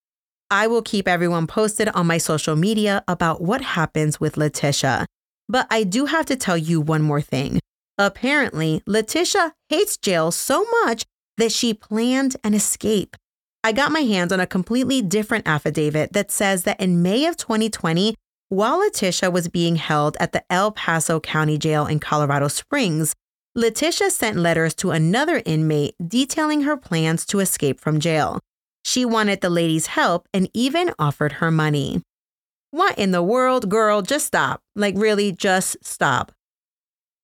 I 0.49 0.65
will 0.65 0.81
keep 0.81 1.07
everyone 1.07 1.45
posted 1.45 1.87
on 1.89 2.07
my 2.07 2.17
social 2.17 2.55
media 2.55 3.03
about 3.07 3.41
what 3.41 3.61
happens 3.61 4.19
with 4.19 4.37
Letitia. 4.37 5.05
But 5.47 5.67
I 5.69 5.83
do 5.83 6.07
have 6.07 6.25
to 6.25 6.35
tell 6.35 6.57
you 6.57 6.81
one 6.81 7.03
more 7.03 7.21
thing. 7.21 7.59
Apparently, 7.99 8.81
Letitia 8.87 9.53
hates 9.69 9.97
jail 9.97 10.31
so 10.31 10.65
much 10.83 11.05
that 11.37 11.51
she 11.51 11.75
planned 11.75 12.35
an 12.43 12.55
escape. 12.55 13.15
I 13.63 13.71
got 13.71 13.91
my 13.91 13.99
hands 14.01 14.31
on 14.31 14.39
a 14.39 14.47
completely 14.47 15.03
different 15.03 15.47
affidavit 15.47 16.13
that 16.13 16.31
says 16.31 16.63
that 16.63 16.81
in 16.81 17.03
May 17.03 17.27
of 17.27 17.37
2020, 17.37 18.15
while 18.49 18.79
Letitia 18.79 19.29
was 19.29 19.47
being 19.47 19.75
held 19.75 20.17
at 20.19 20.31
the 20.31 20.43
El 20.49 20.71
Paso 20.71 21.19
County 21.19 21.59
Jail 21.59 21.85
in 21.85 21.99
Colorado 21.99 22.47
Springs, 22.47 23.13
Letitia 23.57 24.11
sent 24.11 24.35
letters 24.35 24.73
to 24.73 24.91
another 24.91 25.41
inmate 25.45 25.95
detailing 26.05 26.63
her 26.63 26.75
plans 26.75 27.25
to 27.25 27.39
escape 27.39 27.79
from 27.79 28.01
jail. 28.01 28.41
She 28.83 29.05
wanted 29.05 29.39
the 29.39 29.49
lady's 29.49 29.87
help 29.87 30.27
and 30.33 30.49
even 30.53 30.91
offered 30.99 31.33
her 31.33 31.49
money. 31.51 32.01
What 32.71 32.99
in 32.99 33.11
the 33.11 33.23
world, 33.23 33.69
girl? 33.69 34.01
Just 34.01 34.25
stop. 34.25 34.59
Like, 34.75 34.95
really, 34.97 35.31
just 35.31 35.77
stop. 35.85 36.33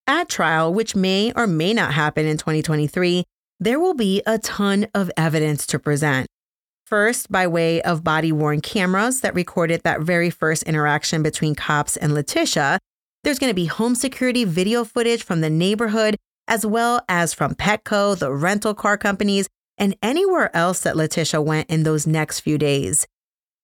At 0.07 0.29
trial, 0.29 0.73
which 0.73 0.95
may 0.95 1.33
or 1.35 1.47
may 1.47 1.73
not 1.73 1.93
happen 1.93 2.25
in 2.25 2.37
2023, 2.37 3.25
there 3.59 3.77
will 3.77 3.93
be 3.93 4.21
a 4.25 4.39
ton 4.39 4.87
of 4.95 5.11
evidence 5.17 5.67
to 5.67 5.79
present. 5.79 6.27
First, 6.85 7.29
by 7.29 7.45
way 7.45 7.81
of 7.81 8.05
body 8.05 8.31
worn 8.31 8.61
cameras 8.61 9.19
that 9.19 9.35
recorded 9.35 9.81
that 9.83 9.99
very 9.99 10.29
first 10.29 10.63
interaction 10.63 11.23
between 11.23 11.55
cops 11.55 11.97
and 11.97 12.13
Letitia, 12.13 12.79
there's 13.23 13.39
going 13.39 13.49
to 13.49 13.55
be 13.55 13.65
home 13.65 13.95
security 13.95 14.43
video 14.43 14.83
footage 14.83 15.23
from 15.23 15.41
the 15.41 15.49
neighborhood, 15.49 16.17
as 16.47 16.65
well 16.65 17.03
as 17.07 17.33
from 17.33 17.55
Petco, 17.55 18.17
the 18.17 18.31
rental 18.31 18.73
car 18.73 18.97
companies, 18.97 19.47
and 19.77 19.95
anywhere 20.01 20.55
else 20.55 20.81
that 20.81 20.97
Letitia 20.97 21.41
went 21.41 21.69
in 21.69 21.83
those 21.83 22.07
next 22.07 22.39
few 22.41 22.57
days. 22.57 23.07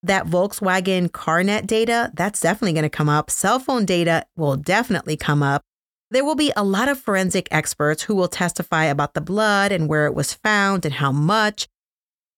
That 0.04 0.26
Volkswagen 0.26 1.10
CarNet 1.10 1.66
data, 1.68 2.12
that's 2.14 2.40
definitely 2.40 2.74
going 2.74 2.84
to 2.84 2.90
come 2.90 3.10
up. 3.10 3.32
Cell 3.32 3.60
phone 3.60 3.86
data 3.86 4.26
will 4.36 4.56
definitely 4.56 5.18
come 5.18 5.42
up. 5.42 5.64
There 6.12 6.24
will 6.24 6.36
be 6.36 6.54
a 6.56 6.64
lot 6.64 6.88
of 6.88 7.00
forensic 7.00 7.48
experts 7.52 8.04
who 8.04 8.16
will 8.16 8.30
testify 8.30 8.86
about 8.86 9.14
the 9.14 9.22
blood 9.22 9.72
and 9.72 9.90
where 9.90 10.06
it 10.06 10.14
was 10.14 10.34
found 10.34 10.86
and 10.86 10.94
how 10.94 11.12
much. 11.12 11.68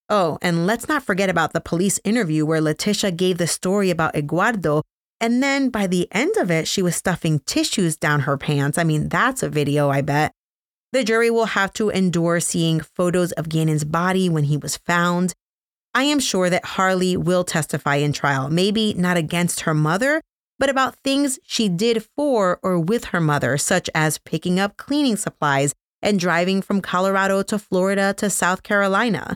Oh, 0.09 0.39
and 0.41 0.65
let's 0.65 0.87
not 0.87 1.03
forget 1.03 1.29
about 1.29 1.53
the 1.53 1.61
police 1.61 1.99
interview 2.03 2.45
where 2.45 2.61
Letitia 2.61 3.11
gave 3.11 3.37
the 3.37 3.45
story 3.45 3.91
about 3.91 4.15
Eduardo. 4.15 4.81
And 5.21 5.43
then 5.43 5.69
by 5.69 5.87
the 5.87 6.07
end 6.11 6.37
of 6.37 6.49
it, 6.49 6.67
she 6.67 6.81
was 6.81 6.95
stuffing 6.95 7.39
tissues 7.39 7.97
down 7.97 8.21
her 8.21 8.37
pants. 8.37 8.77
I 8.77 8.83
mean, 8.83 9.09
that's 9.09 9.43
a 9.43 9.49
video, 9.49 9.89
I 9.89 10.01
bet. 10.01 10.31
The 10.91 11.03
jury 11.03 11.29
will 11.29 11.45
have 11.45 11.73
to 11.73 11.89
endure 11.89 12.39
seeing 12.39 12.79
photos 12.79 13.31
of 13.33 13.49
Gannon's 13.49 13.83
body 13.83 14.29
when 14.29 14.45
he 14.45 14.57
was 14.57 14.77
found. 14.77 15.33
I 15.93 16.03
am 16.03 16.19
sure 16.19 16.49
that 16.49 16.65
Harley 16.65 17.17
will 17.17 17.43
testify 17.43 17.95
in 17.95 18.13
trial, 18.13 18.49
maybe 18.49 18.93
not 18.93 19.17
against 19.17 19.61
her 19.61 19.73
mother, 19.73 20.21
but 20.57 20.69
about 20.69 20.95
things 21.03 21.39
she 21.43 21.69
did 21.69 22.05
for 22.15 22.59
or 22.63 22.79
with 22.79 23.05
her 23.05 23.21
mother, 23.21 23.57
such 23.57 23.89
as 23.93 24.17
picking 24.19 24.59
up 24.59 24.77
cleaning 24.77 25.15
supplies 25.15 25.73
and 26.01 26.19
driving 26.19 26.61
from 26.61 26.81
Colorado 26.81 27.43
to 27.43 27.59
Florida 27.59 28.13
to 28.17 28.29
South 28.29 28.63
Carolina. 28.63 29.35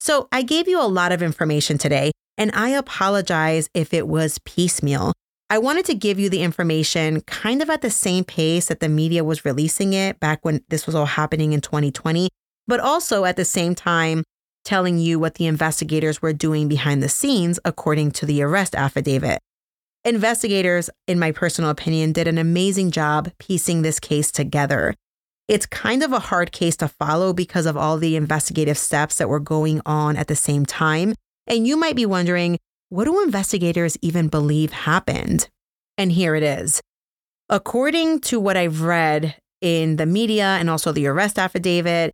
So 0.00 0.28
I 0.30 0.42
gave 0.42 0.68
you 0.68 0.80
a 0.80 0.86
lot 0.86 1.12
of 1.12 1.22
information 1.22 1.78
today, 1.78 2.12
and 2.38 2.50
I 2.54 2.70
apologize 2.70 3.68
if 3.74 3.94
it 3.94 4.06
was 4.06 4.38
piecemeal. 4.44 5.12
I 5.48 5.58
wanted 5.58 5.84
to 5.86 5.94
give 5.94 6.18
you 6.18 6.28
the 6.28 6.42
information 6.42 7.20
kind 7.22 7.62
of 7.62 7.70
at 7.70 7.80
the 7.80 7.90
same 7.90 8.24
pace 8.24 8.66
that 8.66 8.80
the 8.80 8.88
media 8.88 9.22
was 9.22 9.44
releasing 9.44 9.92
it 9.92 10.18
back 10.18 10.44
when 10.44 10.62
this 10.68 10.86
was 10.86 10.94
all 10.94 11.06
happening 11.06 11.52
in 11.52 11.60
2020, 11.60 12.28
but 12.66 12.80
also 12.80 13.24
at 13.24 13.36
the 13.36 13.44
same 13.44 13.74
time 13.74 14.24
telling 14.64 14.98
you 14.98 15.20
what 15.20 15.36
the 15.36 15.46
investigators 15.46 16.20
were 16.20 16.32
doing 16.32 16.66
behind 16.66 17.00
the 17.02 17.08
scenes 17.08 17.60
according 17.64 18.10
to 18.10 18.26
the 18.26 18.42
arrest 18.42 18.74
affidavit. 18.74 19.38
Investigators, 20.04 20.90
in 21.06 21.18
my 21.18 21.30
personal 21.32 21.70
opinion, 21.70 22.12
did 22.12 22.26
an 22.26 22.38
amazing 22.38 22.90
job 22.90 23.30
piecing 23.38 23.82
this 23.82 24.00
case 24.00 24.32
together. 24.32 24.94
It's 25.48 25.66
kind 25.66 26.02
of 26.02 26.12
a 26.12 26.18
hard 26.18 26.50
case 26.50 26.76
to 26.78 26.88
follow 26.88 27.32
because 27.32 27.66
of 27.66 27.76
all 27.76 27.98
the 27.98 28.16
investigative 28.16 28.78
steps 28.78 29.18
that 29.18 29.28
were 29.28 29.38
going 29.38 29.80
on 29.86 30.16
at 30.16 30.26
the 30.26 30.34
same 30.34 30.66
time. 30.66 31.14
And 31.46 31.66
you 31.66 31.76
might 31.76 31.96
be 31.96 32.06
wondering, 32.06 32.58
what 32.88 33.04
do 33.04 33.22
investigators 33.22 33.96
even 34.02 34.28
believe 34.28 34.72
happened? 34.72 35.48
And 35.98 36.12
here 36.12 36.34
it 36.34 36.42
is. 36.42 36.80
According 37.48 38.20
to 38.20 38.40
what 38.40 38.56
I've 38.56 38.82
read 38.82 39.36
in 39.60 39.96
the 39.96 40.06
media 40.06 40.56
and 40.60 40.68
also 40.68 40.92
the 40.92 41.06
arrest 41.06 41.38
affidavit, 41.38 42.12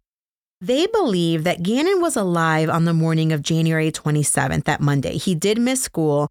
they 0.60 0.86
believe 0.86 1.44
that 1.44 1.62
Gannon 1.62 2.00
was 2.00 2.16
alive 2.16 2.68
on 2.68 2.84
the 2.84 2.94
morning 2.94 3.32
of 3.32 3.42
January 3.42 3.90
27th, 3.90 4.64
that 4.64 4.80
Monday. 4.80 5.16
He 5.16 5.34
did 5.34 5.58
miss 5.58 5.82
school. 5.82 6.28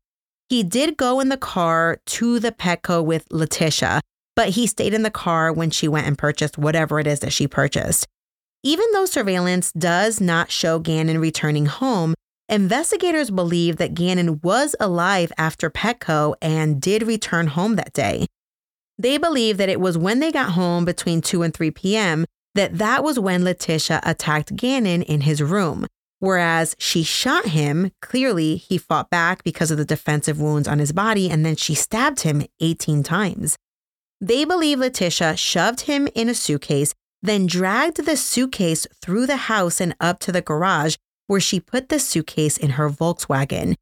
He 0.47 0.63
did 0.63 0.97
go 0.97 1.19
in 1.19 1.29
the 1.29 1.37
car 1.37 1.99
to 2.05 2.39
the 2.39 2.51
Petco 2.51 3.03
with 3.03 3.25
Letitia, 3.31 3.99
but 4.35 4.49
he 4.49 4.67
stayed 4.67 4.93
in 4.93 5.03
the 5.03 5.09
car 5.09 5.51
when 5.51 5.69
she 5.69 5.87
went 5.87 6.07
and 6.07 6.17
purchased 6.17 6.57
whatever 6.57 6.99
it 6.99 7.07
is 7.07 7.19
that 7.19 7.33
she 7.33 7.47
purchased. 7.47 8.07
Even 8.63 8.85
though 8.93 9.05
surveillance 9.05 9.71
does 9.73 10.21
not 10.21 10.51
show 10.51 10.79
Gannon 10.79 11.19
returning 11.19 11.65
home, 11.65 12.13
investigators 12.49 13.31
believe 13.31 13.77
that 13.77 13.93
Gannon 13.93 14.39
was 14.41 14.75
alive 14.79 15.31
after 15.37 15.69
Petco 15.69 16.35
and 16.41 16.81
did 16.81 17.03
return 17.03 17.47
home 17.47 17.75
that 17.75 17.93
day. 17.93 18.27
They 18.97 19.17
believe 19.17 19.57
that 19.57 19.69
it 19.69 19.79
was 19.79 19.97
when 19.97 20.19
they 20.19 20.31
got 20.31 20.51
home 20.51 20.85
between 20.85 21.21
2 21.21 21.41
and 21.43 21.53
3 21.53 21.71
p.m. 21.71 22.25
that 22.55 22.77
that 22.77 23.03
was 23.03 23.19
when 23.19 23.43
Letitia 23.43 23.99
attacked 24.03 24.55
Gannon 24.55 25.01
in 25.01 25.21
his 25.21 25.41
room. 25.41 25.87
Whereas 26.19 26.75
she 26.77 27.01
shot 27.01 27.47
him, 27.47 27.91
clearly 27.99 28.57
he 28.57 28.77
fought 28.77 29.09
back 29.09 29.43
because 29.43 29.71
of 29.71 29.79
the 29.79 29.85
defensive 29.85 30.39
wounds 30.39 30.67
on 30.67 30.77
his 30.77 30.91
body, 30.91 31.31
and 31.31 31.43
then 31.43 31.55
she 31.55 31.73
stabbed 31.73 32.21
him 32.21 32.45
18 32.59 33.01
times. 33.01 33.57
They 34.19 34.45
believe 34.45 34.77
Letitia 34.77 35.35
shoved 35.35 35.81
him 35.81 36.07
in 36.13 36.29
a 36.29 36.35
suitcase, 36.35 36.93
then 37.23 37.47
dragged 37.47 38.05
the 38.05 38.15
suitcase 38.15 38.85
through 39.01 39.25
the 39.25 39.35
house 39.35 39.81
and 39.81 39.95
up 39.99 40.19
to 40.19 40.31
the 40.31 40.43
garage 40.43 40.95
where 41.31 41.39
she 41.39 41.61
put 41.61 41.87
the 41.87 41.97
suitcase 41.97 42.57
in 42.57 42.71
her 42.71 42.89
Volkswagen. 42.89 43.75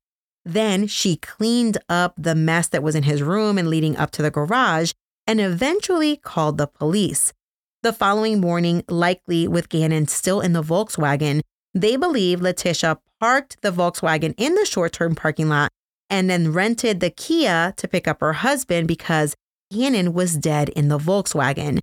Then 0.46 0.86
she 0.86 1.16
cleaned 1.16 1.80
up 1.90 2.14
the 2.16 2.36
mess 2.36 2.68
that 2.68 2.84
was 2.84 2.94
in 2.94 3.02
his 3.02 3.24
room 3.24 3.58
and 3.58 3.68
leading 3.68 3.98
up 3.98 4.12
to 4.12 4.22
the 4.22 4.30
garage 4.30 4.92
and 5.26 5.42
eventually 5.42 6.16
called 6.16 6.60
the 6.60 6.68
police. 6.68 7.34
The 7.82 7.92
following 7.92 8.40
morning, 8.40 8.84
likely 8.88 9.48
with 9.48 9.68
Gannon 9.68 10.08
still 10.08 10.42
in 10.42 10.54
the 10.54 10.62
Volkswagen, 10.62 11.42
they 11.74 11.96
believe 11.96 12.40
Letitia 12.40 13.00
parked 13.20 13.60
the 13.64 13.72
Volkswagen 13.72 14.36
in 14.38 14.54
the 14.54 14.66
short 14.66 14.94
term 14.94 15.16
parking 15.16 15.50
lot 15.50 15.72
and 16.08 16.30
then 16.30 16.54
rented 16.54 17.00
the 17.00 17.10
Kia 17.10 17.74
to 17.78 17.88
pick 17.88 18.08
up 18.08 18.20
her 18.20 18.34
husband 18.34 18.88
because 18.88 19.36
Gannon 19.74 20.14
was 20.14 20.38
dead 20.38 20.70
in 20.70 20.90
the 20.90 21.00
Volkswagen. 21.00 21.80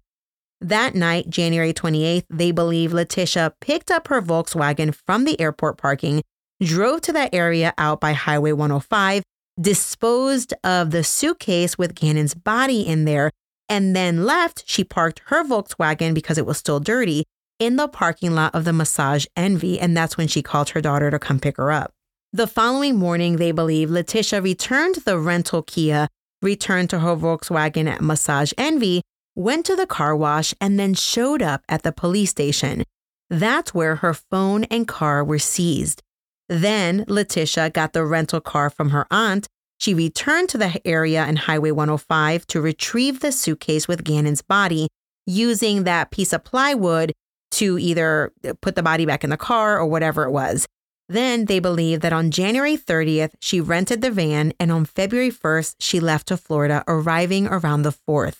That 0.60 0.94
night, 0.94 1.28
January 1.28 1.74
28th, 1.74 2.24
they 2.30 2.50
believe 2.50 2.92
Letitia 2.92 3.54
picked 3.60 3.90
up 3.90 4.08
her 4.08 4.22
Volkswagen 4.22 4.94
from 4.94 5.24
the 5.24 5.38
airport 5.40 5.76
parking, 5.76 6.22
drove 6.62 7.02
to 7.02 7.12
that 7.12 7.34
area 7.34 7.74
out 7.76 8.00
by 8.00 8.12
Highway 8.14 8.52
105, 8.52 9.22
disposed 9.60 10.54
of 10.64 10.90
the 10.90 11.04
suitcase 11.04 11.76
with 11.76 11.94
Gannon's 11.94 12.34
body 12.34 12.86
in 12.86 13.04
there, 13.04 13.30
and 13.68 13.94
then 13.94 14.24
left. 14.24 14.64
She 14.66 14.82
parked 14.82 15.20
her 15.26 15.44
Volkswagen 15.44 16.14
because 16.14 16.38
it 16.38 16.46
was 16.46 16.56
still 16.56 16.80
dirty 16.80 17.24
in 17.58 17.76
the 17.76 17.88
parking 17.88 18.34
lot 18.34 18.54
of 18.54 18.64
the 18.64 18.72
Massage 18.72 19.26
Envy, 19.36 19.78
and 19.78 19.96
that's 19.96 20.16
when 20.16 20.28
she 20.28 20.42
called 20.42 20.70
her 20.70 20.80
daughter 20.80 21.10
to 21.10 21.18
come 21.18 21.40
pick 21.40 21.56
her 21.56 21.70
up. 21.70 21.92
The 22.32 22.46
following 22.46 22.96
morning, 22.96 23.36
they 23.36 23.52
believe 23.52 23.90
Letitia 23.90 24.42
returned 24.42 24.96
the 24.96 25.18
rental 25.18 25.62
Kia 25.62 26.08
returned 26.42 26.90
to 26.90 26.98
her 27.00 27.16
Volkswagen 27.16 27.88
at 27.88 28.02
Massage 28.02 28.52
Envy, 28.58 29.02
went 29.36 29.64
to 29.66 29.76
the 29.76 29.86
car 29.86 30.16
wash, 30.16 30.52
and 30.60 30.80
then 30.80 30.94
showed 30.94 31.42
up 31.42 31.62
at 31.68 31.84
the 31.84 31.92
police 31.92 32.30
station. 32.30 32.82
That's 33.30 33.74
where 33.74 33.96
her 33.96 34.14
phone 34.14 34.64
and 34.64 34.88
car 34.88 35.22
were 35.22 35.38
seized. 35.38 36.02
Then 36.48 37.04
Letitia 37.06 37.70
got 37.70 37.92
the 37.92 38.04
rental 38.04 38.40
car 38.40 38.70
from 38.70 38.90
her 38.90 39.06
aunt. 39.10 39.46
She 39.78 39.94
returned 39.94 40.48
to 40.50 40.58
the 40.58 40.80
area 40.86 41.26
in 41.26 41.36
Highway 41.36 41.70
105 41.70 42.46
to 42.46 42.60
retrieve 42.60 43.20
the 43.20 43.30
suitcase 43.30 43.86
with 43.86 44.04
Gannon's 44.04 44.42
body, 44.42 44.88
using 45.26 45.84
that 45.84 46.10
piece 46.10 46.32
of 46.32 46.44
plywood 46.44 47.12
to 47.52 47.78
either 47.78 48.32
put 48.62 48.74
the 48.74 48.82
body 48.82 49.04
back 49.06 49.22
in 49.22 49.30
the 49.30 49.36
car 49.36 49.78
or 49.78 49.86
whatever 49.86 50.24
it 50.24 50.30
was. 50.30 50.66
Then 51.08 51.44
they 51.44 51.60
believe 51.60 52.00
that 52.00 52.12
on 52.12 52.30
January 52.30 52.76
30th, 52.76 53.34
she 53.40 53.60
rented 53.60 54.02
the 54.02 54.10
van, 54.10 54.52
and 54.58 54.72
on 54.72 54.84
February 54.84 55.30
1st, 55.30 55.76
she 55.78 56.00
left 56.00 56.28
to 56.28 56.36
Florida, 56.36 56.82
arriving 56.88 57.46
around 57.46 57.82
the 57.82 57.92
4th. 57.92 58.38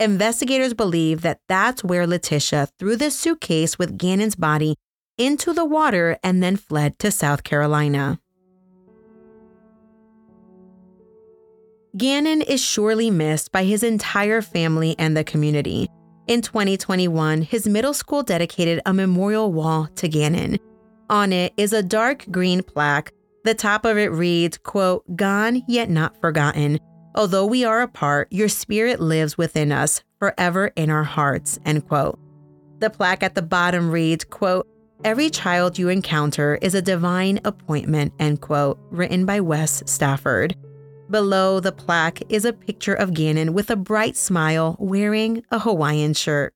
Investigators 0.00 0.74
believe 0.74 1.22
that 1.22 1.38
that's 1.48 1.84
where 1.84 2.06
Letitia 2.06 2.68
threw 2.78 2.96
the 2.96 3.12
suitcase 3.12 3.78
with 3.78 3.96
Gannon's 3.96 4.34
body 4.34 4.74
into 5.18 5.52
the 5.52 5.64
water 5.64 6.18
and 6.24 6.42
then 6.42 6.56
fled 6.56 6.98
to 6.98 7.12
South 7.12 7.44
Carolina. 7.44 8.18
Gannon 11.96 12.42
is 12.42 12.60
surely 12.60 13.08
missed 13.08 13.52
by 13.52 13.62
his 13.62 13.84
entire 13.84 14.42
family 14.42 14.96
and 14.98 15.16
the 15.16 15.22
community. 15.22 15.88
In 16.26 16.42
2021, 16.42 17.42
his 17.42 17.68
middle 17.68 17.94
school 17.94 18.24
dedicated 18.24 18.80
a 18.84 18.92
memorial 18.92 19.52
wall 19.52 19.86
to 19.94 20.08
Gannon. 20.08 20.58
On 21.08 21.32
it 21.32 21.52
is 21.56 21.72
a 21.72 21.84
dark 21.84 22.26
green 22.32 22.64
plaque. 22.64 23.12
The 23.44 23.54
top 23.54 23.84
of 23.84 23.96
it 23.96 24.10
reads, 24.10 24.58
quote, 24.58 25.04
Gone 25.14 25.62
yet 25.68 25.88
not 25.88 26.20
forgotten. 26.20 26.80
Although 27.14 27.46
we 27.46 27.64
are 27.64 27.80
apart, 27.80 28.28
your 28.32 28.48
spirit 28.48 29.00
lives 29.00 29.38
within 29.38 29.70
us, 29.70 30.02
forever 30.18 30.72
in 30.74 30.90
our 30.90 31.04
hearts, 31.04 31.60
end 31.64 31.86
quote. 31.86 32.18
The 32.80 32.90
plaque 32.90 33.22
at 33.22 33.36
the 33.36 33.42
bottom 33.42 33.90
reads, 33.90 34.24
quote, 34.24 34.68
Every 35.04 35.30
child 35.30 35.78
you 35.78 35.90
encounter 35.90 36.58
is 36.60 36.74
a 36.74 36.82
divine 36.82 37.38
appointment, 37.44 38.14
end 38.18 38.40
quote, 38.40 38.80
written 38.90 39.26
by 39.26 39.40
Wes 39.40 39.82
Stafford. 39.86 40.56
Below 41.10 41.60
the 41.60 41.72
plaque 41.72 42.22
is 42.28 42.44
a 42.44 42.52
picture 42.52 42.94
of 42.94 43.14
Gannon 43.14 43.52
with 43.52 43.70
a 43.70 43.76
bright 43.76 44.16
smile 44.16 44.76
wearing 44.80 45.44
a 45.50 45.58
Hawaiian 45.60 46.14
shirt. 46.14 46.54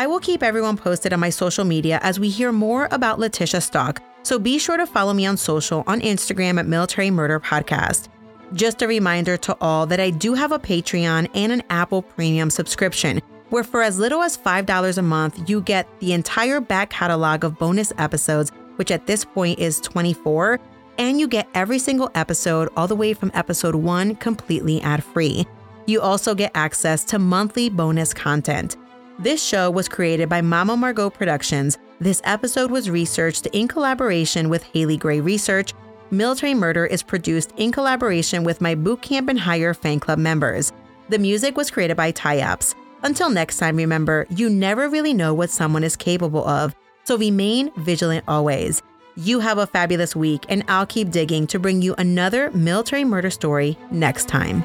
I 0.00 0.06
will 0.06 0.18
keep 0.18 0.42
everyone 0.42 0.78
posted 0.78 1.12
on 1.12 1.20
my 1.20 1.28
social 1.28 1.66
media 1.66 2.00
as 2.02 2.18
we 2.18 2.30
hear 2.30 2.52
more 2.52 2.88
about 2.90 3.18
Letitia 3.18 3.60
Stauch, 3.60 3.98
so 4.22 4.38
be 4.38 4.58
sure 4.58 4.78
to 4.78 4.86
follow 4.86 5.12
me 5.12 5.26
on 5.26 5.36
social 5.36 5.84
on 5.86 6.00
Instagram 6.00 6.58
at 6.58 6.66
Military 6.66 7.10
Murder 7.10 7.38
Podcast. 7.38 8.08
Just 8.54 8.80
a 8.80 8.88
reminder 8.88 9.36
to 9.36 9.54
all 9.60 9.84
that 9.84 10.00
I 10.00 10.08
do 10.08 10.32
have 10.32 10.52
a 10.52 10.58
Patreon 10.58 11.28
and 11.34 11.52
an 11.52 11.62
Apple 11.68 12.00
Premium 12.00 12.48
subscription, 12.48 13.20
where 13.50 13.62
for 13.62 13.82
as 13.82 13.98
little 13.98 14.22
as 14.22 14.38
$5 14.38 14.96
a 14.96 15.02
month, 15.02 15.50
you 15.50 15.60
get 15.60 15.86
the 16.00 16.14
entire 16.14 16.62
back 16.62 16.88
catalog 16.88 17.44
of 17.44 17.58
bonus 17.58 17.92
episodes, 17.98 18.52
which 18.76 18.90
at 18.90 19.06
this 19.06 19.22
point 19.22 19.58
is 19.58 19.80
24, 19.80 20.58
and 20.96 21.20
you 21.20 21.28
get 21.28 21.46
every 21.52 21.78
single 21.78 22.10
episode, 22.14 22.70
all 22.74 22.88
the 22.88 22.96
way 22.96 23.12
from 23.12 23.30
episode 23.34 23.74
one, 23.74 24.14
completely 24.14 24.80
ad 24.80 25.04
free. 25.04 25.46
You 25.84 26.00
also 26.00 26.34
get 26.34 26.52
access 26.54 27.04
to 27.04 27.18
monthly 27.18 27.68
bonus 27.68 28.14
content. 28.14 28.78
This 29.20 29.44
show 29.44 29.70
was 29.70 29.86
created 29.86 30.30
by 30.30 30.40
Mama 30.40 30.78
Margot 30.78 31.10
Productions. 31.10 31.76
This 32.00 32.22
episode 32.24 32.70
was 32.70 32.88
researched 32.88 33.44
in 33.48 33.68
collaboration 33.68 34.48
with 34.48 34.62
Haley 34.62 34.96
Gray 34.96 35.20
Research. 35.20 35.74
Military 36.10 36.54
Murder 36.54 36.86
is 36.86 37.02
produced 37.02 37.52
in 37.58 37.70
collaboration 37.70 38.44
with 38.44 38.62
my 38.62 38.74
Bootcamp 38.74 39.28
and 39.28 39.38
Hire 39.38 39.74
fan 39.74 40.00
club 40.00 40.18
members. 40.18 40.72
The 41.10 41.18
music 41.18 41.58
was 41.58 41.70
created 41.70 41.98
by 41.98 42.12
Tyapps. 42.12 42.74
Until 43.02 43.28
next 43.28 43.58
time, 43.58 43.76
remember, 43.76 44.26
you 44.30 44.48
never 44.48 44.88
really 44.88 45.12
know 45.12 45.34
what 45.34 45.50
someone 45.50 45.84
is 45.84 45.96
capable 45.96 46.48
of, 46.48 46.74
so 47.04 47.18
remain 47.18 47.70
vigilant 47.76 48.24
always. 48.26 48.80
You 49.16 49.40
have 49.40 49.58
a 49.58 49.66
fabulous 49.66 50.16
week, 50.16 50.46
and 50.48 50.64
I'll 50.66 50.86
keep 50.86 51.10
digging 51.10 51.46
to 51.48 51.58
bring 51.58 51.82
you 51.82 51.94
another 51.98 52.50
military 52.52 53.04
murder 53.04 53.28
story 53.28 53.76
next 53.90 54.28
time. 54.28 54.64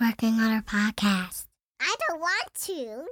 Working 0.00 0.40
on 0.40 0.50
her 0.50 0.62
podcast. 0.62 1.46
I 1.80 1.94
don't 2.08 2.20
want 2.20 2.54
to. 2.64 3.06